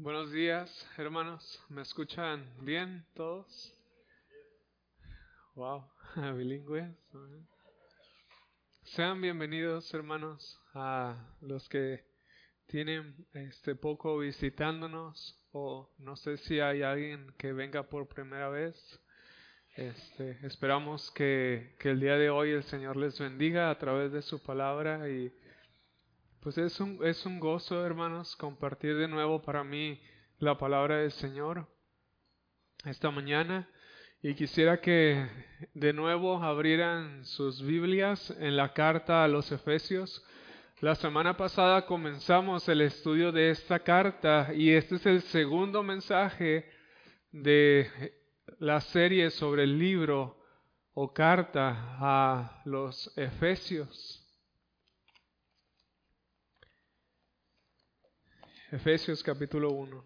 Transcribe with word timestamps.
Buenos 0.00 0.30
días, 0.30 0.88
hermanos. 0.96 1.60
¿Me 1.68 1.82
escuchan 1.82 2.48
bien 2.60 3.04
todos? 3.14 3.74
Wow, 5.56 5.90
bilingües. 6.36 6.86
Sean 8.84 9.20
bienvenidos, 9.20 9.92
hermanos, 9.92 10.62
a 10.72 11.16
los 11.40 11.68
que 11.68 12.04
tienen 12.68 13.26
este 13.34 13.74
poco 13.74 14.18
visitándonos 14.18 15.36
o 15.50 15.90
no 15.98 16.14
sé 16.14 16.36
si 16.36 16.60
hay 16.60 16.82
alguien 16.82 17.34
que 17.36 17.52
venga 17.52 17.82
por 17.82 18.06
primera 18.06 18.48
vez. 18.50 18.76
Este, 19.74 20.38
esperamos 20.46 21.10
que, 21.10 21.74
que 21.80 21.90
el 21.90 21.98
día 21.98 22.16
de 22.16 22.30
hoy 22.30 22.52
el 22.52 22.62
Señor 22.62 22.96
les 22.96 23.18
bendiga 23.18 23.68
a 23.68 23.78
través 23.78 24.12
de 24.12 24.22
su 24.22 24.40
palabra 24.40 25.08
y 25.08 25.32
pues 26.40 26.56
es 26.58 26.78
un, 26.80 27.04
es 27.04 27.26
un 27.26 27.40
gozo, 27.40 27.84
hermanos, 27.84 28.36
compartir 28.36 28.96
de 28.96 29.08
nuevo 29.08 29.42
para 29.42 29.64
mí 29.64 30.00
la 30.38 30.56
palabra 30.56 30.98
del 30.98 31.12
Señor 31.12 31.66
esta 32.84 33.10
mañana. 33.10 33.68
Y 34.22 34.34
quisiera 34.34 34.80
que 34.80 35.28
de 35.74 35.92
nuevo 35.92 36.42
abrieran 36.42 37.24
sus 37.24 37.62
Biblias 37.62 38.30
en 38.38 38.56
la 38.56 38.72
carta 38.72 39.24
a 39.24 39.28
los 39.28 39.50
Efesios. 39.52 40.24
La 40.80 40.94
semana 40.94 41.36
pasada 41.36 41.86
comenzamos 41.86 42.68
el 42.68 42.80
estudio 42.80 43.32
de 43.32 43.50
esta 43.50 43.80
carta 43.80 44.52
y 44.54 44.70
este 44.70 44.96
es 44.96 45.06
el 45.06 45.22
segundo 45.22 45.82
mensaje 45.82 46.68
de 47.32 48.12
la 48.58 48.80
serie 48.80 49.30
sobre 49.30 49.64
el 49.64 49.78
libro 49.78 50.40
o 50.94 51.12
carta 51.12 51.96
a 52.00 52.62
los 52.64 53.12
Efesios. 53.16 54.17
Efesios 58.70 59.22
capítulo 59.22 59.70
1. 59.70 60.04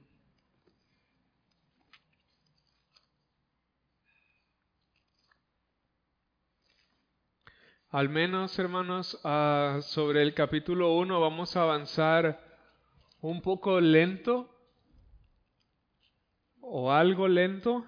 Al 7.88 8.08
menos, 8.08 8.56
hermanos, 8.60 9.18
ah, 9.24 9.80
sobre 9.82 10.22
el 10.22 10.32
capítulo 10.34 10.94
1 10.94 11.20
vamos 11.20 11.56
a 11.56 11.62
avanzar 11.62 12.40
un 13.20 13.42
poco 13.42 13.80
lento 13.80 14.48
o 16.60 16.92
algo 16.92 17.26
lento, 17.26 17.84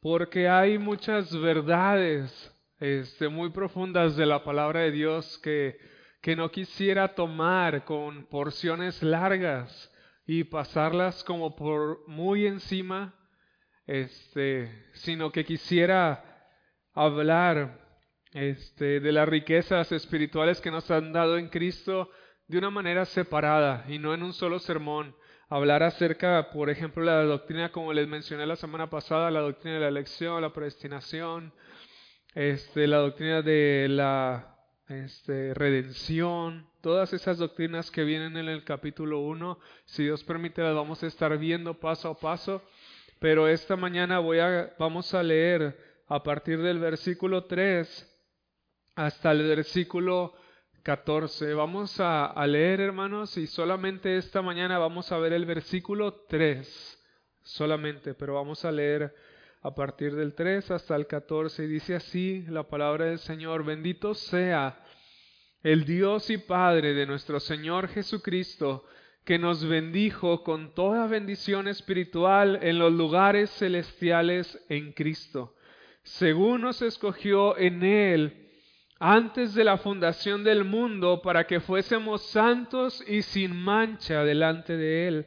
porque 0.00 0.48
hay 0.48 0.78
muchas 0.78 1.38
verdades 1.38 2.50
este, 2.80 3.28
muy 3.28 3.50
profundas 3.50 4.16
de 4.16 4.24
la 4.24 4.42
palabra 4.42 4.80
de 4.80 4.90
Dios 4.90 5.38
que 5.40 5.91
que 6.22 6.36
no 6.36 6.50
quisiera 6.52 7.14
tomar 7.14 7.84
con 7.84 8.24
porciones 8.26 9.02
largas 9.02 9.92
y 10.24 10.44
pasarlas 10.44 11.24
como 11.24 11.56
por 11.56 12.08
muy 12.08 12.46
encima, 12.46 13.12
este, 13.86 14.88
sino 14.94 15.32
que 15.32 15.44
quisiera 15.44 16.24
hablar 16.94 17.80
este, 18.30 19.00
de 19.00 19.12
las 19.12 19.28
riquezas 19.28 19.90
espirituales 19.90 20.60
que 20.60 20.70
nos 20.70 20.88
han 20.92 21.12
dado 21.12 21.36
en 21.38 21.48
Cristo 21.48 22.08
de 22.46 22.58
una 22.58 22.70
manera 22.70 23.04
separada 23.04 23.84
y 23.88 23.98
no 23.98 24.14
en 24.14 24.22
un 24.22 24.32
solo 24.32 24.60
sermón. 24.60 25.16
Hablar 25.48 25.82
acerca, 25.82 26.50
por 26.50 26.70
ejemplo, 26.70 27.02
la 27.02 27.24
doctrina, 27.24 27.72
como 27.72 27.92
les 27.92 28.06
mencioné 28.06 28.46
la 28.46 28.56
semana 28.56 28.88
pasada, 28.88 29.30
la 29.32 29.40
doctrina 29.40 29.74
de 29.74 29.80
la 29.82 29.88
elección, 29.88 30.40
la 30.40 30.52
predestinación, 30.52 31.52
este, 32.34 32.86
la 32.86 32.98
doctrina 32.98 33.42
de 33.42 33.88
la 33.90 34.51
este, 34.88 35.54
redención, 35.54 36.66
todas 36.80 37.12
esas 37.12 37.38
doctrinas 37.38 37.90
que 37.90 38.04
vienen 38.04 38.36
en 38.36 38.48
el 38.48 38.64
capítulo 38.64 39.20
1, 39.20 39.58
si 39.84 40.04
Dios 40.04 40.24
permite 40.24 40.62
las 40.62 40.74
vamos 40.74 41.02
a 41.02 41.06
estar 41.06 41.36
viendo 41.38 41.74
paso 41.74 42.10
a 42.10 42.18
paso, 42.18 42.62
pero 43.18 43.48
esta 43.48 43.76
mañana 43.76 44.18
voy 44.18 44.40
a, 44.40 44.74
vamos 44.78 45.14
a 45.14 45.22
leer 45.22 45.78
a 46.08 46.22
partir 46.22 46.60
del 46.60 46.78
versículo 46.78 47.44
3 47.44 48.08
hasta 48.96 49.30
el 49.30 49.46
versículo 49.46 50.34
14. 50.82 51.54
Vamos 51.54 52.00
a, 52.00 52.26
a 52.26 52.46
leer, 52.46 52.80
hermanos, 52.80 53.36
y 53.36 53.46
solamente 53.46 54.16
esta 54.16 54.42
mañana 54.42 54.78
vamos 54.78 55.12
a 55.12 55.18
ver 55.18 55.32
el 55.32 55.46
versículo 55.46 56.24
3, 56.28 57.00
solamente, 57.42 58.14
pero 58.14 58.34
vamos 58.34 58.64
a 58.64 58.72
leer 58.72 59.14
a 59.62 59.74
partir 59.74 60.14
del 60.16 60.34
3 60.34 60.72
hasta 60.72 60.96
el 60.96 61.06
14 61.06 61.64
y 61.64 61.68
dice 61.68 61.94
así 61.94 62.44
la 62.48 62.64
palabra 62.64 63.06
del 63.06 63.20
Señor, 63.20 63.64
bendito 63.64 64.12
sea 64.14 64.84
el 65.62 65.84
Dios 65.84 66.30
y 66.30 66.38
Padre 66.38 66.94
de 66.94 67.06
nuestro 67.06 67.38
Señor 67.38 67.86
Jesucristo, 67.86 68.84
que 69.24 69.38
nos 69.38 69.64
bendijo 69.64 70.42
con 70.42 70.74
toda 70.74 71.06
bendición 71.06 71.68
espiritual 71.68 72.58
en 72.60 72.80
los 72.80 72.92
lugares 72.92 73.50
celestiales 73.50 74.60
en 74.68 74.92
Cristo, 74.92 75.54
según 76.02 76.62
nos 76.62 76.82
escogió 76.82 77.56
en 77.56 77.84
Él 77.84 78.48
antes 78.98 79.54
de 79.54 79.62
la 79.62 79.78
fundación 79.78 80.42
del 80.42 80.64
mundo 80.64 81.22
para 81.22 81.46
que 81.46 81.60
fuésemos 81.60 82.22
santos 82.22 83.04
y 83.06 83.22
sin 83.22 83.56
mancha 83.56 84.24
delante 84.24 84.76
de 84.76 85.06
Él 85.06 85.26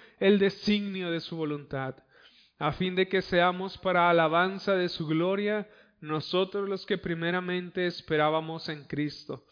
el 0.21 0.37
designio 0.37 1.09
de 1.09 1.19
su 1.19 1.35
voluntad, 1.35 1.95
a 2.59 2.71
fin 2.73 2.95
de 2.95 3.07
que 3.07 3.23
seamos 3.23 3.79
para 3.79 4.09
alabanza 4.09 4.75
de 4.75 4.87
su 4.87 5.07
gloria 5.07 5.67
nosotros 5.99 6.69
los 6.69 6.85
que 6.85 6.99
primeramente 6.99 7.87
esperábamos 7.87 8.69
en 8.69 8.83
Cristo. 8.83 9.45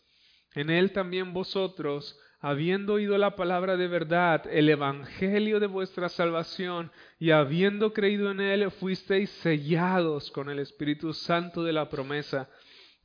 En 0.53 0.69
Él 0.69 0.91
también 0.91 1.33
vosotros, 1.33 2.19
habiendo 2.39 2.93
oído 2.93 3.17
la 3.17 3.35
palabra 3.35 3.77
de 3.77 3.87
verdad, 3.87 4.45
el 4.51 4.69
Evangelio 4.69 5.59
de 5.59 5.65
vuestra 5.65 6.07
salvación, 6.07 6.91
y 7.17 7.31
habiendo 7.31 7.91
creído 7.91 8.29
en 8.29 8.39
Él, 8.39 8.69
fuisteis 8.69 9.31
sellados 9.41 10.29
con 10.29 10.51
el 10.51 10.59
Espíritu 10.59 11.13
Santo 11.13 11.63
de 11.63 11.73
la 11.73 11.89
promesa, 11.89 12.47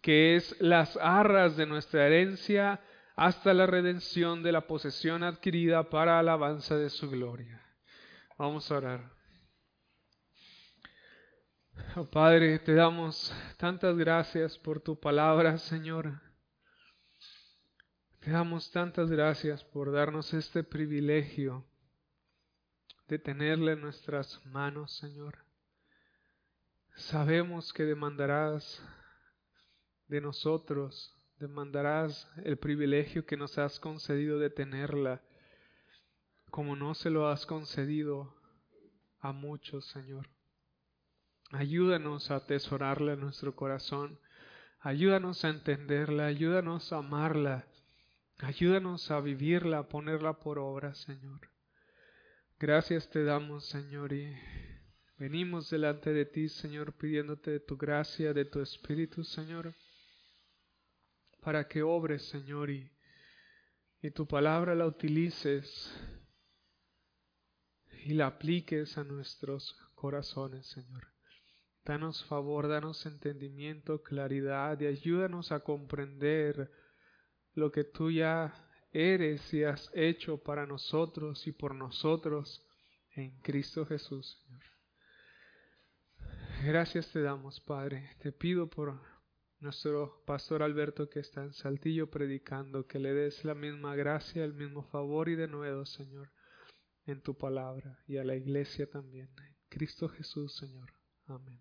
que 0.02 0.36
es 0.36 0.54
las 0.60 0.98
arras 0.98 1.56
de 1.56 1.64
nuestra 1.64 2.06
herencia, 2.06 2.82
hasta 3.14 3.54
la 3.54 3.66
redención 3.66 4.42
de 4.42 4.52
la 4.52 4.66
posesión 4.66 5.22
adquirida 5.22 5.88
para 5.88 6.18
alabanza 6.18 6.76
de 6.76 6.90
su 6.90 7.08
gloria. 7.10 7.62
Vamos 8.36 8.70
a 8.70 8.76
orar. 8.76 9.14
Oh, 11.96 12.04
Padre, 12.04 12.58
te 12.58 12.74
damos 12.74 13.32
tantas 13.56 13.96
gracias 13.96 14.58
por 14.58 14.80
tu 14.80 14.98
palabra, 14.98 15.58
Señor. 15.58 16.20
Te 18.20 18.30
damos 18.30 18.70
tantas 18.70 19.10
gracias 19.10 19.62
por 19.64 19.92
darnos 19.92 20.32
este 20.34 20.64
privilegio 20.64 21.64
de 23.06 23.18
tenerla 23.18 23.72
en 23.72 23.80
nuestras 23.80 24.44
manos, 24.46 24.96
Señor. 24.96 25.44
Sabemos 26.94 27.72
que 27.72 27.84
demandarás 27.84 28.82
de 30.08 30.20
nosotros 30.20 31.13
demandarás 31.38 32.28
el 32.44 32.56
privilegio 32.56 33.26
que 33.26 33.36
nos 33.36 33.58
has 33.58 33.80
concedido 33.80 34.38
de 34.38 34.50
tenerla, 34.50 35.22
como 36.50 36.76
no 36.76 36.94
se 36.94 37.10
lo 37.10 37.28
has 37.28 37.46
concedido 37.46 38.34
a 39.20 39.32
muchos, 39.32 39.86
Señor. 39.86 40.28
Ayúdanos 41.50 42.30
a 42.30 42.36
atesorarla 42.36 43.14
en 43.14 43.20
nuestro 43.20 43.54
corazón, 43.54 44.18
ayúdanos 44.80 45.44
a 45.44 45.50
entenderla, 45.50 46.26
ayúdanos 46.26 46.92
a 46.92 46.98
amarla, 46.98 47.66
ayúdanos 48.38 49.10
a 49.10 49.20
vivirla, 49.20 49.78
a 49.78 49.88
ponerla 49.88 50.40
por 50.40 50.58
obra, 50.58 50.94
Señor. 50.94 51.40
Gracias 52.58 53.10
te 53.10 53.24
damos, 53.24 53.66
Señor, 53.66 54.12
y 54.12 54.34
venimos 55.18 55.70
delante 55.70 56.12
de 56.12 56.24
ti, 56.24 56.48
Señor, 56.48 56.92
pidiéndote 56.94 57.50
de 57.50 57.60
tu 57.60 57.76
gracia, 57.76 58.32
de 58.32 58.44
tu 58.44 58.60
Espíritu, 58.60 59.24
Señor, 59.24 59.74
para 61.44 61.68
que 61.68 61.82
obres, 61.82 62.22
Señor, 62.22 62.70
y, 62.70 62.90
y 64.00 64.10
tu 64.12 64.26
palabra 64.26 64.74
la 64.74 64.86
utilices 64.86 65.94
y 68.04 68.14
la 68.14 68.28
apliques 68.28 68.96
a 68.96 69.04
nuestros 69.04 69.76
corazones, 69.94 70.66
Señor. 70.68 71.06
Danos 71.84 72.24
favor, 72.24 72.66
danos 72.66 73.04
entendimiento, 73.04 74.02
claridad 74.02 74.80
y 74.80 74.86
ayúdanos 74.86 75.52
a 75.52 75.60
comprender 75.60 76.70
lo 77.52 77.70
que 77.70 77.84
tú 77.84 78.10
ya 78.10 78.54
eres 78.90 79.52
y 79.52 79.64
has 79.64 79.90
hecho 79.92 80.42
para 80.42 80.66
nosotros 80.66 81.46
y 81.46 81.52
por 81.52 81.74
nosotros 81.74 82.66
en 83.16 83.38
Cristo 83.42 83.84
Jesús, 83.84 84.42
Señor. 84.46 84.62
Gracias 86.64 87.12
te 87.12 87.20
damos, 87.20 87.60
Padre. 87.60 88.16
Te 88.22 88.32
pido 88.32 88.70
por 88.70 88.98
nuestro 89.64 90.22
pastor 90.26 90.62
Alberto 90.62 91.08
que 91.08 91.20
está 91.20 91.42
en 91.42 91.54
Saltillo 91.54 92.10
predicando, 92.10 92.86
que 92.86 92.98
le 92.98 93.12
des 93.12 93.44
la 93.44 93.54
misma 93.54 93.96
gracia, 93.96 94.44
el 94.44 94.52
mismo 94.52 94.82
favor 94.84 95.28
y 95.28 95.34
de 95.34 95.48
nuevo, 95.48 95.86
Señor, 95.86 96.30
en 97.06 97.22
tu 97.22 97.36
palabra 97.36 97.98
y 98.06 98.18
a 98.18 98.24
la 98.24 98.36
iglesia 98.36 98.88
también. 98.88 99.30
En 99.38 99.56
Cristo 99.68 100.08
Jesús, 100.08 100.54
Señor. 100.54 100.92
Amén. 101.26 101.60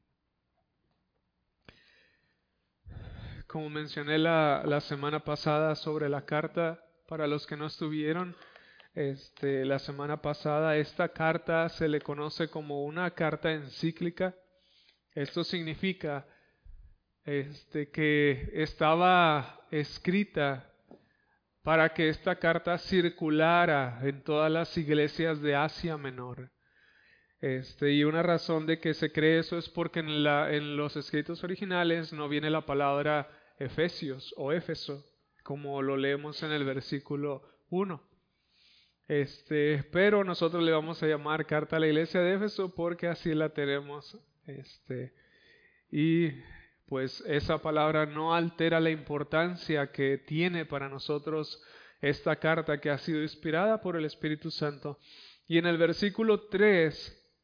Como 3.47 3.69
mencioné 3.69 4.17
la, 4.17 4.63
la 4.65 4.81
semana 4.81 5.23
pasada 5.23 5.75
sobre 5.75 6.09
la 6.09 6.25
carta 6.25 6.83
para 7.07 7.25
los 7.25 7.47
que 7.47 7.55
no 7.55 7.67
estuvieron 7.67 8.35
este, 8.95 9.63
la 9.65 9.79
semana 9.79 10.21
pasada, 10.21 10.75
esta 10.77 11.09
carta 11.09 11.69
se 11.69 11.87
le 11.87 12.01
conoce 12.01 12.49
como 12.49 12.83
una 12.83 13.11
carta 13.11 13.51
encíclica. 13.53 14.35
Esto 15.13 15.43
significa 15.43 16.27
este, 17.25 17.89
que 17.89 18.49
estaba 18.53 19.65
escrita 19.71 20.69
para 21.63 21.93
que 21.93 22.09
esta 22.09 22.35
carta 22.35 22.77
circulara 22.77 23.99
en 24.03 24.21
todas 24.23 24.51
las 24.51 24.77
iglesias 24.77 25.41
de 25.41 25.55
Asia 25.55 25.97
Menor. 25.97 26.51
Este, 27.39 27.91
y 27.91 28.03
una 28.03 28.23
razón 28.23 28.65
de 28.65 28.79
que 28.79 28.93
se 28.93 29.11
cree 29.11 29.39
eso 29.39 29.57
es 29.57 29.69
porque 29.69 29.99
en, 29.99 30.77
los 30.77 30.95
escritos 30.95 31.43
originales 31.43 32.13
no 32.13 32.29
viene 32.29 32.49
la 32.49 32.65
palabra 32.65 33.29
Efesios 33.59 34.33
o 34.37 34.51
Éfeso, 34.51 35.05
como 35.43 35.81
lo 35.81 35.97
leemos 35.97 36.41
en 36.43 36.51
el 36.51 36.63
versículo 36.63 37.41
1. 37.69 38.01
Este, 39.07 39.83
pero 39.91 40.23
nosotros 40.23 40.63
le 40.63 40.71
vamos 40.71 41.03
a 41.03 41.07
llamar 41.07 41.45
carta 41.45 41.75
a 41.75 41.79
la 41.79 41.87
iglesia 41.87 42.21
de 42.21 42.35
Éfeso 42.35 42.73
porque 42.73 43.07
así 43.07 43.33
la 43.33 43.49
tenemos. 43.49 44.17
Este, 44.47 45.13
y 45.91 46.31
pues 46.93 47.23
esa 47.25 47.57
palabra 47.57 48.05
no 48.05 48.35
altera 48.35 48.79
la 48.79 48.91
importancia 48.91 49.91
que 49.91 50.19
tiene 50.19 50.67
para 50.67 50.87
nosotros 50.89 51.59
esta 51.99 52.35
carta 52.35 52.79
que 52.79 52.91
ha 52.91 52.99
sido 52.99 53.23
inspirada 53.23 53.81
por 53.81 53.95
el 53.95 54.05
Espíritu 54.05 54.51
Santo. 54.51 54.99
Y 55.47 55.57
en 55.57 55.65
el 55.65 55.79
versículo 55.79 56.41
3 56.41 57.35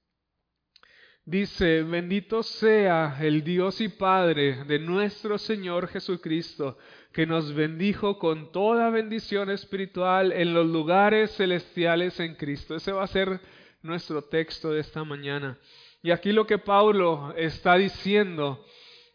dice, 1.25 1.81
bendito 1.81 2.43
sea 2.43 3.17
el 3.21 3.43
Dios 3.43 3.81
y 3.81 3.89
Padre 3.89 4.65
de 4.65 4.77
nuestro 4.77 5.39
Señor 5.39 5.87
Jesucristo 5.87 6.77
que 7.11 7.25
nos 7.25 7.51
bendijo 7.51 8.19
con 8.19 8.51
toda 8.51 8.91
bendición 8.91 9.49
espiritual 9.49 10.31
en 10.31 10.53
los 10.53 10.67
lugares 10.67 11.31
celestiales 11.31 12.19
en 12.19 12.35
Cristo. 12.35 12.75
Ese 12.75 12.91
va 12.91 13.03
a 13.03 13.07
ser 13.07 13.41
nuestro 13.81 14.25
texto 14.25 14.69
de 14.69 14.81
esta 14.81 15.03
mañana. 15.03 15.57
Y 16.03 16.11
aquí 16.11 16.33
lo 16.33 16.45
que 16.45 16.59
Pablo 16.59 17.33
está 17.35 17.77
diciendo 17.77 18.63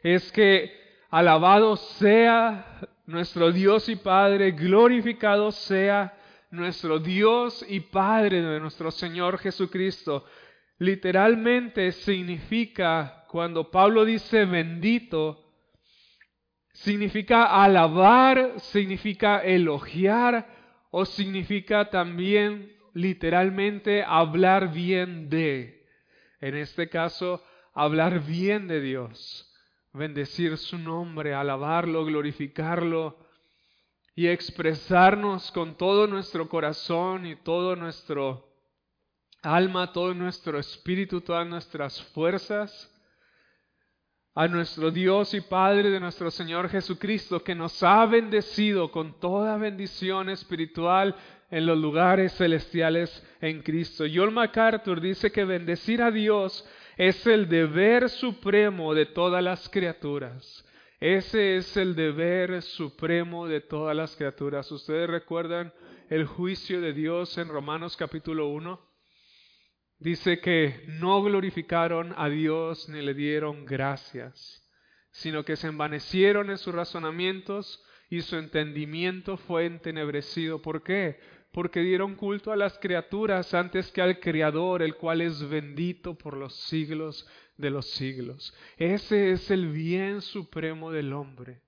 es 0.04 0.30
que 0.30 0.72
alabado 1.10 1.74
sea 1.76 2.78
nuestro 3.06 3.50
Dios 3.50 3.88
y 3.88 3.96
Padre, 3.96 4.52
glorificado 4.52 5.50
sea 5.50 6.16
nuestro 6.52 7.00
Dios 7.00 7.66
y 7.68 7.80
Padre 7.80 8.40
de 8.40 8.60
nuestro 8.60 8.92
Señor 8.92 9.38
Jesucristo. 9.38 10.24
Literalmente 10.78 11.90
significa, 11.90 13.24
cuando 13.28 13.72
Pablo 13.72 14.04
dice 14.04 14.44
bendito, 14.44 15.40
Significa 16.74 17.62
alabar, 17.62 18.58
significa 18.58 19.38
elogiar 19.38 20.44
o 20.90 21.04
significa 21.04 21.88
también 21.88 22.76
literalmente 22.94 24.02
hablar 24.02 24.72
bien 24.72 25.30
de. 25.30 25.86
En 26.40 26.56
este 26.56 26.88
caso, 26.88 27.44
hablar 27.74 28.20
bien 28.24 28.66
de 28.66 28.80
Dios, 28.80 29.53
bendecir 29.94 30.58
su 30.58 30.76
nombre, 30.76 31.34
alabarlo, 31.34 32.04
glorificarlo 32.04 33.16
y 34.16 34.26
expresarnos 34.26 35.50
con 35.52 35.76
todo 35.76 36.06
nuestro 36.08 36.48
corazón 36.48 37.26
y 37.26 37.36
todo 37.36 37.76
nuestro 37.76 38.52
alma, 39.40 39.92
todo 39.92 40.12
nuestro 40.12 40.58
espíritu, 40.58 41.20
todas 41.20 41.46
nuestras 41.46 42.02
fuerzas 42.12 42.90
a 44.34 44.48
nuestro 44.48 44.90
Dios 44.90 45.32
y 45.32 45.40
Padre 45.40 45.90
de 45.90 46.00
nuestro 46.00 46.28
Señor 46.28 46.68
Jesucristo, 46.68 47.44
que 47.44 47.54
nos 47.54 47.80
ha 47.84 48.04
bendecido 48.06 48.90
con 48.90 49.20
toda 49.20 49.56
bendición 49.58 50.28
espiritual 50.28 51.14
en 51.52 51.66
los 51.66 51.78
lugares 51.78 52.34
celestiales 52.34 53.24
en 53.40 53.62
Cristo. 53.62 54.04
John 54.12 54.34
MacArthur 54.34 55.00
dice 55.00 55.30
que 55.30 55.44
bendecir 55.44 56.02
a 56.02 56.10
Dios 56.10 56.66
es 56.96 57.26
el 57.26 57.48
deber 57.48 58.08
supremo 58.08 58.94
de 58.94 59.06
todas 59.06 59.42
las 59.42 59.68
criaturas. 59.68 60.64
Ese 61.00 61.56
es 61.56 61.76
el 61.76 61.94
deber 61.94 62.62
supremo 62.62 63.46
de 63.46 63.60
todas 63.60 63.96
las 63.96 64.16
criaturas. 64.16 64.70
¿Ustedes 64.72 65.08
recuerdan 65.08 65.72
el 66.08 66.24
juicio 66.26 66.80
de 66.80 66.92
Dios 66.92 67.36
en 67.38 67.48
Romanos 67.48 67.96
capítulo 67.96 68.48
1? 68.48 68.94
dice 69.98 70.38
que 70.40 70.84
no 70.86 71.22
glorificaron 71.22 72.14
a 72.16 72.28
Dios 72.28 72.88
ni 72.90 73.00
le 73.00 73.14
dieron 73.14 73.64
gracias, 73.64 74.62
sino 75.10 75.44
que 75.44 75.56
se 75.56 75.68
envanecieron 75.68 76.50
en 76.50 76.58
sus 76.58 76.74
razonamientos 76.74 77.82
y 78.10 78.20
su 78.20 78.36
entendimiento 78.36 79.38
fue 79.38 79.64
entenebrecido. 79.64 80.60
¿Por 80.60 80.82
qué? 80.82 81.18
Porque 81.54 81.82
dieron 81.82 82.16
culto 82.16 82.50
a 82.50 82.56
las 82.56 82.76
criaturas 82.80 83.54
antes 83.54 83.92
que 83.92 84.02
al 84.02 84.18
Creador, 84.18 84.82
el 84.82 84.96
cual 84.96 85.20
es 85.20 85.48
bendito 85.48 86.18
por 86.18 86.36
los 86.36 86.52
siglos 86.52 87.28
de 87.56 87.70
los 87.70 87.88
siglos. 87.90 88.52
Ese 88.76 89.30
es 89.30 89.48
el 89.52 89.70
bien 89.70 90.20
supremo 90.20 90.90
del 90.90 91.12
hombre. 91.12 91.62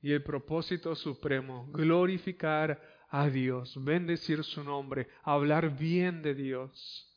Y 0.00 0.12
el 0.12 0.22
propósito 0.22 0.94
supremo, 0.96 1.66
glorificar 1.70 2.80
a 3.10 3.28
Dios, 3.28 3.76
bendecir 3.84 4.42
su 4.42 4.64
nombre, 4.64 5.08
hablar 5.22 5.76
bien 5.76 6.22
de 6.22 6.34
Dios, 6.34 7.14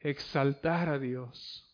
exaltar 0.00 0.88
a 0.88 0.98
Dios. 0.98 1.67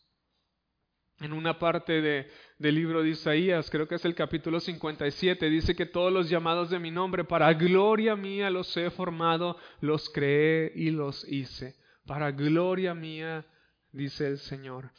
En 1.24 1.32
una 1.32 1.58
parte 1.58 2.02
de, 2.02 2.28
del 2.58 2.74
libro 2.74 3.02
de 3.02 3.08
Isaías, 3.08 3.70
creo 3.70 3.88
que 3.88 3.94
es 3.94 4.04
el 4.04 4.14
capítulo 4.14 4.60
57, 4.60 5.48
dice 5.48 5.74
que 5.74 5.86
todos 5.86 6.12
los 6.12 6.28
llamados 6.28 6.68
de 6.68 6.78
mi 6.78 6.90
nombre, 6.90 7.24
para 7.24 7.50
gloria 7.54 8.14
mía 8.14 8.50
los 8.50 8.76
he 8.76 8.90
formado, 8.90 9.56
los 9.80 10.10
creé 10.10 10.70
y 10.74 10.90
los 10.90 11.26
hice. 11.26 11.76
Para 12.06 12.30
gloria 12.30 12.94
mía, 12.94 13.46
dice 13.90 14.26
el 14.26 14.36
Señor. 14.36 14.90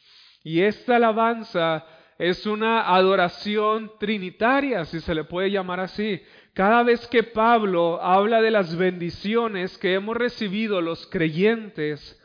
Y 0.43 0.61
esta 0.61 0.95
alabanza 0.95 1.85
es 2.17 2.47
una 2.47 2.95
adoración 2.95 3.91
trinitaria, 3.99 4.83
si 4.85 5.01
se 5.01 5.13
le 5.13 5.25
puede 5.25 5.51
llamar 5.51 5.79
así. 5.79 6.23
Cada 6.55 6.81
vez 6.81 7.05
que 7.05 7.21
Pablo 7.21 8.01
habla 8.01 8.41
de 8.41 8.49
las 8.49 8.75
bendiciones 8.75 9.77
que 9.77 9.93
hemos 9.93 10.17
recibido 10.17 10.81
los 10.81 11.05
creyentes, 11.05 12.19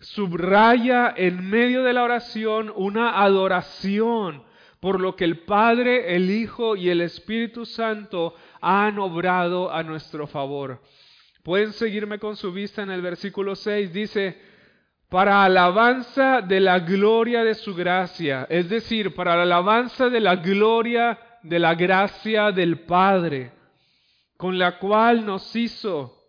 subraya 0.00 1.12
en 1.16 1.48
medio 1.48 1.82
de 1.82 1.92
la 1.92 2.02
oración 2.02 2.72
una 2.74 3.22
adoración 3.22 4.42
por 4.80 5.00
lo 5.00 5.16
que 5.16 5.24
el 5.24 5.40
Padre, 5.40 6.14
el 6.14 6.30
Hijo 6.30 6.76
y 6.76 6.90
el 6.90 7.00
Espíritu 7.00 7.64
Santo 7.64 8.34
han 8.60 8.98
obrado 8.98 9.72
a 9.72 9.82
nuestro 9.82 10.26
favor. 10.26 10.82
Pueden 11.42 11.72
seguirme 11.72 12.18
con 12.18 12.36
su 12.36 12.52
vista 12.52 12.82
en 12.82 12.90
el 12.90 13.00
versículo 13.00 13.54
6, 13.54 13.92
dice, 13.92 14.38
para 15.08 15.44
alabanza 15.44 16.42
de 16.42 16.60
la 16.60 16.80
gloria 16.80 17.44
de 17.44 17.54
su 17.54 17.74
gracia, 17.74 18.46
es 18.50 18.68
decir, 18.68 19.14
para 19.14 19.36
la 19.36 19.42
alabanza 19.42 20.10
de 20.10 20.20
la 20.20 20.36
gloria 20.36 21.18
de 21.42 21.58
la 21.58 21.74
gracia 21.74 22.52
del 22.52 22.80
Padre 22.80 23.52
con 24.36 24.58
la 24.58 24.78
cual 24.78 25.24
nos 25.24 25.54
hizo, 25.56 26.22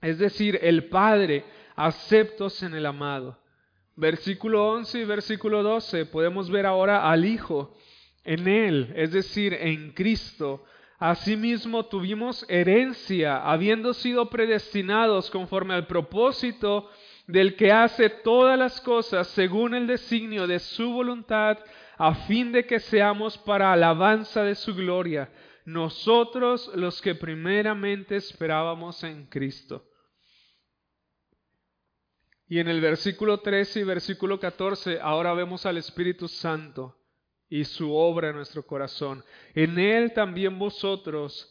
es 0.00 0.18
decir, 0.18 0.58
el 0.62 0.88
Padre, 0.88 1.44
aceptos 1.76 2.62
en 2.62 2.74
el 2.74 2.86
amado. 2.86 3.38
Versículo 3.96 4.68
11 4.70 5.00
y 5.00 5.04
versículo 5.04 5.62
12 5.62 6.06
podemos 6.06 6.50
ver 6.50 6.66
ahora 6.66 7.10
al 7.10 7.24
Hijo 7.24 7.74
en 8.24 8.48
Él, 8.48 8.92
es 8.96 9.12
decir, 9.12 9.54
en 9.54 9.92
Cristo, 9.92 10.64
Asimismo 10.98 11.84
tuvimos 11.84 12.46
herencia, 12.48 13.36
habiendo 13.36 13.92
sido 13.92 14.30
predestinados 14.30 15.30
conforme 15.30 15.74
al 15.74 15.86
propósito 15.86 16.88
del 17.26 17.56
que 17.56 17.72
hace 17.72 18.08
todas 18.08 18.58
las 18.58 18.80
cosas 18.80 19.26
según 19.28 19.74
el 19.74 19.86
designio 19.86 20.46
de 20.46 20.60
su 20.60 20.92
voluntad, 20.92 21.58
a 21.98 22.14
fin 22.14 22.52
de 22.52 22.64
que 22.64 22.80
seamos 22.80 23.36
para 23.36 23.72
alabanza 23.72 24.44
de 24.44 24.54
su 24.54 24.74
gloria, 24.74 25.30
nosotros 25.64 26.70
los 26.74 27.02
que 27.02 27.14
primeramente 27.14 28.16
esperábamos 28.16 29.02
en 29.04 29.26
Cristo. 29.26 29.84
Y 32.48 32.58
en 32.58 32.68
el 32.68 32.80
versículo 32.80 33.40
13 33.40 33.80
y 33.80 33.84
versículo 33.84 34.38
14 34.38 35.00
ahora 35.00 35.32
vemos 35.32 35.64
al 35.66 35.78
Espíritu 35.78 36.28
Santo 36.28 36.96
y 37.48 37.64
su 37.64 37.94
obra 37.94 38.30
en 38.30 38.36
nuestro 38.36 38.66
corazón. 38.66 39.24
En 39.54 39.78
Él 39.78 40.12
también 40.12 40.58
vosotros, 40.58 41.50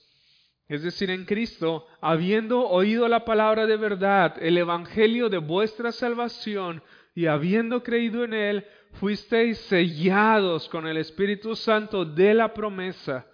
es 0.68 0.84
decir, 0.84 1.10
en 1.10 1.26
Cristo, 1.26 1.88
habiendo 2.02 2.68
oído 2.68 3.08
la 3.08 3.26
palabra 3.26 3.66
de 3.66 3.78
verdad, 3.78 4.36
el 4.42 4.58
Evangelio 4.58 5.30
de 5.30 5.40
vuestra 5.40 5.92
salvación, 5.92 6.84
y 7.16 7.28
habiendo 7.28 7.84
creído 7.84 8.24
en 8.24 8.34
Él, 8.34 8.66
fuisteis 8.94 9.60
sellados 9.60 10.68
con 10.70 10.88
el 10.88 10.98
Espíritu 10.98 11.56
Santo 11.56 12.06
de 12.06 12.34
la 12.34 12.54
promesa, 12.54 13.28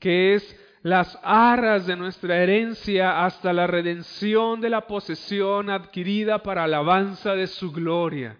que 0.00 0.34
es 0.34 0.56
las 0.82 1.16
arras 1.22 1.86
de 1.86 1.96
nuestra 1.96 2.42
herencia 2.42 3.24
hasta 3.24 3.52
la 3.52 3.66
redención 3.66 4.60
de 4.60 4.68
la 4.68 4.86
posesión 4.86 5.70
adquirida 5.70 6.42
para 6.42 6.64
alabanza 6.64 7.34
de 7.34 7.46
su 7.46 7.70
gloria. 7.70 8.36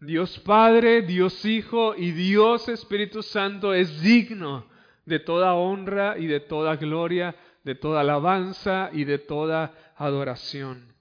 Dios 0.00 0.38
Padre, 0.40 1.02
Dios 1.02 1.44
Hijo 1.44 1.94
y 1.94 2.10
Dios 2.10 2.68
Espíritu 2.68 3.22
Santo 3.22 3.72
es 3.72 4.00
digno 4.00 4.66
de 5.04 5.20
toda 5.20 5.54
honra 5.54 6.18
y 6.18 6.26
de 6.26 6.40
toda 6.40 6.76
gloria, 6.76 7.36
de 7.62 7.74
toda 7.74 8.00
alabanza 8.00 8.90
y 8.92 9.04
de 9.04 9.18
toda 9.18 9.72
adoración. 9.96 10.92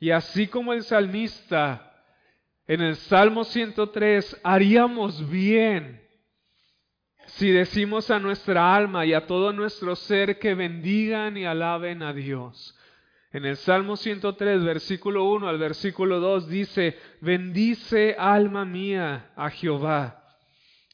Y 0.00 0.10
así 0.10 0.48
como 0.48 0.72
el 0.72 0.82
salmista 0.82 1.86
en 2.66 2.80
el 2.80 2.96
Salmo 2.96 3.44
103, 3.44 4.40
haríamos 4.42 5.28
bien 5.28 6.00
si 7.34 7.50
decimos 7.50 8.10
a 8.10 8.18
nuestra 8.18 8.74
alma 8.74 9.06
y 9.06 9.12
a 9.12 9.26
todo 9.26 9.52
nuestro 9.52 9.96
ser 9.96 10.38
que 10.38 10.54
bendigan 10.54 11.36
y 11.36 11.44
alaben 11.44 12.02
a 12.02 12.12
Dios. 12.12 12.76
En 13.32 13.44
el 13.44 13.56
Salmo 13.56 13.96
103, 13.96 14.64
versículo 14.64 15.24
1 15.24 15.48
al 15.48 15.58
versículo 15.58 16.18
2 16.18 16.48
dice, 16.48 16.98
bendice 17.20 18.16
alma 18.18 18.64
mía 18.64 19.30
a 19.36 19.50
Jehová 19.50 20.20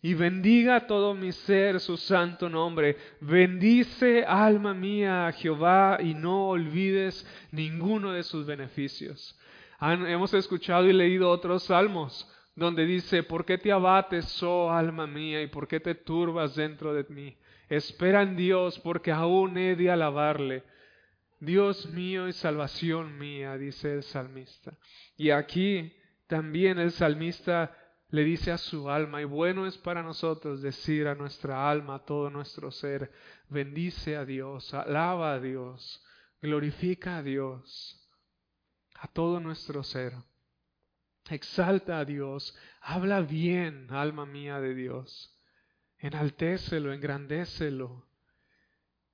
y 0.02 0.14
bendiga 0.14 0.86
todo 0.86 1.14
mi 1.14 1.32
ser 1.32 1.80
su 1.80 1.96
santo 1.96 2.48
nombre. 2.48 2.96
Bendice 3.20 4.24
alma 4.24 4.74
mía 4.74 5.26
a 5.26 5.32
Jehová 5.32 5.98
y 6.00 6.14
no 6.14 6.50
olvides 6.50 7.26
ninguno 7.50 8.12
de 8.12 8.22
sus 8.22 8.46
beneficios. 8.46 9.36
hemos 9.80 10.32
escuchado 10.34 10.86
y 10.86 10.92
leído 10.92 11.30
otros 11.30 11.64
salmos 11.64 12.30
donde 12.56 12.86
dice, 12.86 13.22
¿por 13.22 13.44
qué 13.44 13.58
te 13.58 13.70
abates, 13.70 14.42
oh 14.42 14.72
alma 14.72 15.06
mía, 15.06 15.42
y 15.42 15.46
por 15.46 15.68
qué 15.68 15.78
te 15.78 15.94
turbas 15.94 16.56
dentro 16.56 16.94
de 16.94 17.04
mí? 17.10 17.36
Espera 17.68 18.22
en 18.22 18.34
Dios, 18.34 18.78
porque 18.80 19.12
aún 19.12 19.58
he 19.58 19.76
de 19.76 19.90
alabarle. 19.90 20.64
Dios 21.38 21.86
mío 21.90 22.28
y 22.28 22.32
salvación 22.32 23.18
mía, 23.18 23.58
dice 23.58 23.92
el 23.92 24.02
salmista. 24.02 24.72
Y 25.18 25.30
aquí 25.30 25.94
también 26.26 26.78
el 26.78 26.92
salmista 26.92 27.76
le 28.08 28.24
dice 28.24 28.52
a 28.52 28.58
su 28.58 28.88
alma, 28.88 29.20
y 29.20 29.24
bueno 29.24 29.66
es 29.66 29.76
para 29.76 30.02
nosotros 30.02 30.62
decir 30.62 31.08
a 31.08 31.14
nuestra 31.14 31.70
alma, 31.70 31.96
a 31.96 32.04
todo 32.04 32.30
nuestro 32.30 32.70
ser, 32.70 33.12
bendice 33.50 34.16
a 34.16 34.24
Dios, 34.24 34.72
alaba 34.72 35.34
a 35.34 35.40
Dios, 35.40 36.02
glorifica 36.40 37.18
a 37.18 37.22
Dios, 37.22 38.08
a 38.94 39.08
todo 39.08 39.40
nuestro 39.40 39.82
ser. 39.82 40.14
Exalta 41.28 41.98
a 41.98 42.04
Dios, 42.04 42.56
habla 42.80 43.20
bien, 43.20 43.88
alma 43.90 44.26
mía 44.26 44.60
de 44.60 44.74
Dios. 44.74 45.36
Enaltécelo, 45.98 46.92
engrandécelo. 46.92 48.06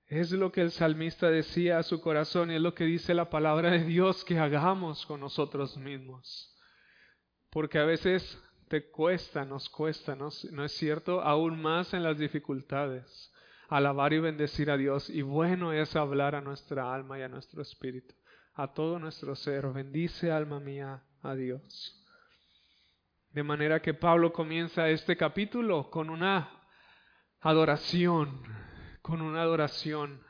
Es 0.07 0.31
lo 0.33 0.53
que 0.53 0.61
el 0.61 0.73
salmista 0.73 1.31
decía 1.31 1.79
a 1.79 1.83
su 1.83 2.03
corazón 2.03 2.51
y 2.51 2.57
es 2.57 2.61
lo 2.61 2.75
que 2.75 2.85
dice 2.85 3.15
la 3.15 3.31
palabra 3.31 3.71
de 3.71 3.85
Dios 3.85 4.25
que 4.25 4.39
hagamos 4.39 5.07
con 5.07 5.21
nosotros 5.21 5.79
mismos. 5.79 6.55
Porque 7.49 7.79
a 7.79 7.85
veces 7.85 8.39
te 8.69 8.91
cuesta, 8.91 9.47
nos 9.47 9.71
cuesta, 9.71 10.15
¿no, 10.15 10.29
¿no 10.51 10.65
es 10.65 10.73
cierto? 10.73 11.23
Aún 11.23 11.61
más 11.61 11.95
en 11.95 12.03
las 12.03 12.19
dificultades, 12.19 13.33
alabar 13.69 14.13
y 14.13 14.19
bendecir 14.19 14.71
a 14.71 14.77
Dios. 14.77 15.09
Y 15.09 15.23
bueno 15.23 15.73
es 15.73 15.97
hablar 15.97 16.35
a 16.35 16.43
nuestra 16.43 16.93
alma 16.93 17.19
y 17.19 17.23
a 17.23 17.29
nuestro 17.29 17.63
espíritu, 17.63 18.15
a 18.53 18.75
todo 18.75 18.99
nuestro 18.99 19.35
ser. 19.35 19.67
Bendice 19.69 20.31
alma 20.31 20.61
mía 20.61 21.03
a 21.23 21.35
Dios. 21.35 22.02
De 23.33 23.43
manera 23.43 23.81
que 23.81 23.95
Pablo 23.95 24.31
comienza 24.31 24.91
este 24.91 25.17
capítulo 25.17 25.89
con 25.89 26.11
una 26.11 26.51
adoración, 27.41 28.43
con 29.01 29.23
una 29.23 29.41
adoración 29.41 30.23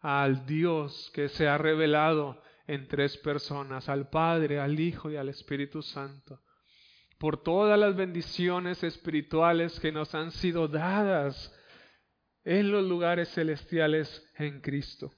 al 0.00 0.46
Dios 0.46 1.10
que 1.12 1.28
se 1.28 1.48
ha 1.48 1.58
revelado 1.58 2.40
en 2.68 2.86
tres 2.86 3.16
personas, 3.16 3.88
al 3.88 4.08
Padre, 4.10 4.60
al 4.60 4.78
Hijo 4.78 5.10
y 5.10 5.16
al 5.16 5.28
Espíritu 5.28 5.82
Santo, 5.82 6.40
por 7.18 7.42
todas 7.42 7.76
las 7.80 7.96
bendiciones 7.96 8.84
espirituales 8.84 9.80
que 9.80 9.90
nos 9.90 10.14
han 10.14 10.30
sido 10.30 10.68
dadas 10.68 11.52
en 12.44 12.70
los 12.70 12.84
lugares 12.84 13.28
celestiales 13.30 14.24
en 14.36 14.60
Cristo. 14.60 15.12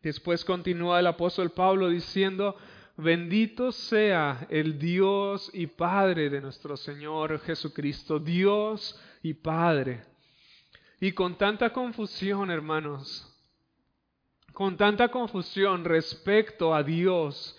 Después 0.00 0.46
continúa 0.46 1.00
el 1.00 1.08
apóstol 1.08 1.50
Pablo 1.50 1.90
diciendo, 1.90 2.56
Bendito 3.00 3.72
sea 3.72 4.46
el 4.50 4.78
Dios 4.78 5.50
y 5.54 5.66
Padre 5.66 6.28
de 6.28 6.40
nuestro 6.40 6.76
Señor 6.76 7.40
Jesucristo, 7.40 8.18
Dios 8.18 9.00
y 9.22 9.34
Padre. 9.34 10.02
Y 11.00 11.12
con 11.12 11.36
tanta 11.38 11.72
confusión, 11.72 12.50
hermanos, 12.50 13.26
con 14.52 14.76
tanta 14.76 15.08
confusión 15.08 15.84
respecto 15.84 16.74
a 16.74 16.82
Dios, 16.82 17.58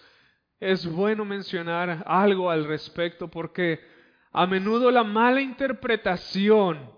es 0.60 0.86
bueno 0.86 1.26
mencionar 1.26 2.04
algo 2.06 2.52
al 2.52 2.66
respecto 2.66 3.28
porque 3.28 3.84
a 4.32 4.46
menudo 4.46 4.92
la 4.92 5.04
mala 5.04 5.42
interpretación 5.42 6.92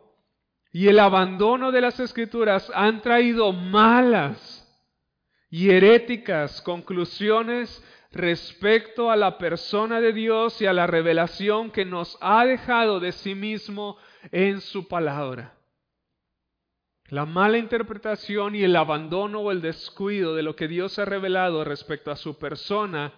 y 0.73 0.89
el 0.89 0.99
abandono 0.99 1.71
de 1.71 1.79
las 1.79 1.97
escrituras 2.01 2.69
han 2.75 3.01
traído 3.01 3.53
malas 3.53 4.59
y 5.49 5.69
heréticas 5.69 6.61
conclusiones 6.61 7.81
respecto 8.13 9.09
a 9.09 9.15
la 9.15 9.37
persona 9.39 9.99
de 9.99 10.13
Dios 10.13 10.61
y 10.61 10.67
a 10.67 10.73
la 10.73 10.87
revelación 10.87 11.71
que 11.71 11.83
nos 11.83 12.17
ha 12.21 12.45
dejado 12.45 12.99
de 12.99 13.11
sí 13.11 13.33
mismo 13.33 13.97
en 14.31 14.61
su 14.61 14.87
palabra. 14.87 15.55
La 17.09 17.25
mala 17.25 17.57
interpretación 17.57 18.55
y 18.55 18.63
el 18.63 18.75
abandono 18.75 19.41
o 19.41 19.51
el 19.51 19.61
descuido 19.61 20.35
de 20.35 20.43
lo 20.43 20.55
que 20.55 20.67
Dios 20.67 20.97
ha 20.99 21.05
revelado 21.05 21.63
respecto 21.63 22.11
a 22.11 22.15
su 22.15 22.37
persona 22.37 23.13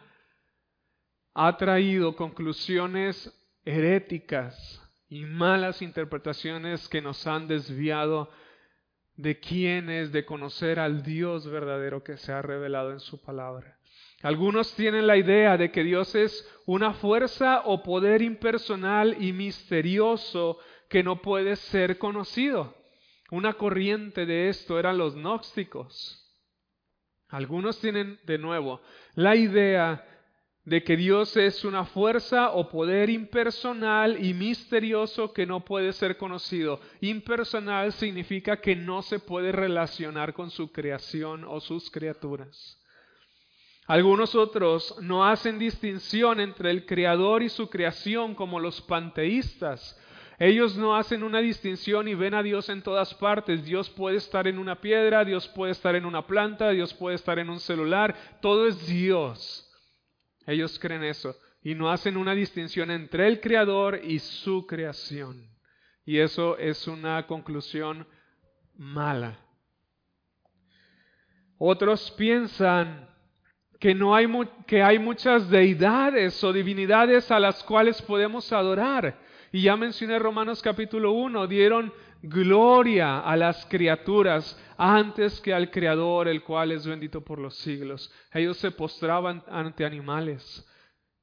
ha 1.33 1.57
traído 1.57 2.15
conclusiones 2.15 3.31
heréticas 3.65 4.81
y 5.09 5.25
malas 5.25 5.81
interpretaciones 5.81 6.87
que 6.87 7.01
nos 7.01 7.27
han 7.27 7.47
desviado 7.47 8.29
de 9.17 9.39
quién 9.39 9.89
es, 9.89 10.11
de 10.11 10.25
conocer 10.25 10.79
al 10.79 11.03
Dios 11.03 11.47
verdadero 11.47 12.03
que 12.03 12.17
se 12.17 12.31
ha 12.31 12.41
revelado 12.41 12.91
en 12.91 12.99
su 12.99 13.21
palabra. 13.21 13.77
Algunos 14.21 14.73
tienen 14.75 15.07
la 15.07 15.17
idea 15.17 15.57
de 15.57 15.71
que 15.71 15.83
Dios 15.83 16.15
es 16.15 16.47
una 16.65 16.93
fuerza 16.93 17.61
o 17.65 17.83
poder 17.83 18.21
impersonal 18.21 19.21
y 19.21 19.33
misterioso 19.33 20.57
que 20.89 21.03
no 21.03 21.21
puede 21.21 21.55
ser 21.55 21.97
conocido. 21.97 22.75
Una 23.31 23.53
corriente 23.53 24.25
de 24.25 24.49
esto 24.49 24.79
eran 24.79 24.97
los 24.97 25.15
gnósticos. 25.15 26.21
Algunos 27.29 27.79
tienen 27.79 28.19
de 28.23 28.37
nuevo 28.37 28.81
la 29.15 29.35
idea 29.35 30.05
de 30.63 30.83
que 30.83 30.97
Dios 30.97 31.37
es 31.37 31.63
una 31.63 31.85
fuerza 31.85 32.51
o 32.51 32.69
poder 32.69 33.09
impersonal 33.09 34.23
y 34.23 34.33
misterioso 34.33 35.31
que 35.31 35.45
no 35.45 35.63
puede 35.63 35.93
ser 35.93 36.17
conocido. 36.17 36.79
Impersonal 37.01 37.93
significa 37.93 38.57
que 38.57 38.75
no 38.75 39.03
se 39.03 39.19
puede 39.19 39.51
relacionar 39.51 40.33
con 40.33 40.49
su 40.49 40.71
creación 40.71 41.43
o 41.43 41.59
sus 41.59 41.91
criaturas. 41.91 42.79
Algunos 43.87 44.33
otros 44.33 44.95
no 45.01 45.25
hacen 45.25 45.59
distinción 45.59 46.39
entre 46.39 46.71
el 46.71 46.85
creador 46.85 47.43
y 47.43 47.49
su 47.49 47.69
creación 47.69 48.33
como 48.33 48.59
los 48.59 48.81
panteístas. 48.81 49.99
Ellos 50.39 50.75
no 50.75 50.95
hacen 50.95 51.23
una 51.23 51.39
distinción 51.39 52.07
y 52.07 52.15
ven 52.15 52.33
a 52.33 52.43
Dios 52.43 52.67
en 52.69 52.81
todas 52.81 53.13
partes. 53.13 53.63
Dios 53.63 53.89
puede 53.91 54.17
estar 54.17 54.47
en 54.47 54.57
una 54.57 54.81
piedra, 54.81 55.23
Dios 55.23 55.47
puede 55.49 55.71
estar 55.71 55.95
en 55.95 56.05
una 56.05 56.25
planta, 56.25 56.71
Dios 56.71 56.93
puede 56.93 57.15
estar 57.15 57.37
en 57.39 57.49
un 57.49 57.59
celular. 57.59 58.15
Todo 58.41 58.67
es 58.67 58.87
Dios. 58.87 59.71
Ellos 60.47 60.77
creen 60.79 61.03
eso 61.03 61.35
y 61.61 61.75
no 61.75 61.89
hacen 61.89 62.17
una 62.17 62.33
distinción 62.33 62.91
entre 62.91 63.27
el 63.27 63.39
creador 63.39 64.01
y 64.03 64.19
su 64.19 64.65
creación. 64.67 65.49
Y 66.05 66.19
eso 66.19 66.57
es 66.57 66.87
una 66.87 67.25
conclusión 67.25 68.07
mala 68.75 69.39
Otros 71.57 72.11
piensan 72.11 73.09
que, 73.85 73.93
no 73.93 74.15
hay, 74.15 74.27
que 74.65 74.81
hay 74.81 74.97
muchas 74.97 75.47
deidades 75.47 76.43
o 76.43 76.51
divinidades 76.51 77.29
a 77.29 77.39
las 77.39 77.63
cuales 77.63 78.01
podemos 78.01 78.51
adorar. 78.51 79.19
Y 79.51 79.61
ya 79.61 79.77
mencioné 79.77 80.17
Romanos 80.17 80.59
capítulo 80.59 81.11
1, 81.11 81.45
dieron 81.45 81.93
gloria 82.23 83.19
a 83.19 83.37
las 83.37 83.63
criaturas 83.67 84.59
antes 84.75 85.39
que 85.39 85.53
al 85.53 85.69
Creador, 85.69 86.27
el 86.27 86.41
cual 86.41 86.71
es 86.71 86.87
bendito 86.87 87.21
por 87.21 87.37
los 87.37 87.59
siglos. 87.59 88.11
Ellos 88.33 88.57
se 88.57 88.71
postraban 88.71 89.43
ante 89.47 89.85
animales, 89.85 90.67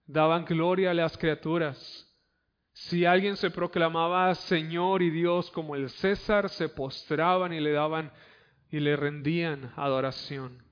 daban 0.07 0.45
gloria 0.45 0.93
a 0.93 0.95
las 0.95 1.19
criaturas. 1.19 2.09
Si 2.75 3.05
alguien 3.05 3.37
se 3.37 3.51
proclamaba 3.51 4.33
Señor 4.37 5.03
y 5.03 5.11
Dios 5.11 5.51
como 5.51 5.75
el 5.75 5.91
César, 5.91 6.49
se 6.49 6.69
postraban 6.69 7.53
y 7.53 7.59
le 7.59 7.73
daban 7.73 8.13
y 8.71 8.79
le 8.79 8.95
rendían 8.95 9.73
adoración. 9.75 10.72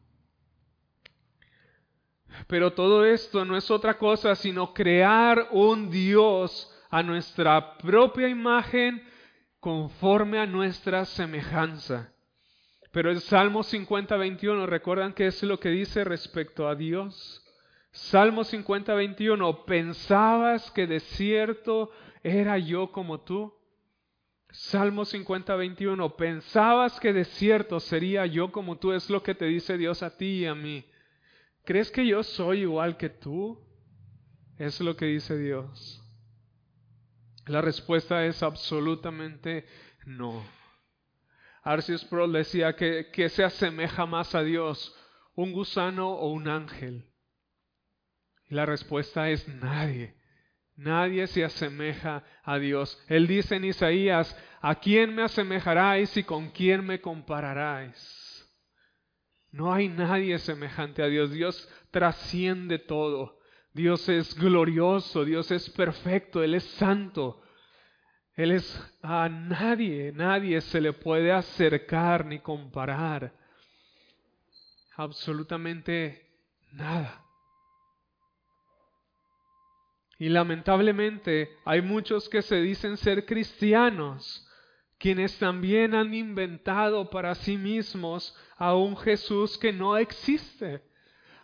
Pero 2.47 2.73
todo 2.73 3.05
esto 3.05 3.45
no 3.45 3.57
es 3.57 3.71
otra 3.71 3.99
cosa 3.99 4.35
sino 4.35 4.73
crear 4.73 5.49
un 5.53 5.91
Dios 5.91 6.73
a 6.91 7.03
nuestra 7.03 7.77
propia 7.79 8.29
imagen 8.29 9.03
conforme 9.61 10.39
a 10.39 10.47
nuestra 10.47 11.05
semejanza. 11.05 12.13
Pero 12.93 13.11
el 13.11 13.21
Salmo 13.21 13.63
50, 13.63 14.17
21, 14.17 14.67
¿recuerdan 14.67 15.13
qué 15.13 15.27
es 15.27 15.43
lo 15.43 15.61
que 15.61 15.69
dice 15.69 16.03
respecto 16.03 16.69
a 16.69 16.75
Dios? 16.75 17.45
Salmo 17.93 18.45
50, 18.45 18.95
21, 18.95 19.65
¿pensabas 19.65 20.71
que 20.73 20.87
de 20.87 21.01
cierto 21.01 21.91
era 22.23 22.59
yo 22.59 22.91
como 22.91 23.21
tú? 23.21 23.55
Salmo 24.51 25.05
50, 25.05 25.55
21, 25.55 26.17
¿pensabas 26.17 26.99
que 26.99 27.13
de 27.13 27.25
cierto 27.25 27.79
sería 27.79 28.27
yo 28.27 28.51
como 28.51 28.79
tú? 28.79 28.93
Es 28.93 29.09
lo 29.09 29.23
que 29.23 29.35
te 29.35 29.45
dice 29.45 29.79
Dios 29.79 30.03
a 30.03 30.17
ti 30.17 30.41
y 30.41 30.47
a 30.47 30.55
mí. 30.57 30.85
¿Crees 31.65 31.91
que 31.91 32.07
yo 32.07 32.23
soy 32.23 32.63
igual 32.63 32.97
que 32.97 33.11
tú? 33.11 33.59
Es 34.59 34.81
lo 34.81 34.97
que 34.97 35.07
dice 35.07 35.37
Dios. 35.39 36.03
La 37.47 37.61
respuesta 37.61 38.25
es 38.27 38.43
absolutamente 38.43 39.67
no. 40.07 40.45
Arceus 41.63 42.03
Sproul 42.03 42.33
decía 42.33 42.75
que, 42.75 43.11
que 43.13 43.29
se 43.29 43.45
asemeja 43.45 44.07
más 44.07 44.35
a 44.35 44.43
Dios, 44.43 44.95
un 45.35 45.53
gusano 45.53 46.11
o 46.11 46.31
un 46.31 46.49
ángel. 46.49 47.11
Y 48.49 48.55
la 48.55 48.67
respuesta 48.67 49.31
es 49.31 49.47
nadie. 49.49 50.15
Nadie 50.77 51.27
se 51.27 51.45
asemeja 51.45 52.25
a 52.43 52.59
Dios. 52.59 53.03
Él 53.07 53.27
dice 53.27 53.57
en 53.57 53.67
Isaías, 53.67 54.35
¿a 54.61 54.77
quién 54.77 55.15
me 55.15 55.23
asemejaráis 55.23 56.17
y 56.17 56.25
con 56.25 56.51
quién 56.51 56.85
me 56.85 57.01
compararáis? 57.01 58.20
No 59.53 59.73
hay 59.73 59.89
nadie 59.89 60.39
semejante 60.39 61.03
a 61.03 61.07
Dios. 61.07 61.31
Dios 61.33 61.69
trasciende 61.91 62.79
todo. 62.79 63.39
Dios 63.73 64.09
es 64.09 64.35
glorioso, 64.35 65.25
Dios 65.25 65.51
es 65.51 65.71
perfecto, 65.71 66.43
Él 66.43 66.55
es 66.55 66.65
santo. 66.65 67.43
Él 68.35 68.53
es 68.53 68.91
a 69.03 69.29
nadie, 69.29 70.13
nadie 70.13 70.61
se 70.61 70.81
le 70.81 70.93
puede 70.93 71.33
acercar 71.33 72.25
ni 72.25 72.39
comparar. 72.39 73.33
Absolutamente 74.97 76.27
nada. 76.73 77.25
Y 80.19 80.29
lamentablemente 80.29 81.51
hay 81.65 81.81
muchos 81.81 82.29
que 82.29 82.43
se 82.43 82.57
dicen 82.61 82.97
ser 82.97 83.25
cristianos, 83.25 84.47
quienes 85.01 85.37
también 85.39 85.97
han 85.97 86.15
inventado 86.15 87.11
para 87.11 87.35
sí 87.35 87.57
mismos 87.57 88.37
a 88.57 88.77
un 88.77 88.97
Jesús 88.97 89.59
que 89.59 89.73
no 89.73 89.97
existe 89.97 90.89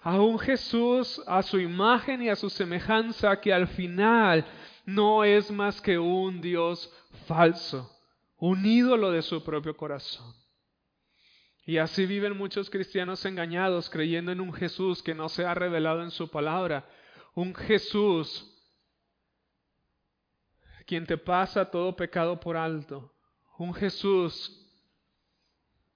a 0.06 0.20
un 0.20 0.38
Jesús 0.38 1.20
a 1.26 1.42
su 1.42 1.58
imagen 1.58 2.22
y 2.22 2.28
a 2.28 2.36
su 2.36 2.48
semejanza 2.48 3.40
que 3.40 3.52
al 3.52 3.66
final 3.66 4.46
no 4.84 5.24
es 5.24 5.50
más 5.50 5.80
que 5.80 5.98
un 5.98 6.40
Dios 6.40 6.94
falso, 7.26 7.90
un 8.36 8.64
ídolo 8.64 9.10
de 9.10 9.22
su 9.22 9.42
propio 9.42 9.76
corazón. 9.76 10.32
Y 11.64 11.78
así 11.78 12.06
viven 12.06 12.36
muchos 12.36 12.70
cristianos 12.70 13.24
engañados 13.24 13.90
creyendo 13.90 14.30
en 14.30 14.40
un 14.40 14.52
Jesús 14.52 15.02
que 15.02 15.12
no 15.12 15.28
se 15.28 15.44
ha 15.44 15.54
revelado 15.54 16.04
en 16.04 16.12
su 16.12 16.30
palabra, 16.30 16.88
un 17.34 17.52
Jesús 17.52 18.48
quien 20.86 21.04
te 21.04 21.18
pasa 21.18 21.68
todo 21.68 21.96
pecado 21.96 22.38
por 22.38 22.56
alto, 22.56 23.12
un 23.58 23.74
Jesús 23.74 24.62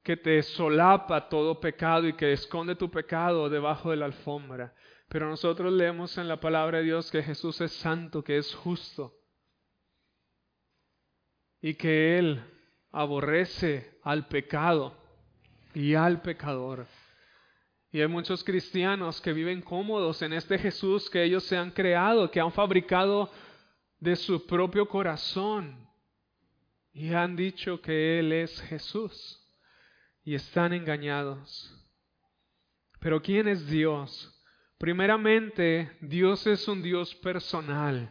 que 0.03 0.17
te 0.17 0.43
solapa 0.43 1.29
todo 1.29 1.61
pecado 1.61 2.09
y 2.09 2.15
que 2.15 2.33
esconde 2.33 2.75
tu 2.75 2.91
pecado 2.91 3.49
debajo 3.51 3.91
de 3.91 3.97
la 3.97 4.07
alfombra. 4.07 4.75
Pero 5.09 5.29
nosotros 5.29 5.73
leemos 5.73 6.17
en 6.19 6.29
la 6.29 6.41
palabra 6.41 6.79
de 6.79 6.85
Dios 6.85 7.11
que 7.11 7.23
Jesús 7.23 7.61
es 7.61 7.73
santo, 7.73 8.25
que 8.25 8.39
es 8.39 8.55
justo 8.55 9.15
y 11.61 11.75
que 11.75 12.19
Él 12.19 12.43
aborrece 12.91 13.99
al 14.03 14.27
pecado 14.29 14.97
y 15.75 15.95
al 15.95 16.23
pecador. 16.23 16.87
Y 17.93 18.01
hay 18.01 18.09
muchos 18.09 18.45
cristianos 18.45 19.21
que 19.21 19.33
viven 19.33 19.63
cómodos 19.63 20.23
en 20.23 20.33
este 20.33 20.59
Jesús 20.59 21.11
que 21.11 21.25
ellos 21.25 21.45
se 21.45 21.57
han 21.57 21.73
creado, 21.73 22.31
que 22.31 22.41
han 22.41 22.53
fabricado 22.53 23.31
de 23.99 24.17
su 24.17 24.47
propio 24.47 24.89
corazón 24.89 25.90
y 26.93 27.13
han 27.13 27.37
dicho 27.37 27.81
que 27.81 28.19
Él 28.19 28.33
es 28.33 28.61
Jesús 28.63 29.41
y 30.25 30.35
están 30.35 30.73
engañados. 30.73 31.75
Pero 32.99 33.23
¿quién 33.23 33.49
es 33.49 33.67
Dios? 33.67 34.37
Primeramente, 34.79 35.91
Dios 36.01 36.47
es 36.47 36.67
un 36.69 36.83
Dios 36.83 37.15
personal. 37.17 38.11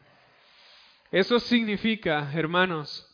Eso 1.11 1.39
significa, 1.39 2.31
hermanos, 2.33 3.05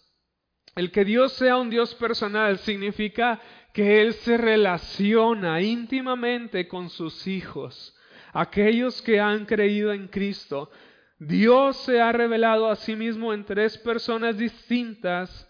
el 0.76 0.92
que 0.92 1.06
Dios 1.06 1.34
sea 1.34 1.58
un 1.58 1.70
Dios 1.70 1.96
personal 1.96 2.58
significa 2.60 3.42
que 3.74 4.02
Él 4.02 4.14
se 4.14 4.38
relaciona 4.38 5.62
íntimamente 5.62 6.68
con 6.68 6.90
sus 6.90 7.28
hijos, 7.28 7.96
aquellos 8.34 9.02
que 9.02 9.20
han 9.20 9.46
creído 9.46 9.94
en 9.94 10.08
Cristo. 10.08 10.70
Dios 11.18 11.78
se 11.78 12.02
ha 12.02 12.12
revelado 12.12 12.70
a 12.70 12.76
sí 12.76 12.96
mismo 12.96 13.34
en 13.34 13.46
tres 13.46 13.78
personas 13.78 14.38
distintas 14.38 15.50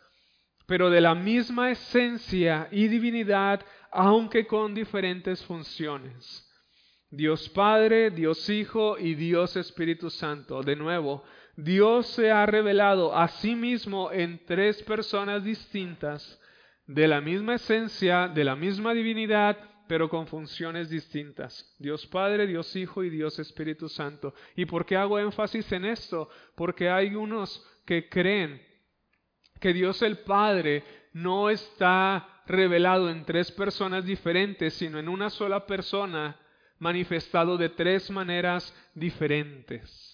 pero 0.65 0.89
de 0.89 1.01
la 1.01 1.15
misma 1.15 1.71
esencia 1.71 2.67
y 2.71 2.88
divinidad, 2.88 3.62
aunque 3.91 4.47
con 4.47 4.73
diferentes 4.73 5.43
funciones. 5.45 6.41
Dios 7.10 7.47
Padre, 7.49 8.12
Dios 8.12 8.49
Hijo 8.49 8.97
y 8.97 9.15
Dios 9.15 9.56
Espíritu 9.56 10.10
Santo. 10.10 10.63
De 10.63 10.75
nuevo, 10.75 11.23
Dios 11.56 12.08
se 12.08 12.32
ha 12.32 12.45
revelado 12.45 13.15
a 13.15 13.28
sí 13.28 13.56
mismo 13.56 14.12
en 14.12 14.43
tres 14.45 14.82
personas 14.84 15.43
distintas, 15.43 16.41
de 16.88 17.08
la 17.08 17.21
misma 17.21 17.56
esencia, 17.56 18.28
de 18.28 18.43
la 18.43 18.56
misma 18.56 18.93
divinidad, 18.93 19.58
pero 19.88 20.10
con 20.10 20.28
funciones 20.28 20.89
distintas. 20.89 21.75
Dios 21.80 22.06
Padre, 22.08 22.47
Dios 22.47 22.75
Hijo 22.75 23.04
y 23.04 23.10
Dios 23.10 23.39
Espíritu 23.39 23.88
Santo. 23.88 24.34
¿Y 24.56 24.65
por 24.65 24.86
qué 24.86 24.97
hago 24.97 25.19
énfasis 25.19 25.71
en 25.71 25.86
esto? 25.86 26.30
Porque 26.56 26.89
hay 26.89 27.15
unos 27.15 27.65
que 27.86 28.10
creen 28.10 28.62
que 29.60 29.74
Dios 29.74 30.02
el 30.02 30.20
Padre 30.20 30.84
no 31.13 31.50
está 31.50 32.41
revelado 32.46 33.10
en 33.10 33.26
tres 33.26 33.52
personas 33.52 34.06
diferentes, 34.06 34.74
sino 34.74 35.00
en 35.00 35.10
una 35.10 35.30
sola 35.30 35.65
persona 35.65 36.39
manifestado 36.80 37.58
de 37.58 37.70
tres 37.70 38.10
maneras 38.12 38.74
diferentes. 38.94 40.12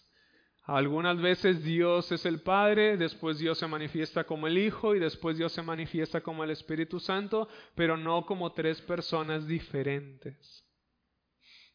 Algunas 0.64 1.20
veces 1.20 1.64
Dios 1.64 2.12
es 2.12 2.26
el 2.26 2.42
Padre, 2.42 2.96
después 2.98 3.40
Dios 3.40 3.58
se 3.58 3.68
manifiesta 3.68 4.24
como 4.24 4.48
el 4.48 4.58
Hijo 4.58 4.96
y 4.96 5.00
después 5.00 5.38
Dios 5.38 5.52
se 5.52 5.64
manifiesta 5.64 6.22
como 6.22 6.44
el 6.44 6.52
Espíritu 6.52 7.00
Santo, 7.00 7.50
pero 7.76 7.98
no 7.98 8.26
como 8.26 8.54
tres 8.54 8.80
personas 8.82 9.48
diferentes. 9.48 10.64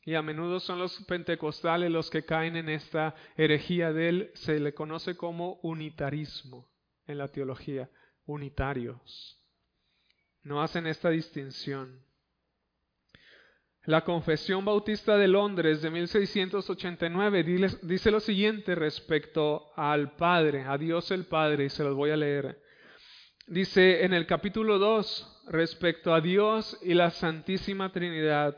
Y 0.04 0.14
a 0.14 0.22
menudo 0.22 0.60
son 0.60 0.78
los 0.78 1.02
pentecostales 1.04 1.90
los 1.90 2.10
que 2.10 2.24
caen 2.24 2.54
en 2.54 2.68
esta 2.68 3.16
herejía 3.36 3.92
de 3.92 4.08
él, 4.08 4.30
se 4.34 4.60
le 4.60 4.72
conoce 4.72 5.16
como 5.16 5.54
unitarismo 5.62 6.68
en 7.06 7.18
la 7.18 7.28
teología, 7.28 7.88
unitarios. 8.26 9.40
No 10.42 10.62
hacen 10.62 10.86
esta 10.86 11.10
distinción. 11.10 12.04
La 13.84 14.02
Confesión 14.02 14.64
Bautista 14.64 15.16
de 15.16 15.28
Londres 15.28 15.80
de 15.80 15.90
1689 15.90 17.78
dice 17.82 18.10
lo 18.10 18.18
siguiente 18.18 18.74
respecto 18.74 19.70
al 19.76 20.16
Padre, 20.16 20.64
a 20.64 20.76
Dios 20.76 21.10
el 21.12 21.26
Padre, 21.26 21.66
y 21.66 21.68
se 21.68 21.84
los 21.84 21.94
voy 21.94 22.10
a 22.10 22.16
leer. 22.16 22.60
Dice 23.46 24.04
en 24.04 24.12
el 24.12 24.26
capítulo 24.26 24.80
2, 24.80 25.44
respecto 25.50 26.12
a 26.12 26.20
Dios 26.20 26.76
y 26.82 26.94
la 26.94 27.10
Santísima 27.10 27.92
Trinidad, 27.92 28.56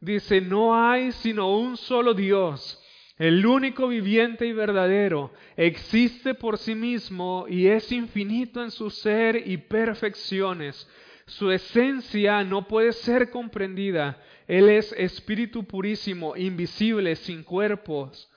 dice, 0.00 0.40
no 0.40 0.74
hay 0.74 1.12
sino 1.12 1.54
un 1.54 1.76
solo 1.76 2.14
Dios 2.14 2.82
el 3.20 3.44
único 3.44 3.88
viviente 3.88 4.46
y 4.46 4.54
verdadero, 4.54 5.30
existe 5.54 6.32
por 6.32 6.56
sí 6.56 6.74
mismo 6.74 7.44
y 7.46 7.66
es 7.66 7.92
infinito 7.92 8.62
en 8.62 8.70
su 8.70 8.88
ser 8.88 9.46
y 9.46 9.58
perfecciones. 9.58 10.88
Su 11.26 11.50
esencia 11.50 12.42
no 12.44 12.66
puede 12.66 12.94
ser 12.94 13.28
comprendida. 13.28 14.18
Él 14.48 14.70
es 14.70 14.94
espíritu 14.94 15.64
purísimo, 15.64 16.34
invisible, 16.34 17.14
sin 17.14 17.42
cuerpos, 17.42 18.30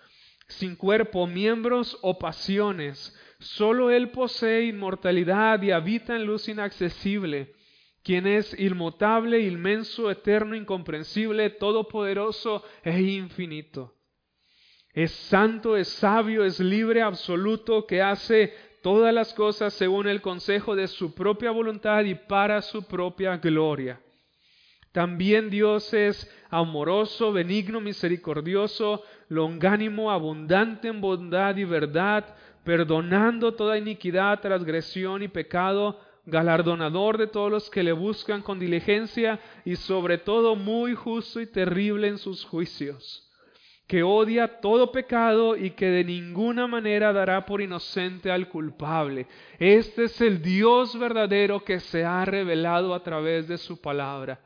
sin 0.49 0.75
cuerpo, 0.75 1.27
miembros 1.27 1.97
o 2.01 2.19
pasiones. 2.19 3.17
Solo 3.39 3.89
Él 3.89 4.11
posee 4.11 4.65
inmortalidad 4.65 5.61
y 5.61 5.71
habita 5.71 6.13
en 6.13 6.25
luz 6.25 6.49
inaccesible, 6.49 7.53
quien 8.03 8.27
es 8.27 8.53
inmutable, 8.59 9.39
inmenso, 9.39 10.11
eterno, 10.11 10.57
incomprensible, 10.57 11.51
todopoderoso 11.51 12.65
e 12.83 13.01
infinito. 13.01 13.95
Es 14.93 15.11
santo, 15.11 15.75
es 15.75 15.87
sabio, 15.87 16.45
es 16.45 16.59
libre, 16.59 17.01
absoluto, 17.01 17.87
que 17.87 18.01
hace 18.01 18.53
todas 18.83 19.11
las 19.13 19.33
cosas 19.33 19.73
según 19.73 20.07
el 20.07 20.21
consejo 20.21 20.75
de 20.75 20.87
su 20.87 21.15
propia 21.15 21.49
voluntad 21.49 22.03
y 22.03 22.13
para 22.13 22.61
su 22.61 22.83
propia 22.83 23.37
gloria. 23.37 23.99
También 24.91 25.49
Dios 25.49 25.91
es 25.95 26.31
amoroso, 26.51 27.33
benigno, 27.33 27.81
misericordioso, 27.81 29.01
longánimo, 29.29 30.11
abundante 30.11 30.89
en 30.89 31.01
bondad 31.01 31.57
y 31.57 31.63
verdad, 31.63 32.35
perdonando 32.63 33.55
toda 33.55 33.79
iniquidad, 33.79 34.41
transgresión 34.41 35.23
y 35.23 35.27
pecado, 35.27 35.99
galardonador 36.27 37.17
de 37.17 37.25
todos 37.25 37.49
los 37.49 37.69
que 37.71 37.81
le 37.81 37.93
buscan 37.93 38.43
con 38.43 38.59
diligencia 38.59 39.39
y 39.65 39.75
sobre 39.75 40.19
todo 40.19 40.55
muy 40.55 40.93
justo 40.93 41.41
y 41.41 41.47
terrible 41.47 42.09
en 42.09 42.19
sus 42.19 42.45
juicios 42.45 43.27
que 43.87 44.01
odia 44.01 44.61
todo 44.61 44.91
pecado 44.91 45.57
y 45.57 45.71
que 45.71 45.87
de 45.87 46.03
ninguna 46.03 46.67
manera 46.67 47.11
dará 47.11 47.45
por 47.45 47.61
inocente 47.61 48.31
al 48.31 48.47
culpable. 48.49 49.27
Este 49.59 50.05
es 50.05 50.21
el 50.21 50.41
Dios 50.41 50.97
verdadero 50.97 51.63
que 51.63 51.79
se 51.79 52.05
ha 52.05 52.23
revelado 52.25 52.93
a 52.93 53.03
través 53.03 53.47
de 53.47 53.57
su 53.57 53.81
palabra. 53.81 54.39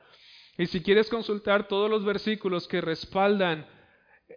Y 0.58 0.65
si 0.65 0.82
quieres 0.82 1.10
consultar 1.10 1.67
todos 1.67 1.89
los 1.89 2.04
versículos 2.04 2.67
que 2.67 2.82
respaldan 2.82 3.67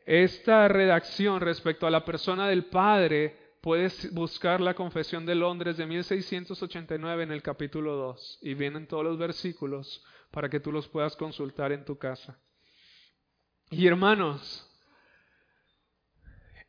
esta 0.05 0.69
redacción 0.69 1.41
respecto 1.41 1.87
a 1.87 1.91
la 1.91 2.05
persona 2.05 2.47
del 2.47 2.67
Padre, 2.67 3.55
puedes 3.63 4.13
buscar 4.13 4.61
la 4.61 4.75
Confesión 4.75 5.25
de 5.25 5.35
Londres 5.35 5.79
de 5.79 5.87
1689 5.87 7.23
en 7.23 7.33
el 7.33 7.43
capítulo 7.43 7.97
2 7.97 8.41
y 8.43 8.55
vienen 8.55 8.87
todos 8.87 9.05
los 9.05 9.19
versículos 9.19 10.05
para 10.31 10.49
que 10.49 10.61
tú 10.61 10.73
los 10.73 10.89
puedas 10.89 11.17
consultar 11.17 11.73
en 11.73 11.85
tu 11.85 11.97
casa. 11.99 12.39
Y 13.71 13.87
hermanos, 13.87 14.70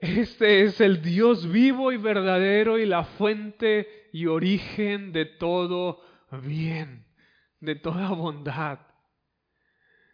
este 0.02 0.64
es 0.64 0.82
el 0.82 1.02
Dios 1.04 1.50
vivo 1.52 1.92
y 1.92 1.98
verdadero 1.98 2.80
y 2.80 2.88
la 2.88 3.04
fuente 3.04 4.10
y 4.12 4.26
origen 4.26 5.12
de 5.12 5.26
todo 5.26 6.02
bien, 6.44 7.06
de 7.60 7.76
toda 7.76 8.10
bondad. 8.10 8.80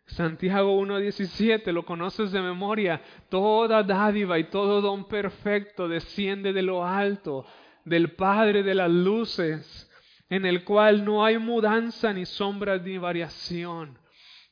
Santiago 0.08 0.80
1.17, 0.82 1.72
lo 1.72 1.86
conoces 1.86 2.34
de 2.34 2.42
memoria, 2.42 3.02
toda 3.30 3.82
dádiva 3.84 4.38
y 4.38 4.46
todo 4.46 4.82
don 4.82 5.08
perfecto 5.08 5.88
desciende 5.88 6.52
de 6.52 6.62
lo 6.62 6.86
alto, 6.86 7.46
del 7.86 8.12
Padre 8.12 8.64
de 8.64 8.76
las 8.76 8.92
luces, 8.92 9.90
en 10.30 10.46
el 10.46 10.66
cual 10.66 11.06
no 11.06 11.24
hay 11.24 11.38
mudanza 11.38 12.12
ni 12.12 12.26
sombra 12.26 12.78
ni 12.78 12.98
variación 12.98 13.98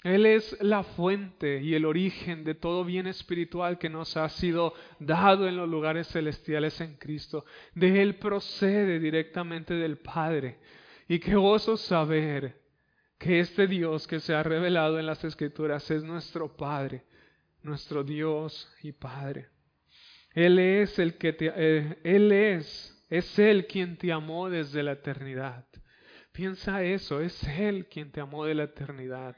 él 0.06 0.28
es 0.28 0.56
la 0.62 0.84
fuente 0.84 1.64
y 1.64 1.74
el 1.74 1.84
origen 1.84 2.44
de 2.44 2.54
todo 2.54 2.86
bien 2.86 3.08
espiritual 3.08 3.80
que 3.80 3.90
nos 3.90 4.16
ha 4.18 4.30
sido 4.30 4.76
dado 5.00 5.48
en 5.48 5.58
los 5.58 5.68
lugares 5.68 6.08
celestiales 6.10 6.80
en 6.80 6.98
Cristo. 6.98 7.44
De 7.74 8.04
Él 8.04 8.20
procede 8.20 9.00
directamente 9.00 9.74
del 9.74 9.98
Padre. 9.98 10.60
Y 11.08 11.18
qué 11.18 11.34
gozo 11.34 11.76
saber 11.76 12.62
que 13.18 13.40
este 13.40 13.66
Dios 13.66 14.06
que 14.06 14.20
se 14.20 14.36
ha 14.36 14.44
revelado 14.44 15.00
en 15.00 15.08
las 15.08 15.24
Escrituras 15.24 15.90
es 15.90 16.04
nuestro 16.04 16.56
Padre, 16.56 17.06
nuestro 17.64 18.04
Dios 18.04 18.72
y 18.84 18.92
Padre. 18.92 19.48
Él 20.36 20.60
es 20.60 21.00
el 21.00 21.18
que 21.18 21.34
te, 21.34 21.52
eh, 21.56 21.98
Él 22.04 22.32
es, 22.32 23.04
es 23.10 23.40
Él 23.40 23.66
quien 23.66 23.98
te 23.98 24.12
amó 24.12 24.52
desde 24.52 24.84
la 24.84 24.92
eternidad. 24.92 25.66
Piensa 26.32 26.84
eso, 26.84 27.22
es 27.22 27.42
Él 27.46 27.88
quien 27.88 28.12
te 28.12 28.22
amó 28.22 28.46
de 28.46 28.54
la 28.54 28.66
eternidad. 28.66 29.36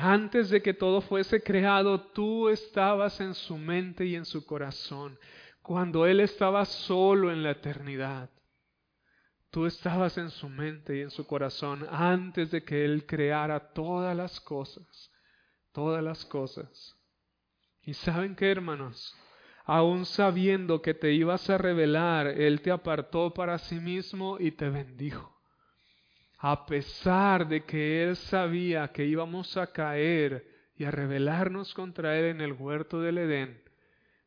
Antes 0.00 0.48
de 0.48 0.62
que 0.62 0.74
todo 0.74 1.00
fuese 1.00 1.42
creado, 1.42 2.00
tú 2.00 2.48
estabas 2.48 3.20
en 3.20 3.34
su 3.34 3.58
mente 3.58 4.06
y 4.06 4.14
en 4.14 4.24
su 4.24 4.46
corazón. 4.46 5.18
Cuando 5.60 6.06
Él 6.06 6.20
estaba 6.20 6.64
solo 6.66 7.32
en 7.32 7.42
la 7.42 7.50
eternidad, 7.50 8.30
tú 9.50 9.66
estabas 9.66 10.16
en 10.16 10.30
su 10.30 10.48
mente 10.48 10.98
y 10.98 11.00
en 11.00 11.10
su 11.10 11.26
corazón 11.26 11.84
antes 11.90 12.52
de 12.52 12.62
que 12.62 12.84
Él 12.84 13.06
creara 13.06 13.72
todas 13.72 14.16
las 14.16 14.38
cosas, 14.38 15.10
todas 15.72 16.00
las 16.00 16.24
cosas. 16.24 16.96
Y 17.82 17.94
saben 17.94 18.36
qué, 18.36 18.52
hermanos, 18.52 19.16
aun 19.64 20.06
sabiendo 20.06 20.80
que 20.80 20.94
te 20.94 21.12
ibas 21.12 21.50
a 21.50 21.58
revelar, 21.58 22.28
Él 22.28 22.60
te 22.60 22.70
apartó 22.70 23.34
para 23.34 23.58
sí 23.58 23.80
mismo 23.80 24.36
y 24.38 24.52
te 24.52 24.70
bendijo 24.70 25.37
a 26.38 26.66
pesar 26.66 27.48
de 27.48 27.64
que 27.64 28.04
Él 28.04 28.16
sabía 28.16 28.88
que 28.92 29.04
íbamos 29.04 29.56
a 29.56 29.72
caer 29.72 30.46
y 30.76 30.84
a 30.84 30.90
rebelarnos 30.90 31.74
contra 31.74 32.16
Él 32.16 32.26
en 32.26 32.40
el 32.40 32.52
huerto 32.52 33.00
del 33.00 33.18
Edén, 33.18 33.60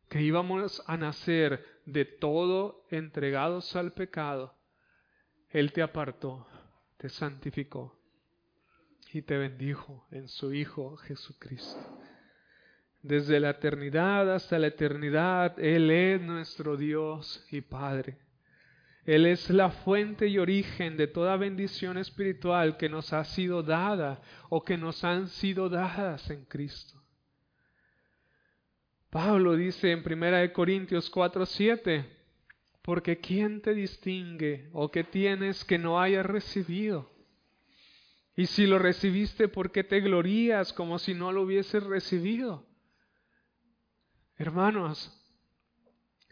que 0.10 0.21
íbamos 0.21 0.84
a 0.88 0.97
nacer 0.97 1.65
de 1.86 2.04
todo 2.04 2.86
entregados 2.89 3.76
al 3.78 3.93
pecado, 3.93 4.54
Él 5.50 5.71
te 5.71 5.82
apartó, 5.82 6.45
te 6.97 7.08
santificó 7.08 7.97
y 9.13 9.21
te 9.21 9.38
bendijo 9.38 10.06
en 10.12 10.28
su 10.28 10.54
Hijo 10.54 10.97
Jesucristo. 10.97 11.80
Desde 13.02 13.39
la 13.39 13.52
eternidad 13.52 14.34
hasta 14.34 14.60
la 14.60 14.67
eternidad, 14.67 15.58
Él 15.60 15.89
es 15.89 16.21
nuestro 16.21 16.76
Dios 16.76 17.45
y 17.50 17.62
Padre. 17.62 18.19
Él 19.06 19.26
es 19.26 19.50
la 19.50 19.72
fuente 19.72 20.28
y 20.28 20.38
origen 20.38 20.96
de 20.96 21.08
toda 21.08 21.36
bendición 21.38 21.98
espiritual 21.98 22.78
que 22.78 22.88
nos 22.88 23.14
ha 23.14 23.24
sido 23.24 23.64
dada 23.64 24.22
o 24.50 24.64
que 24.64 24.78
nos 24.78 25.04
han 25.04 25.28
sido 25.28 25.70
dadas 25.70 26.30
en 26.30 26.46
Cristo. 26.46 27.02
Pablo 29.10 29.56
dice 29.56 29.92
en 29.92 30.04
1 30.06 30.54
Corintios 30.54 31.10
4, 31.10 31.46
7, 31.46 32.18
porque 32.82 33.20
¿quién 33.20 33.62
te 33.62 33.74
distingue 33.74 34.70
o 34.72 34.90
qué 34.90 35.04
tienes 35.04 35.66
que 35.66 35.78
no 35.78 36.00
hayas 36.00 36.26
recibido? 36.26 37.12
Y 38.36 38.46
si 38.46 38.66
lo 38.66 38.80
recibiste, 38.80 39.48
¿por 39.48 39.72
qué 39.72 39.84
te 39.84 40.00
glorías 40.00 40.72
como 40.74 40.98
si 40.98 41.14
no 41.14 41.32
lo 41.32 41.42
hubieses 41.42 41.84
recibido? 41.84 42.66
Hermanos, 44.38 45.12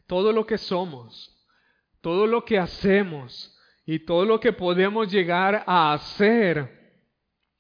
todo 0.08 0.32
lo 0.32 0.46
que 0.46 0.58
somos, 0.58 1.39
todo 2.02 2.28
lo 2.28 2.46
que 2.46 2.58
hacemos 2.58 3.56
y 3.86 4.00
todo 4.00 4.26
lo 4.26 4.40
que 4.40 4.54
podemos 4.54 5.12
llegar 5.12 5.64
a 5.66 5.94
hacer 5.94 6.78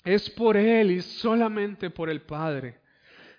es 0.04 0.30
por 0.30 0.56
Él 0.56 0.92
y 0.92 1.02
solamente 1.02 1.90
por 1.90 2.10
el 2.10 2.22
Padre. 2.22 2.80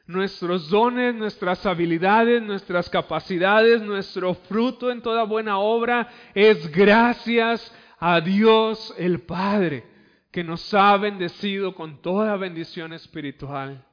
Nuestros 0.07 0.69
dones, 0.71 1.15
nuestras 1.15 1.65
habilidades, 1.67 2.43
nuestras 2.43 2.91
capacidades, 2.91 3.81
nuestro 3.81 4.35
fruto 4.35 4.91
en 4.91 5.03
toda 5.03 5.23
buena 5.23 5.59
obra 5.59 6.09
es 6.35 6.71
gracias 6.73 7.73
a 7.99 8.21
Dios 8.21 8.93
el 8.99 9.21
Padre, 9.21 9.85
que 10.33 10.43
nos 10.43 10.75
ha 10.75 10.97
bendecido 10.97 11.75
con 11.75 12.03
toda 12.03 12.37
bendición 12.37 12.93
espiritual. 12.93 13.85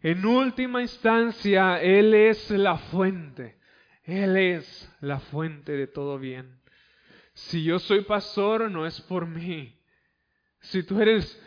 En 0.00 0.24
última 0.24 0.80
instancia, 0.80 1.82
Él 1.82 2.14
es 2.14 2.50
la 2.50 2.78
fuente 2.78 3.57
él 4.08 4.38
es 4.38 4.90
la 5.00 5.20
fuente 5.20 5.72
de 5.72 5.86
todo 5.86 6.18
bien. 6.18 6.58
Si 7.34 7.62
yo 7.62 7.78
soy 7.78 8.00
pastor, 8.00 8.70
no 8.70 8.86
es 8.86 9.02
por 9.02 9.26
mí. 9.26 9.76
Si 10.60 10.82
tú 10.82 10.98
eres 11.00 11.38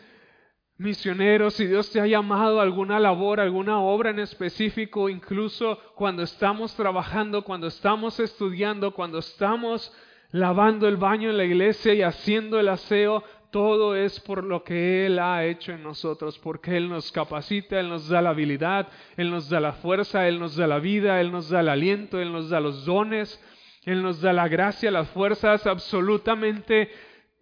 misionero, 0.78 1.50
si 1.50 1.66
Dios 1.66 1.90
te 1.90 2.00
ha 2.00 2.06
llamado 2.06 2.60
a 2.60 2.62
alguna 2.62 3.00
labor, 3.00 3.40
alguna 3.40 3.80
obra 3.80 4.10
en 4.10 4.20
específico, 4.20 5.08
incluso 5.08 5.76
cuando 5.96 6.22
estamos 6.22 6.74
trabajando, 6.76 7.42
cuando 7.42 7.66
estamos 7.66 8.20
estudiando, 8.20 8.94
cuando 8.94 9.18
estamos 9.18 9.92
lavando 10.30 10.86
el 10.86 10.96
baño 10.96 11.30
en 11.30 11.38
la 11.38 11.44
iglesia 11.44 11.94
y 11.94 12.02
haciendo 12.02 12.60
el 12.60 12.68
aseo, 12.68 13.24
todo 13.52 13.94
es 13.94 14.18
por 14.18 14.42
lo 14.42 14.64
que 14.64 15.06
Él 15.06 15.18
ha 15.18 15.44
hecho 15.44 15.72
en 15.72 15.82
nosotros, 15.82 16.38
porque 16.38 16.76
Él 16.76 16.88
nos 16.88 17.12
capacita, 17.12 17.78
Él 17.78 17.90
nos 17.90 18.08
da 18.08 18.22
la 18.22 18.30
habilidad, 18.30 18.88
Él 19.16 19.30
nos 19.30 19.48
da 19.48 19.60
la 19.60 19.74
fuerza, 19.74 20.26
Él 20.26 20.40
nos 20.40 20.56
da 20.56 20.66
la 20.66 20.80
vida, 20.80 21.20
Él 21.20 21.30
nos 21.30 21.50
da 21.50 21.60
el 21.60 21.68
aliento, 21.68 22.20
Él 22.20 22.32
nos 22.32 22.48
da 22.48 22.60
los 22.60 22.86
dones, 22.86 23.40
Él 23.84 24.02
nos 24.02 24.22
da 24.22 24.32
la 24.32 24.48
gracia, 24.48 24.90
las 24.90 25.08
fuerzas, 25.10 25.66
absolutamente 25.66 26.90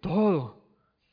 todo. 0.01 0.61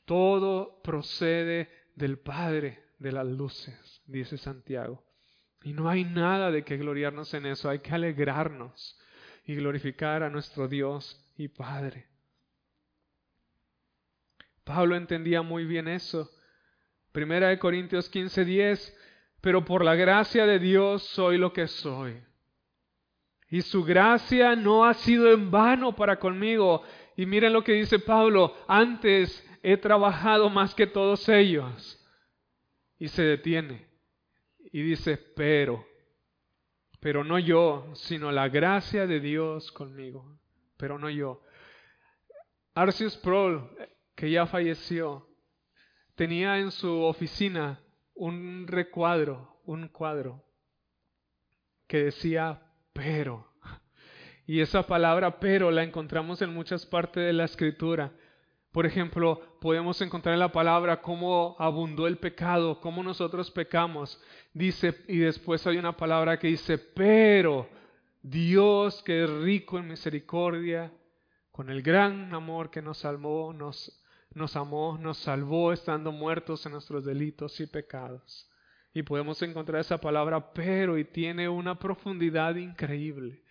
Todo 0.04 0.82
procede 0.82 1.70
del 1.94 2.18
Padre 2.18 2.82
de 2.98 3.12
las 3.12 3.26
luces, 3.26 4.02
dice 4.06 4.36
Santiago. 4.36 5.04
Y 5.62 5.74
no 5.74 5.88
hay 5.88 6.04
nada 6.04 6.50
de 6.50 6.64
que 6.64 6.76
gloriarnos 6.76 7.32
en 7.34 7.46
eso, 7.46 7.70
hay 7.70 7.78
que 7.78 7.92
alegrarnos 7.92 8.98
y 9.44 9.54
glorificar 9.54 10.24
a 10.24 10.30
nuestro 10.30 10.66
Dios 10.66 11.24
y 11.36 11.48
Padre. 11.48 12.08
Pablo 14.68 14.96
entendía 14.96 15.40
muy 15.40 15.64
bien 15.64 15.88
eso, 15.88 16.30
Primera 17.10 17.48
de 17.48 17.58
Corintios 17.58 18.10
15:10, 18.10 18.94
pero 19.40 19.64
por 19.64 19.82
la 19.82 19.94
gracia 19.94 20.44
de 20.44 20.58
Dios 20.58 21.02
soy 21.04 21.38
lo 21.38 21.54
que 21.54 21.66
soy. 21.66 22.22
Y 23.48 23.62
su 23.62 23.82
gracia 23.82 24.54
no 24.56 24.84
ha 24.84 24.92
sido 24.92 25.32
en 25.32 25.50
vano 25.50 25.96
para 25.96 26.18
conmigo. 26.18 26.82
Y 27.16 27.24
miren 27.24 27.54
lo 27.54 27.64
que 27.64 27.72
dice 27.72 27.98
Pablo, 27.98 28.54
antes 28.68 29.42
he 29.62 29.78
trabajado 29.78 30.50
más 30.50 30.74
que 30.74 30.86
todos 30.86 31.26
ellos. 31.30 32.06
Y 32.98 33.08
se 33.08 33.22
detiene 33.22 33.88
y 34.70 34.82
dice, 34.82 35.16
pero, 35.34 35.82
pero 37.00 37.24
no 37.24 37.38
yo, 37.38 37.90
sino 37.94 38.30
la 38.32 38.50
gracia 38.50 39.06
de 39.06 39.18
Dios 39.18 39.72
conmigo, 39.72 40.38
pero 40.76 40.98
no 40.98 41.08
yo. 41.08 41.40
Arceus 42.74 43.16
Prol, 43.16 43.70
que 44.18 44.32
ya 44.32 44.46
falleció, 44.46 45.28
tenía 46.16 46.58
en 46.58 46.72
su 46.72 47.02
oficina 47.02 47.80
un 48.14 48.66
recuadro, 48.66 49.60
un 49.64 49.86
cuadro, 49.86 50.44
que 51.86 52.06
decía 52.06 52.60
pero. 52.92 53.46
Y 54.44 54.60
esa 54.60 54.84
palabra 54.88 55.38
pero 55.38 55.70
la 55.70 55.84
encontramos 55.84 56.42
en 56.42 56.52
muchas 56.52 56.84
partes 56.84 57.24
de 57.24 57.32
la 57.32 57.44
escritura. 57.44 58.12
Por 58.72 58.86
ejemplo, 58.86 59.40
podemos 59.60 60.00
encontrar 60.02 60.32
en 60.32 60.40
la 60.40 60.50
palabra 60.50 61.00
cómo 61.00 61.54
abundó 61.56 62.08
el 62.08 62.18
pecado, 62.18 62.80
cómo 62.80 63.04
nosotros 63.04 63.52
pecamos. 63.52 64.20
Dice, 64.52 64.96
y 65.06 65.18
después 65.18 65.64
hay 65.64 65.76
una 65.76 65.96
palabra 65.96 66.40
que 66.40 66.48
dice, 66.48 66.76
pero 66.76 67.68
Dios 68.20 69.00
que 69.04 69.22
es 69.22 69.30
rico 69.30 69.78
en 69.78 69.86
misericordia, 69.86 70.92
con 71.52 71.70
el 71.70 71.82
gran 71.82 72.34
amor 72.34 72.70
que 72.70 72.82
nos 72.82 72.98
salvó, 72.98 73.52
nos, 73.52 73.97
nos 74.34 74.56
amó, 74.56 74.98
nos 74.98 75.18
salvó 75.18 75.72
estando 75.72 76.12
muertos 76.12 76.64
en 76.66 76.72
nuestros 76.72 77.04
delitos 77.04 77.58
y 77.60 77.66
pecados. 77.66 78.48
Y 78.92 79.02
podemos 79.02 79.40
encontrar 79.42 79.80
esa 79.80 79.98
palabra 79.98 80.52
pero 80.52 80.98
y 80.98 81.04
tiene 81.04 81.48
una 81.48 81.78
profundidad 81.78 82.56
increíble. 82.56 83.42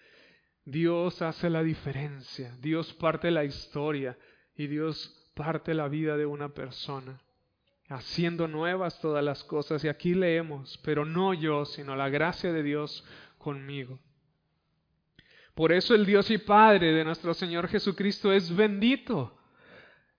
Dios 0.66 1.22
hace 1.22 1.50
la 1.50 1.64
diferencia, 1.64 2.56
Dios 2.60 2.94
parte 2.94 3.32
la 3.32 3.46
historia 3.46 4.18
y 4.56 4.68
Dios 4.68 5.32
parte 5.34 5.74
la 5.74 5.88
vida 5.88 6.18
de 6.18 6.26
una 6.26 6.50
persona, 6.50 7.22
haciendo 7.88 8.48
nuevas 8.48 9.00
todas 9.00 9.24
las 9.24 9.44
cosas. 9.44 9.84
Y 9.84 9.88
aquí 9.88 10.14
leemos, 10.14 10.78
pero 10.84 11.06
no 11.06 11.34
yo, 11.34 11.64
sino 11.66 11.96
la 11.96 12.10
gracia 12.10 12.52
de 12.52 12.64
Dios 12.64 13.06
conmigo. 13.38 14.00
Por 15.54 15.72
eso 15.72 15.96
el 15.96 16.06
Dios 16.06 16.30
y 16.30 16.38
Padre 16.38 16.92
de 16.92 17.04
nuestro 17.06 17.34
Señor 17.34 17.68
Jesucristo 17.68 18.34
es 18.34 18.54
bendito 18.54 19.37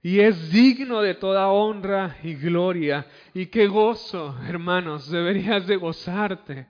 y 0.02 0.20
es 0.20 0.50
digno 0.52 1.02
de 1.02 1.14
toda 1.14 1.48
honra 1.48 2.18
y 2.22 2.34
gloria. 2.34 3.06
Y 3.34 3.46
qué 3.46 3.66
gozo, 3.66 4.36
hermanos, 4.46 5.10
deberías 5.10 5.66
de 5.66 5.76
gozarte. 5.76 6.66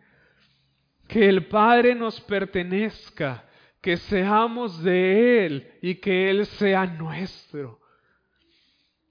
Que 1.06 1.28
el 1.28 1.46
Padre 1.46 1.94
nos 1.94 2.20
pertenezca, 2.20 3.44
que 3.80 3.96
seamos 3.96 4.82
de 4.82 5.46
Él 5.46 5.72
y 5.82 5.96
que 5.96 6.30
Él 6.30 6.46
sea 6.46 6.86
nuestro. 6.86 7.80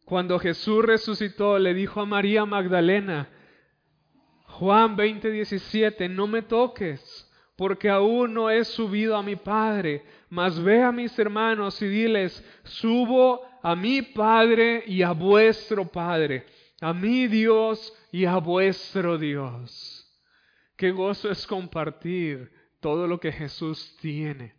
Cuando 0.05 0.39
Jesús 0.39 0.83
resucitó, 0.85 1.59
le 1.59 1.73
dijo 1.73 2.01
a 2.01 2.05
María 2.05 2.45
Magdalena, 2.45 3.29
Juan 4.45 4.95
20:17, 4.95 6.09
no 6.09 6.27
me 6.27 6.41
toques, 6.41 7.26
porque 7.57 7.89
aún 7.89 8.35
no 8.35 8.51
he 8.51 8.63
subido 8.63 9.17
a 9.17 9.23
mi 9.23 9.35
Padre, 9.35 10.05
mas 10.29 10.61
ve 10.63 10.83
a 10.83 10.91
mis 10.91 11.17
hermanos 11.17 11.81
y 11.81 11.87
diles, 11.87 12.45
subo 12.63 13.41
a 13.63 13.75
mi 13.75 14.03
Padre 14.03 14.83
y 14.85 15.01
a 15.01 15.11
vuestro 15.11 15.85
Padre, 15.85 16.45
a 16.79 16.93
mi 16.93 17.27
Dios 17.27 17.91
y 18.11 18.25
a 18.25 18.37
vuestro 18.37 19.17
Dios. 19.17 20.07
Qué 20.77 20.91
gozo 20.91 21.31
es 21.31 21.47
compartir 21.47 22.51
todo 22.79 23.07
lo 23.07 23.19
que 23.19 23.31
Jesús 23.31 23.97
tiene. 23.99 24.55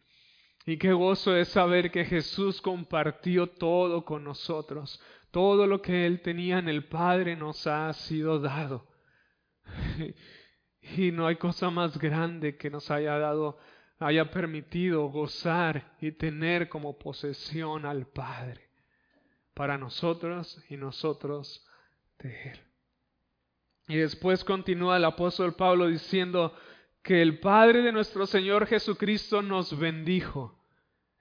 Y 0.66 0.76
qué 0.76 0.92
gozo 0.92 1.36
es 1.36 1.48
saber 1.48 1.92
que 1.92 2.04
Jesús 2.04 2.60
compartió 2.60 3.46
todo 3.46 4.04
con 4.04 4.24
nosotros. 4.24 5.00
Todo 5.30 5.68
lo 5.68 5.80
que 5.80 6.04
Él 6.04 6.20
tenía 6.20 6.58
en 6.58 6.68
el 6.68 6.84
Padre 6.88 7.36
nos 7.36 7.66
ha 7.68 7.92
sido 7.92 8.40
dado. 8.40 8.88
Y 10.80 11.12
no 11.12 11.26
hay 11.26 11.36
cosa 11.36 11.70
más 11.70 11.98
grande 11.98 12.56
que 12.56 12.70
nos 12.70 12.90
haya 12.90 13.18
dado, 13.18 13.58
haya 13.98 14.30
permitido 14.30 15.08
gozar 15.08 15.96
y 16.00 16.12
tener 16.12 16.68
como 16.68 16.98
posesión 16.98 17.84
al 17.84 18.06
Padre 18.06 18.68
para 19.54 19.76
nosotros 19.76 20.62
y 20.68 20.76
nosotros 20.76 21.66
de 22.18 22.50
Él. 22.50 22.60
Y 23.88 23.96
después 23.96 24.44
continúa 24.44 24.98
el 24.98 25.04
apóstol 25.04 25.54
Pablo 25.54 25.88
diciendo 25.88 26.54
que 27.02 27.22
el 27.22 27.40
Padre 27.40 27.82
de 27.82 27.90
nuestro 27.90 28.26
Señor 28.26 28.66
Jesucristo 28.66 29.42
nos 29.42 29.78
bendijo. 29.78 30.58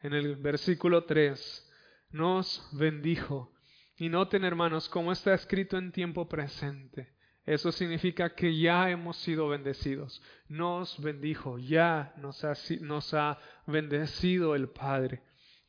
En 0.01 0.13
el 0.13 0.35
versículo 0.35 1.05
3, 1.05 1.73
nos 2.11 2.69
bendijo 2.73 3.53
y 3.95 4.09
noten, 4.09 4.43
hermanos, 4.43 4.89
cómo 4.89 5.11
está 5.11 5.33
escrito 5.33 5.77
en 5.77 5.91
tiempo 5.91 6.27
presente. 6.29 7.16
Eso 7.47 7.71
significa 7.71 8.35
que 8.35 8.57
ya 8.57 8.89
hemos 8.89 9.15
sido 9.15 9.47
bendecidos. 9.47 10.21
Nos 10.49 11.01
bendijo, 11.01 11.57
ya 11.57 12.13
nos 12.17 12.43
ha, 13.13 13.39
bendecido 13.65 14.53
el 14.53 14.67
Padre. 14.67 15.21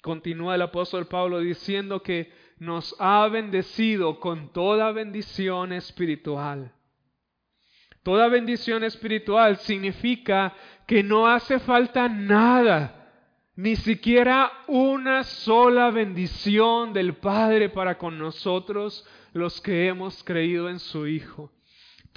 Continúa 0.02 0.56
el 0.56 0.62
apóstol 0.62 1.06
Pablo 1.06 1.38
diciendo 1.38 2.02
que 2.02 2.32
nos 2.58 2.96
ha 2.98 3.28
bendecido 3.28 4.18
con 4.18 4.52
toda 4.52 4.90
bendición 4.90 5.72
espiritual. 5.72 6.72
Toda 8.02 8.26
bendición 8.26 8.82
espiritual 8.82 9.58
significa 9.58 10.54
que 10.84 11.04
no 11.04 11.28
hace 11.28 11.60
falta 11.60 12.08
nada 12.08 12.96
ni 13.54 13.76
siquiera 13.76 14.50
una 14.66 15.22
sola 15.22 15.92
bendición 15.92 16.92
del 16.92 17.14
Padre 17.14 17.68
para 17.68 17.98
con 17.98 18.18
nosotros 18.18 19.06
los 19.32 19.60
que 19.60 19.86
hemos 19.86 20.24
creído 20.24 20.68
en 20.68 20.80
su 20.80 21.06
Hijo. 21.06 21.52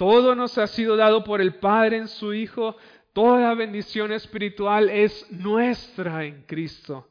Todo 0.02 0.34
nos 0.34 0.58
ha 0.58 0.66
sido 0.66 0.96
dado 0.96 1.22
por 1.22 1.40
el 1.40 1.54
Padre 1.60 1.98
en 1.98 2.08
su 2.08 2.34
Hijo. 2.34 2.76
Toda 3.12 3.54
bendición 3.54 4.10
espiritual 4.10 4.90
es 4.90 5.30
nuestra 5.30 6.24
en 6.24 6.42
Cristo. 6.42 7.08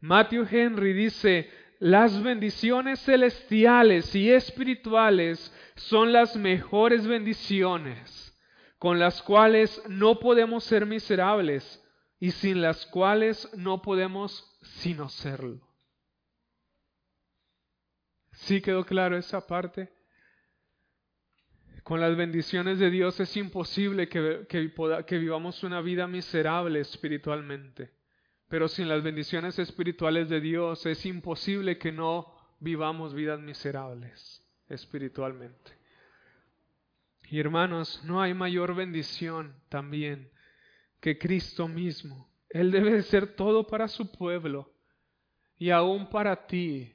Matthew 0.00 0.46
Henry 0.48 0.92
dice, 0.92 1.50
las 1.80 2.22
bendiciones 2.22 3.00
celestiales 3.00 4.14
y 4.14 4.30
espirituales 4.30 5.52
son 5.74 6.12
las 6.12 6.36
mejores 6.36 7.08
bendiciones 7.08 8.40
con 8.78 9.00
las 9.00 9.20
cuales 9.20 9.82
no 9.88 10.20
podemos 10.20 10.62
ser 10.62 10.86
miserables 10.86 11.84
y 12.20 12.30
sin 12.30 12.62
las 12.62 12.86
cuales 12.86 13.50
no 13.56 13.82
podemos 13.82 14.48
sino 14.62 15.08
serlo. 15.08 15.68
¿Sí 18.30 18.60
quedó 18.60 18.84
claro 18.84 19.16
esa 19.16 19.44
parte? 19.44 20.01
Con 21.82 22.00
las 22.00 22.16
bendiciones 22.16 22.78
de 22.78 22.90
Dios 22.90 23.18
es 23.18 23.36
imposible 23.36 24.08
que, 24.08 24.46
que, 24.48 25.18
vivamos 25.18 25.64
una 25.64 25.80
vida 25.80 26.06
miserable 26.06 26.80
espiritualmente. 26.80 27.90
Pero 28.48 28.68
sin 28.68 28.88
las 28.88 29.02
bendiciones 29.02 29.58
espirituales 29.58 30.28
de 30.28 30.40
Dios 30.40 30.86
es 30.86 31.04
imposible 31.06 31.78
que 31.78 31.90
no 31.90 32.32
vivamos 32.60 33.14
vidas 33.14 33.40
miserables 33.40 34.46
espiritualmente. 34.68 35.72
Y 37.28 37.40
hermanos, 37.40 38.00
no 38.04 38.20
hay 38.22 38.34
mayor 38.34 38.74
bendición 38.74 39.54
también 39.68 40.30
que 41.00 41.18
Cristo 41.18 41.66
mismo. 41.66 42.30
Él 42.48 42.70
debe 42.70 42.92
de 42.92 43.02
ser 43.02 43.34
todo 43.34 43.66
para 43.66 43.88
su 43.88 44.12
pueblo 44.12 44.72
y 45.58 45.70
aún 45.70 46.08
para 46.10 46.46
ti 46.46 46.94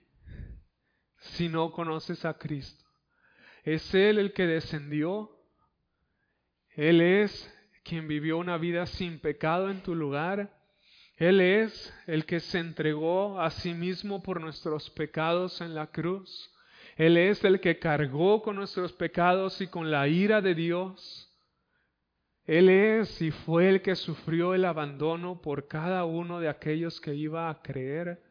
si 1.17 1.49
no 1.49 1.71
conoces 1.71 2.23
a 2.23 2.37
Cristo. 2.37 2.86
Es 3.67 3.93
Él 3.93 4.17
el 4.17 4.31
que 4.31 4.47
descendió. 4.47 5.29
Él 6.69 7.01
es 7.01 7.53
quien 7.83 8.07
vivió 8.07 8.37
una 8.37 8.57
vida 8.57 8.85
sin 8.85 9.19
pecado 9.19 9.69
en 9.69 9.83
tu 9.83 9.93
lugar. 9.93 10.57
Él 11.17 11.41
es 11.41 11.93
el 12.05 12.25
que 12.25 12.39
se 12.39 12.59
entregó 12.59 13.41
a 13.41 13.49
sí 13.49 13.73
mismo 13.73 14.23
por 14.23 14.39
nuestros 14.39 14.89
pecados 14.91 15.59
en 15.59 15.75
la 15.75 15.87
cruz. 15.87 16.49
Él 16.95 17.17
es 17.17 17.43
el 17.43 17.59
que 17.59 17.77
cargó 17.77 18.41
con 18.41 18.55
nuestros 18.55 18.93
pecados 18.93 19.59
y 19.59 19.67
con 19.67 19.91
la 19.91 20.07
ira 20.07 20.39
de 20.39 20.55
Dios. 20.55 21.29
Él 22.45 22.69
es 22.69 23.21
y 23.21 23.31
fue 23.31 23.67
el 23.67 23.81
que 23.81 23.97
sufrió 23.97 24.53
el 24.53 24.63
abandono 24.63 25.41
por 25.41 25.67
cada 25.67 26.05
uno 26.05 26.39
de 26.39 26.47
aquellos 26.47 27.01
que 27.01 27.13
iba 27.15 27.49
a 27.49 27.61
creer, 27.61 28.23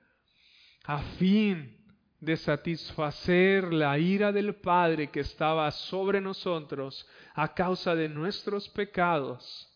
a 0.85 1.03
fin 1.19 1.76
de 2.21 2.37
satisfacer 2.37 3.73
la 3.73 3.99
ira 3.99 4.33
del 4.33 4.55
Padre 4.55 5.11
que 5.11 5.21
estaba 5.21 5.71
sobre 5.71 6.21
nosotros 6.21 7.07
a 7.35 7.55
causa 7.55 7.95
de 7.95 8.09
nuestros 8.09 8.69
pecados. 8.69 9.73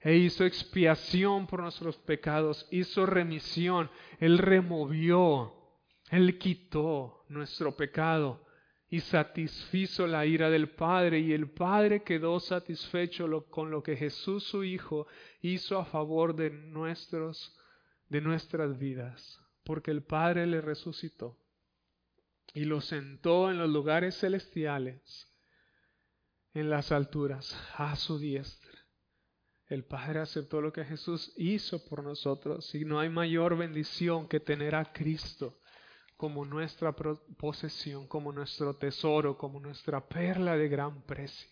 E 0.00 0.16
hizo 0.16 0.44
expiación 0.44 1.46
por 1.46 1.60
nuestros 1.60 1.96
pecados, 1.98 2.66
hizo 2.70 3.04
remisión, 3.06 3.90
Él 4.18 4.38
removió, 4.38 5.52
Él 6.10 6.38
quitó 6.38 7.24
nuestro 7.28 7.76
pecado 7.76 8.46
y 8.88 9.00
satisfizo 9.00 10.06
la 10.06 10.26
ira 10.26 10.50
del 10.50 10.70
Padre, 10.70 11.20
y 11.20 11.32
el 11.32 11.50
Padre 11.50 12.02
quedó 12.02 12.40
satisfecho 12.40 13.46
con 13.50 13.70
lo 13.70 13.82
que 13.82 13.96
Jesús 13.96 14.44
su 14.44 14.64
Hijo 14.64 15.06
hizo 15.42 15.78
a 15.78 15.84
favor 15.84 16.34
de 16.34 16.50
nuestros 16.50 17.56
de 18.08 18.20
nuestras 18.20 18.76
vidas, 18.76 19.40
porque 19.62 19.92
el 19.92 20.02
Padre 20.02 20.44
le 20.46 20.60
resucitó 20.60 21.38
y 22.52 22.64
lo 22.64 22.80
sentó 22.80 23.50
en 23.50 23.58
los 23.58 23.68
lugares 23.68 24.18
celestiales, 24.18 25.28
en 26.52 26.70
las 26.70 26.92
alturas, 26.92 27.56
a 27.76 27.94
su 27.96 28.18
diestra. 28.18 28.70
El 29.66 29.84
Padre 29.84 30.18
aceptó 30.18 30.60
lo 30.60 30.72
que 30.72 30.84
Jesús 30.84 31.32
hizo 31.36 31.84
por 31.86 32.02
nosotros 32.02 32.74
y 32.74 32.84
no 32.84 32.98
hay 32.98 33.08
mayor 33.08 33.56
bendición 33.56 34.26
que 34.26 34.40
tener 34.40 34.74
a 34.74 34.92
Cristo 34.92 35.60
como 36.20 36.44
nuestra 36.44 36.92
posesión, 36.92 38.06
como 38.06 38.30
nuestro 38.30 38.76
tesoro, 38.76 39.38
como 39.38 39.58
nuestra 39.58 40.06
perla 40.06 40.54
de 40.54 40.68
gran 40.68 41.00
precio. 41.06 41.48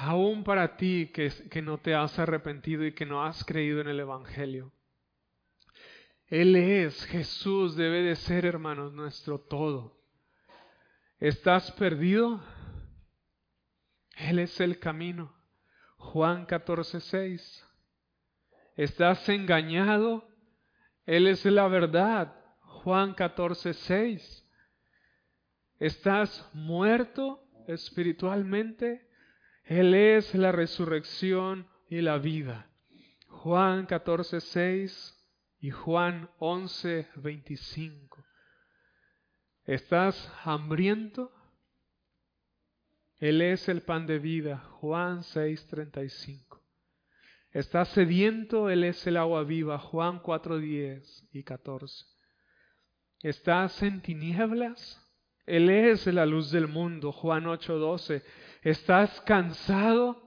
Aún 0.00 0.44
para 0.44 0.76
ti 0.76 1.10
que, 1.14 1.30
que 1.48 1.62
no 1.62 1.78
te 1.78 1.94
has 1.94 2.18
arrepentido 2.18 2.84
y 2.84 2.92
que 2.92 3.06
no 3.06 3.24
has 3.24 3.42
creído 3.42 3.80
en 3.80 3.88
el 3.88 4.00
Evangelio. 4.00 4.73
Él 6.34 6.56
es, 6.56 7.04
Jesús 7.04 7.76
debe 7.76 8.02
de 8.02 8.16
ser, 8.16 8.44
hermanos, 8.44 8.92
nuestro 8.92 9.38
todo. 9.38 9.96
¿Estás 11.20 11.70
perdido? 11.70 12.42
Él 14.16 14.40
es 14.40 14.60
el 14.60 14.80
camino. 14.80 15.32
Juan 15.96 16.44
14, 16.44 16.98
6. 16.98 17.66
¿Estás 18.74 19.28
engañado? 19.28 20.28
Él 21.06 21.28
es 21.28 21.44
la 21.44 21.68
verdad. 21.68 22.34
Juan 22.62 23.14
14, 23.14 23.72
6. 23.72 24.50
¿Estás 25.78 26.50
muerto 26.52 27.46
espiritualmente? 27.68 29.08
Él 29.62 29.94
es 29.94 30.34
la 30.34 30.50
resurrección 30.50 31.68
y 31.88 32.00
la 32.00 32.18
vida. 32.18 32.68
Juan 33.28 33.86
14, 33.86 34.40
6 34.40 35.20
y 35.64 35.70
Juan 35.70 36.28
11, 36.40 37.08
25. 37.16 38.22
¿Estás 39.64 40.30
hambriento? 40.44 41.32
Él 43.16 43.40
es 43.40 43.66
el 43.70 43.80
pan 43.80 44.06
de 44.06 44.18
vida. 44.18 44.58
Juan 44.72 45.22
6, 45.22 45.66
35. 45.68 46.62
Está 47.50 47.86
sediento, 47.86 48.68
Él 48.68 48.84
es 48.84 49.06
el 49.06 49.16
agua 49.16 49.42
viva. 49.44 49.78
Juan 49.78 50.18
4, 50.18 50.58
10 50.58 51.28
y 51.32 51.42
14. 51.44 52.04
¿Estás 53.20 53.82
en 53.82 54.02
tinieblas? 54.02 55.02
Él 55.46 55.70
es 55.70 56.06
la 56.08 56.26
luz 56.26 56.50
del 56.50 56.68
mundo. 56.68 57.10
Juan 57.10 57.46
8, 57.46 57.78
12. 57.78 58.22
¿Estás 58.60 59.18
cansado 59.22 60.23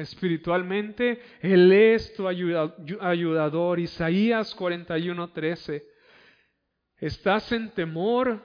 espiritualmente? 0.00 1.20
Él 1.40 1.70
es 1.72 2.14
tu 2.14 2.26
ayudador. 2.28 3.80
Isaías 3.80 4.54
41, 4.54 5.30
13. 5.32 5.86
¿Estás 6.98 7.52
en 7.52 7.70
temor 7.70 8.42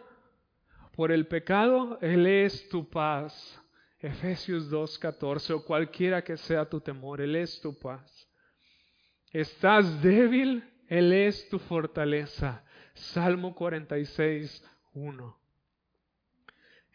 por 0.96 1.12
el 1.12 1.28
pecado? 1.28 1.98
Él 2.02 2.28
es 2.28 2.68
tu 2.70 2.89
paz. 2.89 3.60
Efesios 4.00 4.70
2.14 4.70 5.52
o 5.52 5.63
cualquiera 5.63 6.24
que 6.24 6.36
sea 6.36 6.70
tu 6.70 6.82
temor, 6.82 7.22
Él 7.22 7.38
es 7.38 7.62
tu 7.62 7.80
paz. 7.80 8.30
¿Estás 9.32 10.02
débil? 10.04 10.62
Él 10.89 11.13
es 11.13 11.48
tu 11.48 11.58
fortaleza. 11.58 12.66
Salmo 12.94 13.56
46.1. 13.56 15.36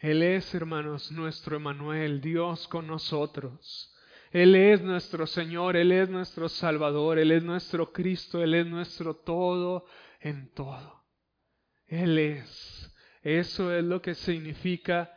Él 0.01 0.23
es, 0.23 0.55
hermanos, 0.55 1.11
nuestro 1.11 1.57
Emanuel, 1.57 2.21
Dios 2.21 2.69
con 2.69 2.87
nosotros. 2.87 3.93
Él 4.31 4.55
es 4.55 4.83
nuestro 4.83 5.27
Señor, 5.27 5.77
Él 5.77 5.93
es 5.93 6.09
nuestro 6.09 6.49
Salvador, 6.49 7.19
Él 7.19 7.33
es 7.33 7.43
nuestro 7.43 7.93
Cristo, 7.93 8.43
Él 8.43 8.55
es 8.55 8.67
nuestro 8.67 9.17
todo 9.17 9.87
en 10.21 10.53
todo. 10.53 11.05
Él 11.87 12.19
es. 12.19 12.95
Eso 13.23 13.73
es 13.73 13.85
lo 13.85 14.03
que 14.03 14.15
significa 14.15 15.13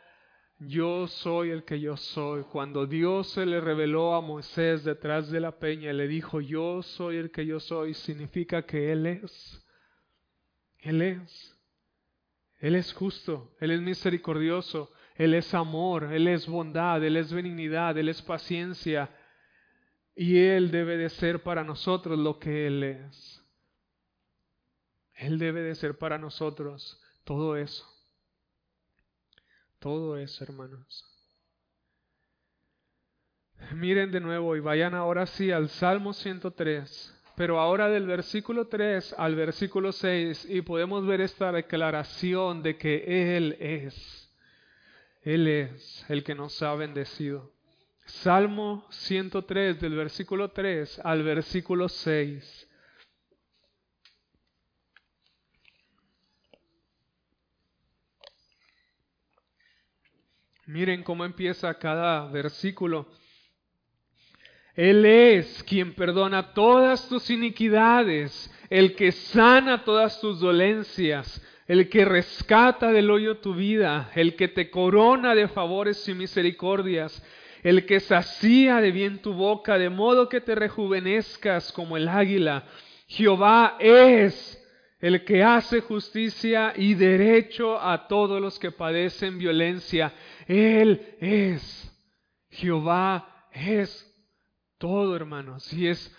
yo 0.66 1.06
soy 1.08 1.50
el 1.50 1.64
que 1.64 1.80
yo 1.80 1.96
soy. 1.96 2.42
Cuando 2.44 2.86
Dios 2.86 3.30
se 3.32 3.46
le 3.46 3.60
reveló 3.60 4.14
a 4.14 4.20
Moisés 4.20 4.84
detrás 4.84 5.30
de 5.30 5.40
la 5.40 5.58
peña, 5.58 5.92
le 5.92 6.06
dijo, 6.06 6.40
yo 6.40 6.82
soy 6.82 7.16
el 7.16 7.30
que 7.30 7.46
yo 7.46 7.60
soy, 7.60 7.94
significa 7.94 8.64
que 8.64 8.92
Él 8.92 9.06
es. 9.06 9.66
Él 10.78 11.02
es. 11.02 11.58
Él 12.60 12.76
es 12.76 12.92
justo, 12.92 13.56
Él 13.58 13.72
es 13.72 13.80
misericordioso, 13.80 14.92
Él 15.22 15.34
es 15.34 15.54
amor, 15.54 16.12
Él 16.12 16.26
es 16.26 16.48
bondad, 16.48 17.02
Él 17.04 17.16
es 17.16 17.32
benignidad, 17.32 17.96
Él 17.96 18.08
es 18.08 18.20
paciencia. 18.22 19.08
Y 20.16 20.36
Él 20.38 20.72
debe 20.72 20.96
de 20.96 21.10
ser 21.10 21.44
para 21.44 21.62
nosotros 21.62 22.18
lo 22.18 22.40
que 22.40 22.66
Él 22.66 22.82
es. 22.82 23.44
Él 25.14 25.38
debe 25.38 25.62
de 25.62 25.76
ser 25.76 25.96
para 25.96 26.18
nosotros 26.18 27.00
todo 27.22 27.56
eso. 27.56 27.86
Todo 29.78 30.16
eso, 30.16 30.42
hermanos. 30.42 31.04
Miren 33.74 34.10
de 34.10 34.18
nuevo 34.18 34.56
y 34.56 34.60
vayan 34.60 34.92
ahora 34.92 35.26
sí 35.26 35.52
al 35.52 35.68
Salmo 35.68 36.14
103, 36.14 37.14
pero 37.36 37.60
ahora 37.60 37.88
del 37.88 38.08
versículo 38.08 38.66
3 38.66 39.14
al 39.16 39.36
versículo 39.36 39.92
6 39.92 40.46
y 40.50 40.62
podemos 40.62 41.06
ver 41.06 41.20
esta 41.20 41.52
declaración 41.52 42.60
de 42.64 42.76
que 42.76 43.36
Él 43.36 43.56
es, 43.60 44.21
Él 45.22 45.46
es 45.46 46.04
el 46.08 46.24
que 46.24 46.34
nos 46.34 46.60
ha 46.62 46.74
bendecido. 46.74 47.52
Salmo 48.04 48.86
103 48.90 49.80
del 49.80 49.94
versículo 49.94 50.50
3 50.50 51.00
al 51.04 51.22
versículo 51.22 51.88
6. 51.88 52.68
Miren 60.66 61.02
cómo 61.02 61.24
empieza 61.24 61.74
cada 61.74 62.26
versículo. 62.30 63.08
Él 64.74 65.04
es 65.04 65.62
quien 65.64 65.94
perdona 65.94 66.54
todas 66.54 67.08
tus 67.08 67.28
iniquidades, 67.30 68.50
el 68.70 68.96
que 68.96 69.12
sana 69.12 69.84
todas 69.84 70.18
tus 70.20 70.40
dolencias, 70.40 71.42
el 71.66 71.88
que 71.88 72.04
rescata 72.04 72.92
del 72.92 73.10
hoyo 73.10 73.38
tu 73.38 73.54
vida, 73.54 74.10
el 74.14 74.36
que 74.36 74.48
te 74.48 74.70
corona 74.70 75.34
de 75.34 75.48
favores 75.48 76.08
y 76.08 76.14
misericordias, 76.14 77.22
el 77.62 77.86
que 77.86 78.00
sacía 78.00 78.80
de 78.80 78.90
bien 78.90 79.22
tu 79.22 79.32
boca, 79.34 79.78
de 79.78 79.88
modo 79.88 80.28
que 80.28 80.40
te 80.40 80.54
rejuvenezcas 80.54 81.72
como 81.72 81.96
el 81.96 82.08
águila. 82.08 82.64
Jehová 83.06 83.76
es 83.78 84.58
el 84.98 85.24
que 85.24 85.42
hace 85.42 85.80
justicia 85.80 86.72
y 86.76 86.94
derecho 86.94 87.80
a 87.80 88.06
todos 88.08 88.40
los 88.40 88.58
que 88.58 88.70
padecen 88.70 89.38
violencia. 89.38 90.12
Él 90.46 91.16
es. 91.20 91.88
Jehová 92.50 93.46
es 93.52 94.08
todo, 94.78 95.14
hermanos. 95.16 95.72
Y 95.72 95.88
es, 95.88 96.16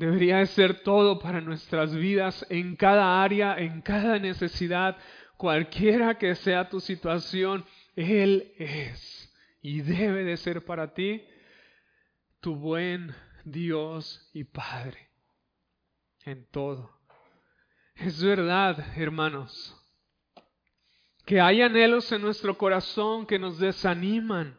debería 0.00 0.38
de 0.38 0.46
ser 0.46 0.82
todo 0.82 1.18
para 1.18 1.42
nuestras 1.42 1.94
vidas 1.94 2.46
en 2.48 2.74
cada 2.74 3.22
área, 3.22 3.58
en 3.58 3.82
cada 3.82 4.18
necesidad, 4.18 4.96
cualquiera 5.36 6.16
que 6.16 6.34
sea 6.34 6.70
tu 6.70 6.80
situación. 6.80 7.64
Él 7.94 8.52
es. 8.56 9.32
Y 9.60 9.82
debe 9.82 10.24
de 10.24 10.38
ser 10.38 10.64
para 10.64 10.94
ti 10.94 11.22
tu 12.40 12.56
buen 12.56 13.14
Dios 13.44 14.30
y 14.32 14.44
Padre. 14.44 15.10
En 16.24 16.46
todo. 16.50 16.90
Es 17.94 18.22
verdad, 18.22 18.82
hermanos 18.96 19.76
que 21.26 21.40
hay 21.40 21.62
anhelos 21.62 22.10
en 22.10 22.22
nuestro 22.22 22.56
corazón 22.58 23.26
que 23.26 23.38
nos 23.38 23.58
desaniman. 23.58 24.58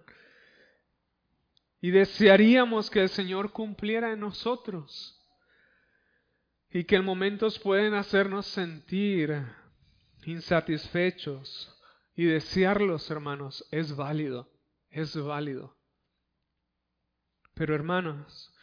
Y 1.82 1.89
desearíamos 1.89 2.89
que 2.89 3.02
el 3.02 3.10
Señor 3.10 3.52
cumpliera 3.52 4.14
en 4.14 4.20
nosotros. 4.20 5.21
Y 6.72 6.86
que 6.86 6.96
en 6.96 7.06
momentos 7.06 7.60
pueden 7.60 7.94
hacernos 7.94 8.46
sentir 8.48 9.46
insatisfechos. 10.26 11.78
Y 12.16 12.26
desearlos, 12.26 13.10
hermanos, 13.10 13.68
es 13.72 13.96
válido, 13.96 14.50
es 14.90 15.16
válido. 15.16 15.76
Pero 17.54 17.74
hermanos, 17.74 18.54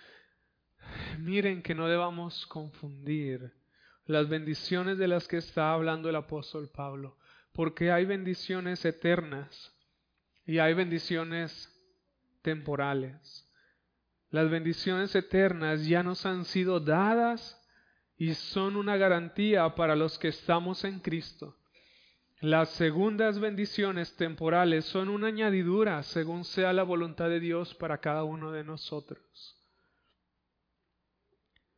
miren 1.19 1.63
que 1.63 1.75
no 1.75 1.89
debamos 1.89 2.47
confundir 2.47 3.53
las 4.05 4.29
bendiciones 4.29 4.99
de 4.99 5.09
las 5.09 5.29
que 5.29 5.39
está 5.39 5.73
hablando 5.73 6.09
el 6.09 6.17
apóstol 6.17 6.71
Pablo 6.71 7.19
porque 7.59 7.91
hay 7.91 8.05
bendiciones 8.05 8.85
eternas 8.85 9.75
y 10.47 10.61
hay 10.61 10.75
bendiciones 10.75 11.69
temporales. 12.41 13.51
Las 14.31 14.49
bendiciones 14.49 15.13
eternas 15.17 15.85
ya 15.85 16.05
nos 16.05 16.25
han 16.25 16.45
sido 16.45 16.79
dadas 16.79 17.61
y 18.19 18.35
son 18.35 18.77
una 18.77 18.97
garantía 18.97 19.75
para 19.77 19.95
los 19.95 20.19
que 20.19 20.29
estamos 20.29 20.83
en 20.85 20.99
Cristo. 20.99 21.57
Las 22.41 22.71
segundas 22.71 23.39
bendiciones 23.39 24.15
temporales 24.17 24.85
son 24.87 25.09
una 25.09 25.29
añadidura 25.29 26.03
según 26.03 26.45
sea 26.45 26.73
la 26.73 26.83
voluntad 26.83 27.29
de 27.29 27.41
Dios 27.41 27.75
para 27.75 27.99
cada 27.99 28.25
uno 28.25 28.51
de 28.51 28.65
nosotros. 28.65 29.57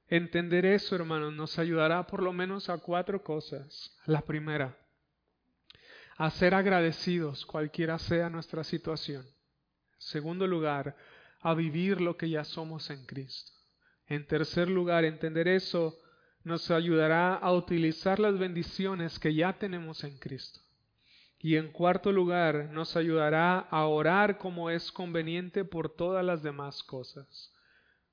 Entender 0.09 0.67
eso, 0.67 0.97
hermanos, 0.97 1.33
nos 1.35 1.59
ayudará 1.59 2.07
por 2.07 2.23
lo 2.23 2.33
menos 2.33 2.69
a 2.69 2.79
cuatro 2.79 3.23
cosas. 3.23 3.95
La 4.07 4.23
primera, 4.23 4.77
a 6.17 6.31
ser 6.31 6.55
agradecidos 6.55 7.47
cualquiera 7.47 7.99
sea 7.99 8.29
nuestra 8.29 8.65
situación. 8.65 9.25
Segundo 9.99 10.47
lugar, 10.47 10.97
a 11.41 11.55
vivir 11.55 12.01
lo 12.01 12.17
que 12.17 12.29
ya 12.29 12.45
somos 12.45 12.91
en 12.91 13.05
Cristo. 13.07 13.53
En 14.07 14.27
tercer 14.27 14.69
lugar, 14.69 15.05
entender 15.05 15.47
eso 15.47 15.97
nos 16.45 16.71
ayudará 16.71 17.35
a 17.35 17.53
utilizar 17.53 18.19
las 18.19 18.39
bendiciones 18.39 19.19
que 19.19 19.35
ya 19.35 19.53
tenemos 19.55 20.05
en 20.05 20.19
Cristo. 20.19 20.61
Y 21.39 21.57
en 21.57 21.73
cuarto 21.73 22.13
lugar, 22.13 22.69
nos 22.73 22.97
ayudará 22.97 23.59
a 23.59 23.87
orar 23.87 24.37
como 24.37 24.69
es 24.69 24.93
conveniente 24.93 25.65
por 25.65 25.89
todas 25.89 26.25
las 26.25 26.43
demás 26.43 26.83
cosas. 26.83 27.53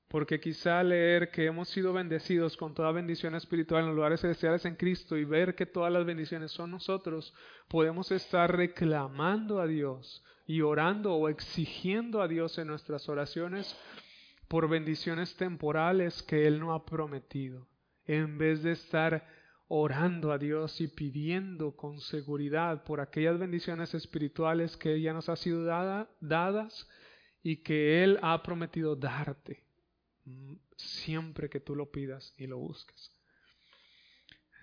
Porque 0.08 0.40
quizá 0.40 0.82
leer 0.82 1.30
que 1.30 1.44
hemos 1.44 1.68
sido 1.68 1.92
bendecidos 1.92 2.56
con 2.56 2.72
toda 2.72 2.90
bendición 2.92 3.34
espiritual 3.34 3.82
en 3.82 3.88
los 3.88 3.96
lugares 3.96 4.22
celestiales 4.22 4.64
en 4.64 4.76
Cristo 4.76 5.18
y 5.18 5.26
ver 5.26 5.54
que 5.54 5.66
todas 5.66 5.92
las 5.92 6.06
bendiciones 6.06 6.52
son 6.52 6.70
nosotros, 6.70 7.34
podemos 7.68 8.10
estar 8.10 8.56
reclamando 8.56 9.60
a 9.60 9.66
Dios 9.66 10.24
y 10.46 10.62
orando 10.62 11.14
o 11.14 11.28
exigiendo 11.28 12.22
a 12.22 12.28
Dios 12.28 12.56
en 12.56 12.68
nuestras 12.68 13.06
oraciones 13.10 13.76
por 14.48 14.66
bendiciones 14.66 15.36
temporales 15.36 16.22
que 16.22 16.46
Él 16.46 16.58
no 16.58 16.72
ha 16.72 16.86
prometido, 16.86 17.68
en 18.08 18.38
vez 18.38 18.62
de 18.64 18.72
estar 18.72 19.24
orando 19.68 20.32
a 20.32 20.38
Dios 20.38 20.80
y 20.80 20.88
pidiendo 20.88 21.76
con 21.76 22.00
seguridad 22.00 22.82
por 22.84 23.00
aquellas 23.00 23.38
bendiciones 23.38 23.94
espirituales 23.94 24.76
que 24.76 25.00
ya 25.00 25.12
nos 25.12 25.28
ha 25.28 25.36
sido 25.36 25.64
dadas 25.64 26.88
y 27.42 27.56
que 27.56 28.02
Él 28.02 28.18
ha 28.22 28.42
prometido 28.42 28.96
darte 28.96 29.62
siempre 30.76 31.48
que 31.48 31.60
tú 31.60 31.76
lo 31.76 31.90
pidas 31.90 32.34
y 32.38 32.46
lo 32.46 32.58
busques. 32.58 33.12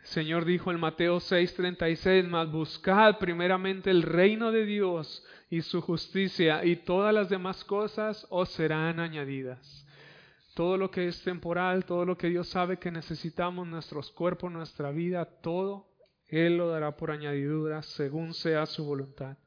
Señor 0.03 0.45
dijo 0.45 0.71
en 0.71 0.79
Mateo 0.79 1.19
6:36, 1.19 2.27
mas 2.27 2.51
buscad 2.51 3.17
primeramente 3.17 3.89
el 3.89 4.03
reino 4.03 4.51
de 4.51 4.65
Dios 4.65 5.23
y 5.49 5.61
su 5.61 5.81
justicia 5.81 6.63
y 6.63 6.75
todas 6.77 7.13
las 7.13 7.29
demás 7.29 7.63
cosas 7.63 8.25
os 8.29 8.49
serán 8.49 8.99
añadidas. 8.99 9.84
Todo 10.55 10.77
lo 10.77 10.89
que 10.89 11.09
es 11.09 11.21
temporal, 11.21 11.83
todo 11.83 12.05
lo 12.05 12.17
que 12.17 12.29
Dios 12.29 12.47
sabe 12.47 12.79
que 12.79 12.89
necesitamos, 12.89 13.67
nuestros 13.67 14.09
cuerpos, 14.11 14.49
nuestra 14.49 14.89
vida, 14.91 15.25
todo, 15.25 15.91
Él 16.27 16.57
lo 16.57 16.69
dará 16.69 16.95
por 16.95 17.11
añadidura 17.11 17.81
según 17.83 18.33
sea 18.33 18.65
su 18.65 18.85
voluntad. 18.85 19.37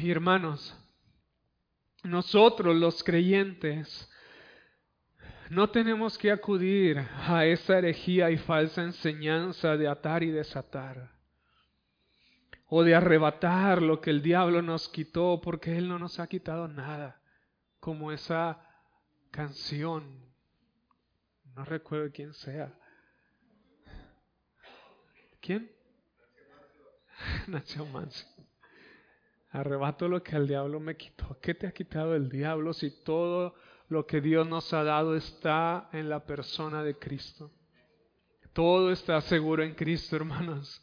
Y 0.00 0.12
hermanos, 0.12 0.76
nosotros 2.04 2.76
los 2.76 3.02
creyentes 3.02 4.08
no 5.50 5.70
tenemos 5.70 6.16
que 6.16 6.30
acudir 6.30 7.04
a 7.26 7.44
esa 7.46 7.78
herejía 7.78 8.30
y 8.30 8.38
falsa 8.38 8.84
enseñanza 8.84 9.76
de 9.76 9.88
atar 9.88 10.22
y 10.22 10.30
desatar 10.30 11.10
o 12.66 12.84
de 12.84 12.94
arrebatar 12.94 13.82
lo 13.82 14.00
que 14.00 14.10
el 14.10 14.22
diablo 14.22 14.62
nos 14.62 14.88
quitó 14.88 15.40
porque 15.42 15.76
Él 15.76 15.88
no 15.88 15.98
nos 15.98 16.20
ha 16.20 16.28
quitado 16.28 16.68
nada, 16.68 17.20
como 17.80 18.12
esa 18.12 18.69
canción, 19.30 20.04
no 21.54 21.64
recuerdo 21.64 22.10
quién 22.12 22.32
sea. 22.34 22.72
¿Quién? 25.40 25.70
Nació 27.48 27.86
Manso. 27.86 28.26
Arrebato 29.50 30.08
lo 30.08 30.22
que 30.22 30.36
el 30.36 30.46
diablo 30.46 30.78
me 30.80 30.96
quitó. 30.96 31.38
¿Qué 31.40 31.54
te 31.54 31.66
ha 31.66 31.72
quitado 31.72 32.14
el 32.14 32.28
diablo 32.28 32.72
si 32.72 33.02
todo 33.02 33.54
lo 33.90 34.06
que 34.06 34.20
Dios 34.20 34.48
nos 34.48 34.72
ha 34.72 34.84
dado 34.84 35.16
está 35.16 35.90
en 35.92 36.08
la 36.08 36.24
persona 36.24 36.82
de 36.82 36.96
Cristo. 36.96 37.50
Todo 38.52 38.92
está 38.92 39.20
seguro 39.20 39.64
en 39.64 39.74
Cristo, 39.74 40.16
hermanos. 40.16 40.82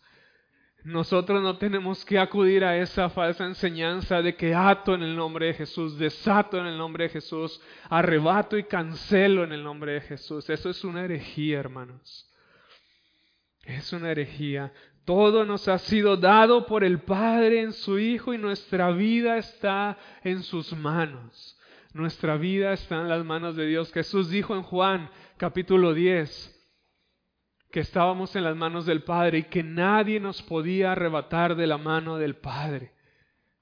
Nosotros 0.88 1.44
no 1.44 1.58
tenemos 1.58 2.06
que 2.06 2.18
acudir 2.18 2.64
a 2.64 2.78
esa 2.78 3.10
falsa 3.10 3.44
enseñanza 3.44 4.22
de 4.22 4.38
que 4.38 4.56
ato 4.56 4.96
en 4.96 5.04
el 5.04 5.18
nombre 5.18 5.48
de 5.48 5.54
Jesús, 5.54 6.00
desato 6.00 6.58
en 6.58 6.66
el 6.66 6.78
nombre 6.78 7.04
de 7.04 7.10
Jesús, 7.10 7.60
arrebato 7.90 8.58
y 8.58 8.64
cancelo 8.64 9.44
en 9.44 9.52
el 9.52 9.66
nombre 9.66 9.96
de 9.96 10.02
Jesús. 10.02 10.50
Eso 10.50 10.70
es 10.70 10.86
una 10.86 11.04
herejía, 11.04 11.60
hermanos. 11.60 12.32
Es 13.66 13.92
una 13.92 14.12
herejía. 14.12 14.72
Todo 15.04 15.44
nos 15.44 15.68
ha 15.68 15.78
sido 15.78 16.16
dado 16.16 16.66
por 16.66 16.86
el 16.86 17.00
Padre 17.00 17.64
en 17.64 17.74
su 17.74 18.00
Hijo 18.00 18.34
y 18.34 18.38
nuestra 18.38 18.90
vida 18.92 19.38
está 19.38 19.98
en 20.24 20.42
sus 20.42 20.72
manos. 20.72 21.60
Nuestra 21.92 22.38
vida 22.38 22.72
está 22.72 23.02
en 23.02 23.10
las 23.10 23.26
manos 23.26 23.58
de 23.58 23.68
Dios. 23.68 23.92
Jesús 23.92 24.30
dijo 24.30 24.56
en 24.56 24.64
Juan 24.64 25.10
capítulo 25.36 25.94
10 25.94 26.57
que 27.72 27.82
estábamos 27.82 28.36
en 28.36 28.44
las 28.44 28.56
manos 28.56 28.86
del 28.86 29.04
Padre 29.04 29.40
y 29.40 29.44
que 29.44 29.64
nadie 29.64 30.20
nos 30.20 30.42
podía 30.42 30.92
arrebatar 30.92 31.56
de 31.56 31.68
la 31.68 31.78
mano 31.78 32.18
del 32.18 32.36
Padre. 32.36 32.94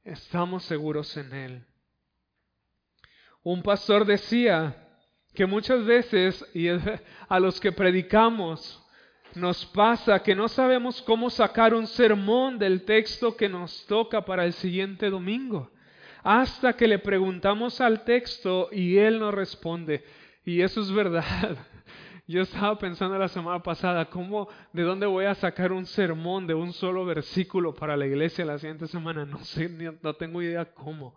Estamos 0.03 0.63
seguros 0.65 1.15
en 1.17 1.33
Él. 1.33 1.65
Un 3.43 3.61
pastor 3.63 4.05
decía 4.05 4.75
que 5.33 5.45
muchas 5.45 5.83
veces, 5.85 6.45
y 6.53 6.67
a 6.69 7.39
los 7.39 7.59
que 7.59 7.71
predicamos, 7.71 8.81
nos 9.35 9.65
pasa 9.65 10.23
que 10.23 10.35
no 10.35 10.47
sabemos 10.47 11.01
cómo 11.01 11.29
sacar 11.29 11.73
un 11.73 11.87
sermón 11.87 12.57
del 12.57 12.83
texto 12.85 13.35
que 13.35 13.49
nos 13.49 13.85
toca 13.87 14.23
para 14.23 14.45
el 14.45 14.53
siguiente 14.53 15.09
domingo 15.09 15.71
hasta 16.25 16.73
que 16.73 16.87
le 16.87 16.97
preguntamos 16.97 17.79
al 17.79 18.03
texto 18.03 18.69
y 18.71 18.97
él 18.97 19.19
nos 19.19 19.31
responde. 19.31 20.03
Y 20.43 20.61
eso 20.61 20.81
es 20.81 20.91
verdad. 20.91 21.55
Yo 22.27 22.41
estaba 22.41 22.77
pensando 22.79 23.19
la 23.19 23.27
semana 23.27 23.61
pasada, 23.61 24.09
¿cómo, 24.09 24.47
de 24.73 24.81
dónde 24.81 25.05
voy 25.05 25.25
a 25.25 25.35
sacar 25.35 25.71
un 25.71 25.85
sermón 25.85 26.47
de 26.47 26.55
un 26.55 26.73
solo 26.73 27.05
versículo 27.05 27.75
para 27.75 27.95
la 27.95 28.07
iglesia 28.07 28.43
la 28.45 28.57
siguiente 28.57 28.87
semana? 28.87 29.25
No 29.25 29.43
sé, 29.43 29.69
no 29.69 30.13
tengo 30.15 30.41
idea 30.41 30.65
cómo. 30.73 31.15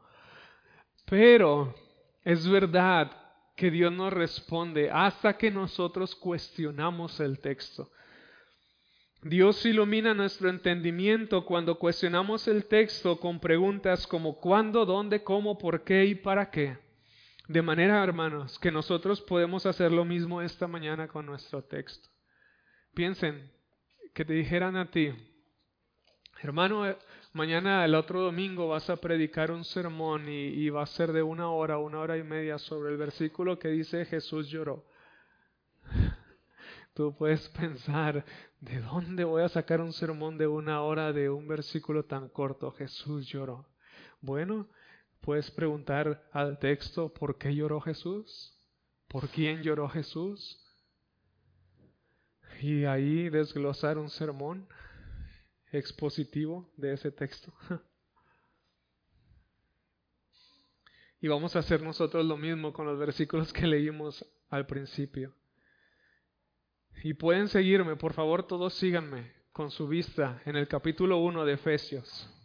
Pero 1.07 1.75
es 2.23 2.47
verdad 2.47 3.11
que 3.57 3.71
Dios 3.71 3.91
nos 3.91 4.13
responde 4.13 4.91
hasta 4.91 5.39
que 5.39 5.51
nosotros 5.51 6.15
cuestionamos 6.15 7.19
el 7.21 7.39
texto. 7.39 7.91
Dios 9.23 9.65
ilumina 9.65 10.13
nuestro 10.13 10.51
entendimiento 10.51 11.45
cuando 11.45 11.79
cuestionamos 11.79 12.47
el 12.49 12.67
texto 12.67 13.19
con 13.19 13.41
preguntas 13.41 14.07
como 14.07 14.39
cuándo, 14.39 14.85
dónde, 14.85 15.25
cómo, 15.25 15.57
por 15.57 15.83
qué 15.83 16.05
y 16.05 16.15
para 16.15 16.51
qué. 16.51 16.77
De 17.49 17.63
manera, 17.63 18.05
hermanos, 18.05 18.59
que 18.59 18.71
nosotros 18.71 19.23
podemos 19.23 19.65
hacer 19.65 19.91
lo 19.91 20.05
mismo 20.05 20.43
esta 20.43 20.69
mañana 20.69 21.09
con 21.09 21.25
nuestro 21.25 21.65
texto. 21.65 22.11
Piensen 22.93 23.51
que 24.13 24.27
te 24.27 24.35
dijeran 24.35 24.77
a 24.77 24.91
ti, 24.91 25.15
hermano, 26.43 26.87
eh, 26.87 26.99
mañana 27.33 27.87
el 27.87 27.95
otro 27.95 28.21
domingo 28.21 28.69
vas 28.69 28.91
a 28.91 28.97
predicar 28.97 29.51
un 29.51 29.65
sermón 29.65 30.29
y, 30.29 30.49
y 30.49 30.69
va 30.69 30.83
a 30.83 30.87
ser 30.87 31.11
de 31.13 31.23
una 31.23 31.49
hora, 31.49 31.79
una 31.79 32.01
hora 32.01 32.19
y 32.19 32.23
media 32.23 32.59
sobre 32.59 32.93
el 32.93 32.99
versículo 32.99 33.59
que 33.59 33.69
dice 33.69 34.05
Jesús 34.05 34.51
lloró. 34.51 34.85
Tú 36.93 37.17
puedes 37.17 37.49
pensar, 37.49 38.27
¿de 38.61 38.81
dónde 38.83 39.25
voy 39.25 39.43
a 39.43 39.49
sacar 39.49 39.81
un 39.81 39.95
sermón 39.95 40.37
de 40.37 40.47
una 40.47 40.83
hora 40.83 41.15
de 41.15 41.31
un 41.31 41.49
versículo 41.49 42.05
tan 42.05 42.29
corto? 42.29 42.73
Jesús 42.73 43.27
lloró. 43.27 43.65
Bueno, 44.21 44.69
puedes 45.21 45.51
preguntar 45.51 46.29
al 46.33 46.59
texto, 46.59 47.13
¿por 47.13 47.39
qué 47.39 47.55
lloró 47.55 47.81
Jesús? 47.81 48.55
¿Por 49.09 49.29
quién 49.29 49.63
lloró 49.63 49.89
Jesús? 49.89 50.65
Y 52.61 52.85
ahí 52.85 53.29
desglosar 53.29 53.99
un 53.99 54.11
sermón 54.11 54.69
expositivo 55.73 56.71
de 56.77 56.95
ese 56.95 57.11
texto. 57.11 57.53
Y 61.21 61.27
vamos 61.27 61.57
a 61.57 61.59
hacer 61.59 61.83
nosotros 61.83 62.25
lo 62.25 62.37
mismo 62.37 62.73
con 62.73 62.87
los 62.87 62.97
versículos 62.97 63.53
que 63.53 63.67
leímos 63.67 64.25
al 64.51 64.67
principio. 64.67 65.35
Y 67.03 67.15
pueden 67.15 67.49
seguirme, 67.49 67.97
por 67.97 68.13
favor, 68.13 68.47
todos 68.47 68.75
síganme 68.75 69.33
con 69.53 69.73
su 69.73 69.89
vista 69.89 70.41
en 70.45 70.55
el 70.55 70.69
capítulo 70.69 71.19
1 71.19 71.45
de 71.45 71.55
Efesios. 71.55 72.38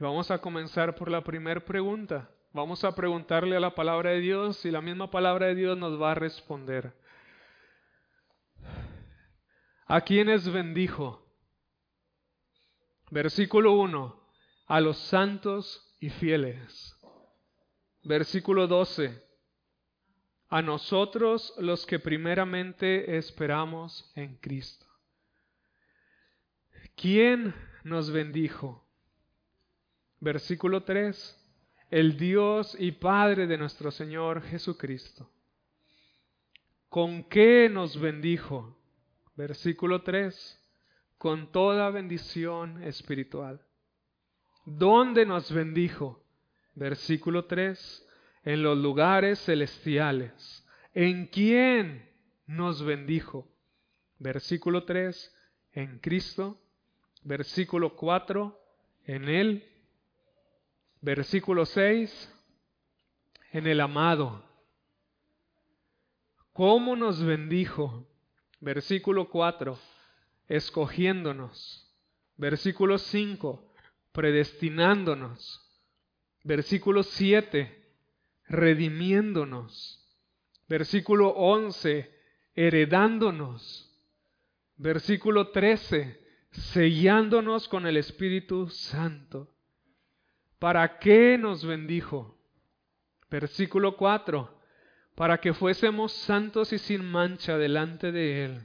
Vamos 0.00 0.30
a 0.30 0.38
comenzar 0.38 0.96
por 0.96 1.10
la 1.10 1.22
primera 1.22 1.60
pregunta. 1.60 2.28
Vamos 2.52 2.82
a 2.84 2.94
preguntarle 2.94 3.56
a 3.56 3.60
la 3.60 3.74
palabra 3.74 4.10
de 4.10 4.20
Dios 4.20 4.64
y 4.64 4.70
la 4.70 4.80
misma 4.80 5.10
palabra 5.10 5.46
de 5.46 5.54
Dios 5.54 5.78
nos 5.78 6.00
va 6.00 6.12
a 6.12 6.14
responder. 6.14 6.92
¿A 9.86 10.00
quiénes 10.00 10.50
bendijo? 10.50 11.24
Versículo 13.10 13.74
1. 13.74 14.28
A 14.66 14.80
los 14.80 14.96
santos 14.96 15.96
y 16.00 16.08
fieles. 16.10 16.96
Versículo 18.02 18.66
12 18.66 19.30
a 20.50 20.62
nosotros 20.62 21.54
los 21.58 21.86
que 21.86 22.00
primeramente 22.00 23.16
esperamos 23.16 24.10
en 24.16 24.36
Cristo. 24.38 24.84
¿quién 26.96 27.54
nos 27.84 28.10
bendijo? 28.10 28.89
Versículo 30.20 30.82
3, 30.82 31.38
el 31.90 32.18
Dios 32.18 32.76
y 32.78 32.92
Padre 32.92 33.46
de 33.46 33.56
nuestro 33.56 33.90
Señor 33.90 34.42
Jesucristo. 34.42 35.30
¿Con 36.90 37.24
qué 37.24 37.70
nos 37.70 37.98
bendijo? 37.98 38.76
Versículo 39.34 40.02
3, 40.02 40.60
con 41.16 41.50
toda 41.52 41.88
bendición 41.88 42.82
espiritual. 42.82 43.62
¿Dónde 44.66 45.24
nos 45.24 45.50
bendijo? 45.50 46.22
Versículo 46.74 47.46
3, 47.46 48.06
en 48.44 48.62
los 48.62 48.76
lugares 48.76 49.38
celestiales. 49.40 50.66
¿En 50.92 51.28
quién 51.28 52.10
nos 52.46 52.84
bendijo? 52.84 53.48
Versículo 54.18 54.84
3, 54.84 55.34
en 55.72 55.98
Cristo. 56.00 56.60
Versículo 57.22 57.96
4, 57.96 58.60
en 59.06 59.28
Él. 59.28 59.69
Versículo 61.02 61.64
6, 61.64 62.34
en 63.52 63.66
el 63.66 63.80
amado. 63.80 64.44
¿Cómo 66.52 66.94
nos 66.94 67.22
bendijo? 67.22 68.06
Versículo 68.60 69.30
4, 69.30 69.78
escogiéndonos. 70.48 71.90
Versículo 72.36 72.98
5, 72.98 73.72
predestinándonos. 74.12 75.66
Versículo 76.44 77.02
7, 77.02 77.94
redimiéndonos. 78.48 80.06
Versículo 80.68 81.30
11, 81.30 82.14
heredándonos. 82.54 83.86
Versículo 84.76 85.48
13, 85.50 86.20
sellándonos 86.50 87.68
con 87.68 87.86
el 87.86 87.96
Espíritu 87.96 88.68
Santo. 88.68 89.48
¿Para 90.60 90.98
qué 90.98 91.38
nos 91.38 91.64
bendijo? 91.64 92.36
Versículo 93.30 93.96
4, 93.96 94.60
para 95.14 95.38
que 95.38 95.54
fuésemos 95.54 96.12
santos 96.12 96.74
y 96.74 96.78
sin 96.78 97.02
mancha 97.02 97.56
delante 97.56 98.12
de 98.12 98.44
Él. 98.44 98.60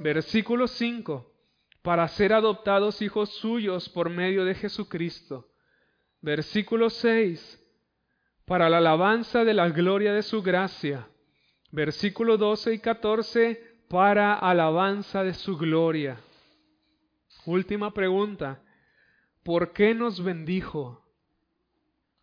Versículo 0.00 0.66
5, 0.68 1.32
para 1.80 2.06
ser 2.08 2.34
adoptados 2.34 3.00
hijos 3.00 3.30
suyos 3.30 3.88
por 3.88 4.10
medio 4.10 4.44
de 4.44 4.54
Jesucristo. 4.54 5.48
Versículo 6.20 6.90
6, 6.90 7.58
para 8.44 8.68
la 8.68 8.76
alabanza 8.76 9.44
de 9.44 9.54
la 9.54 9.70
gloria 9.70 10.12
de 10.12 10.22
su 10.22 10.42
gracia. 10.42 11.08
Versículo 11.70 12.36
12 12.36 12.74
y 12.74 12.78
14, 12.80 13.78
para 13.88 14.34
alabanza 14.34 15.22
de 15.22 15.32
su 15.32 15.56
gloria. 15.56 16.18
Última 17.46 17.94
pregunta, 17.94 18.62
¿por 19.42 19.72
qué 19.72 19.94
nos 19.94 20.22
bendijo? 20.22 21.03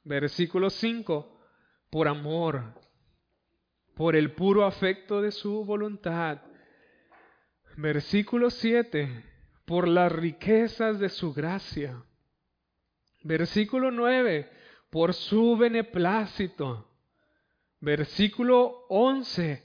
Versículo 0.03 0.69
5, 0.69 1.39
por 1.89 2.07
amor, 2.07 2.73
por 3.95 4.15
el 4.15 4.31
puro 4.33 4.65
afecto 4.65 5.21
de 5.21 5.31
su 5.31 5.63
voluntad. 5.63 6.41
Versículo 7.77 8.49
7, 8.49 9.23
por 9.65 9.87
las 9.87 10.11
riquezas 10.11 10.99
de 10.99 11.09
su 11.09 11.33
gracia. 11.33 12.03
Versículo 13.23 13.91
9, 13.91 14.49
por 14.89 15.13
su 15.13 15.55
beneplácito. 15.55 16.87
Versículo 17.79 18.85
11, 18.89 19.63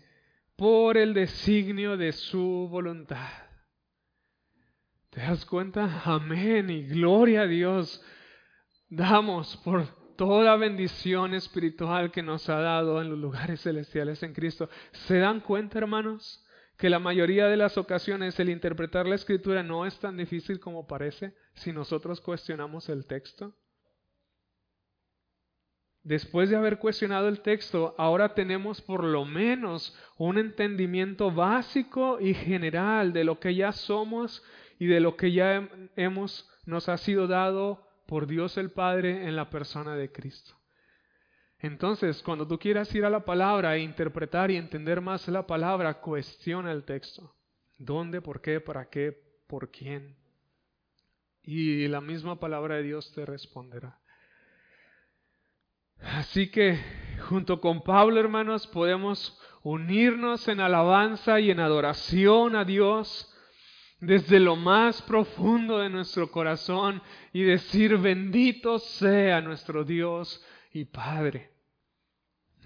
por 0.57 0.97
el 0.97 1.14
designio 1.14 1.97
de 1.97 2.12
su 2.12 2.68
voluntad. 2.70 3.47
¿Te 5.11 5.20
das 5.20 5.47
cuenta? 5.47 6.03
Amén 6.05 6.68
y 6.68 6.82
gloria 6.82 7.43
a 7.43 7.47
Dios. 7.47 8.03
Damos 8.89 9.57
por 9.59 9.96
toda 10.17 10.57
bendición 10.57 11.35
espiritual 11.35 12.11
que 12.11 12.23
nos 12.23 12.49
ha 12.49 12.59
dado 12.61 13.01
en 13.01 13.11
los 13.11 13.19
lugares 13.19 13.61
celestiales 13.62 14.23
en 14.23 14.33
Cristo. 14.33 14.69
¿Se 14.93 15.19
dan 15.19 15.41
cuenta, 15.41 15.79
hermanos? 15.79 16.45
Que 16.77 16.91
la 16.91 16.99
mayoría 16.99 17.47
de 17.47 17.57
las 17.57 17.79
ocasiones 17.79 18.39
el 18.41 18.51
interpretar 18.51 19.07
la 19.07 19.14
escritura 19.14 19.62
no 19.62 19.87
es 19.87 19.99
tan 19.99 20.17
difícil 20.17 20.61
como 20.61 20.87
parece 20.87 21.35
si 21.55 21.73
nosotros 21.73 22.21
cuestionamos 22.21 22.89
el 22.89 23.07
texto. 23.07 23.55
Después 26.03 26.51
de 26.51 26.57
haber 26.57 26.79
cuestionado 26.79 27.29
el 27.29 27.41
texto, 27.41 27.95
ahora 27.99 28.35
tenemos 28.35 28.81
por 28.81 29.03
lo 29.03 29.25
menos 29.25 29.97
un 30.19 30.39
entendimiento 30.39 31.33
básico 31.33 32.21
y 32.21 32.33
general 32.33 33.12
de 33.12 33.25
lo 33.25 33.41
que 33.41 33.55
ya 33.55 33.73
somos 33.73 34.45
y 34.79 34.87
de 34.87 35.01
lo 35.01 35.17
que 35.17 35.33
ya 35.33 35.69
hemos 35.97 36.49
nos 36.64 36.89
ha 36.89 36.97
sido 36.99 37.27
dado 37.27 37.86
por 38.07 38.27
Dios 38.27 38.57
el 38.57 38.71
Padre 38.71 39.27
en 39.27 39.37
la 39.37 39.51
persona 39.51 39.97
de 39.97 40.11
Cristo. 40.11 40.55
Entonces, 41.59 42.23
cuando 42.23 42.47
tú 42.47 42.59
quieras 42.59 42.95
ir 42.95 43.05
a 43.05 43.11
la 43.11 43.25
palabra 43.25 43.77
e 43.77 43.81
interpretar 43.81 44.51
y 44.51 44.57
entender 44.57 45.01
más 45.01 45.27
la 45.29 45.47
palabra, 45.47 46.01
cuestiona 46.01 46.71
el 46.71 46.85
texto. 46.85 47.35
¿Dónde? 47.79 48.21
¿Por 48.21 48.41
qué? 48.41 48.61
¿Para 48.61 48.89
qué? 48.89 49.13
¿Por 49.47 49.71
quién? 49.71 50.17
Y 51.43 51.89
la 51.89 52.01
misma 52.01 52.39
palabra 52.39 52.77
de 52.77 52.83
Dios 52.83 53.13
te 53.13 53.25
responderá. 53.25 53.99
Así 56.01 56.51
que 56.51 56.79
junto 57.29 57.61
con 57.61 57.83
Pablo, 57.83 58.21
hermanos, 58.21 58.67
podemos 58.67 59.41
unirnos 59.63 60.47
en 60.49 60.61
alabanza 60.61 61.41
y 61.41 61.51
en 61.51 61.61
adoración 61.61 62.55
a 62.55 62.65
Dios 62.65 63.33
desde 64.01 64.41
lo 64.41 64.57
más 64.57 65.01
profundo 65.03 65.79
de 65.79 65.89
nuestro 65.89 66.31
corazón 66.31 67.03
y 67.33 67.43
decir, 67.43 67.97
bendito 67.97 68.79
sea 68.79 69.41
nuestro 69.41 69.85
Dios 69.85 70.45
y 70.73 70.85
Padre. 70.85 71.51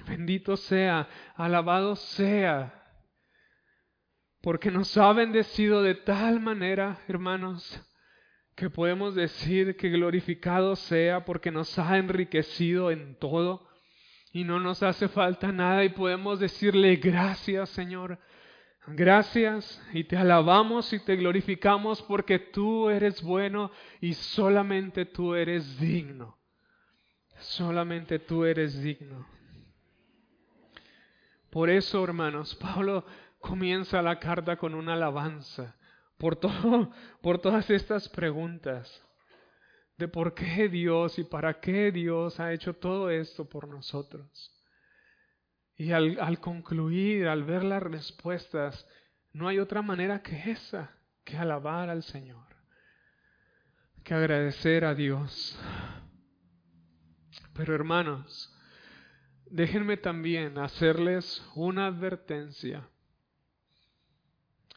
Bendito 0.06 0.56
sea, 0.56 1.08
alabado 1.36 1.94
sea, 1.94 2.74
porque 4.40 4.70
nos 4.70 4.96
ha 4.96 5.12
bendecido 5.12 5.82
de 5.82 5.94
tal 5.94 6.40
manera, 6.40 7.00
hermanos, 7.06 7.86
que 8.56 8.70
podemos 8.70 9.14
decir 9.14 9.76
que 9.76 9.90
glorificado 9.90 10.76
sea 10.76 11.24
porque 11.24 11.50
nos 11.50 11.78
ha 11.78 11.96
enriquecido 11.98 12.90
en 12.90 13.16
todo 13.16 13.68
y 14.32 14.44
no 14.44 14.60
nos 14.60 14.82
hace 14.82 15.08
falta 15.08 15.50
nada 15.50 15.84
y 15.84 15.88
podemos 15.90 16.40
decirle 16.40 16.96
gracias 16.96 17.70
Señor, 17.70 18.18
gracias 18.86 19.80
y 19.92 20.04
te 20.04 20.16
alabamos 20.16 20.92
y 20.92 20.98
te 21.00 21.16
glorificamos 21.16 22.02
porque 22.02 22.38
tú 22.38 22.90
eres 22.90 23.22
bueno 23.22 23.70
y 24.00 24.14
solamente 24.14 25.04
tú 25.06 25.34
eres 25.34 25.78
digno, 25.78 26.38
solamente 27.38 28.18
tú 28.18 28.44
eres 28.44 28.80
digno. 28.82 29.26
Por 31.50 31.68
eso, 31.68 32.04
hermanos, 32.04 32.54
Pablo 32.54 33.04
comienza 33.40 34.00
la 34.02 34.18
carta 34.18 34.56
con 34.56 34.74
una 34.74 34.92
alabanza 34.92 35.76
por, 36.16 36.36
todo, 36.36 36.90
por 37.20 37.38
todas 37.40 37.68
estas 37.70 38.08
preguntas 38.08 39.04
de 39.96 40.08
por 40.08 40.34
qué 40.34 40.68
Dios 40.68 41.18
y 41.18 41.24
para 41.24 41.60
qué 41.60 41.90
Dios 41.90 42.38
ha 42.40 42.52
hecho 42.52 42.74
todo 42.74 43.10
esto 43.10 43.48
por 43.48 43.68
nosotros. 43.68 44.59
Y 45.80 45.92
al, 45.92 46.18
al 46.20 46.40
concluir, 46.40 47.26
al 47.28 47.44
ver 47.44 47.64
las 47.64 47.82
respuestas, 47.82 48.86
no 49.32 49.48
hay 49.48 49.58
otra 49.58 49.82
manera 49.82 50.22
que 50.22 50.50
esa, 50.50 50.90
que 51.24 51.36
alabar 51.36 51.88
al 51.88 52.02
Señor, 52.02 52.46
que 54.04 54.14
agradecer 54.14 54.84
a 54.84 54.94
Dios. 54.94 55.58
Pero 57.54 57.74
hermanos, 57.74 58.54
déjenme 59.46 59.96
también 59.96 60.58
hacerles 60.58 61.42
una 61.54 61.86
advertencia 61.86 62.88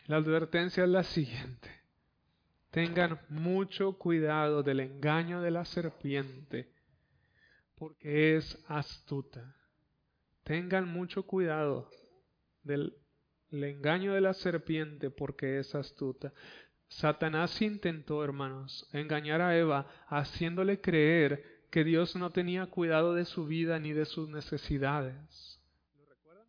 la 0.08 0.18
advertencia 0.18 0.84
es 0.84 0.89
la 0.89 1.04
siguiente. 1.04 1.70
Tengan 2.72 3.22
mucho 3.30 3.97
cuidado 3.97 4.62
del 4.62 4.82
engaño 4.82 5.41
de 5.41 5.51
la 5.51 5.64
serpiente, 5.64 6.74
porque 7.76 8.36
es 8.36 8.58
astuta. 8.68 9.56
Tengan 10.43 10.87
mucho 10.87 11.23
cuidado 11.23 11.89
del 12.63 12.97
engaño 13.51 14.13
de 14.13 14.21
la 14.21 14.33
serpiente, 14.33 15.09
porque 15.09 15.59
es 15.59 15.73
astuta. 15.75 16.33
Satanás 16.89 17.61
intentó, 17.61 18.23
hermanos, 18.23 18.87
engañar 18.91 19.41
a 19.41 19.57
Eva 19.57 19.87
haciéndole 20.07 20.81
creer 20.81 21.63
que 21.71 21.83
Dios 21.83 22.15
no 22.15 22.31
tenía 22.31 22.67
cuidado 22.67 23.15
de 23.15 23.25
su 23.25 23.45
vida 23.45 23.79
ni 23.79 23.93
de 23.93 24.05
sus 24.05 24.29
necesidades. 24.29 25.59
¿Lo 25.95 26.05
recuerdan? 26.05 26.47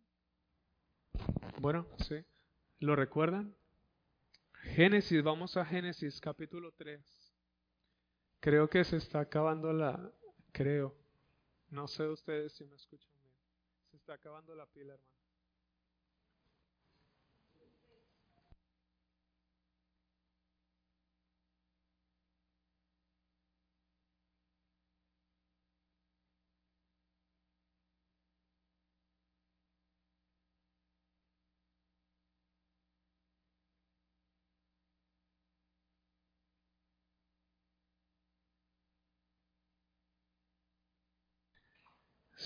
Bueno, 1.59 1.87
sí. 1.97 2.23
¿Lo 2.79 2.95
recuerdan? 2.95 3.55
Génesis, 4.75 5.23
vamos 5.23 5.57
a 5.57 5.65
Génesis 5.65 6.19
capítulo 6.19 6.71
3. 6.73 7.01
Creo 8.39 8.69
que 8.69 8.83
se 8.83 8.97
está 8.97 9.21
acabando 9.21 9.73
la, 9.73 10.11
creo, 10.51 10.95
no 11.69 11.87
sé 11.87 12.07
ustedes 12.07 12.53
si 12.53 12.65
me 12.65 12.75
escuchan 12.75 13.14
está 14.05 14.13
acabando 14.13 14.53
la 14.55 14.67
pila, 14.67 14.93
hermano. 14.93 15.14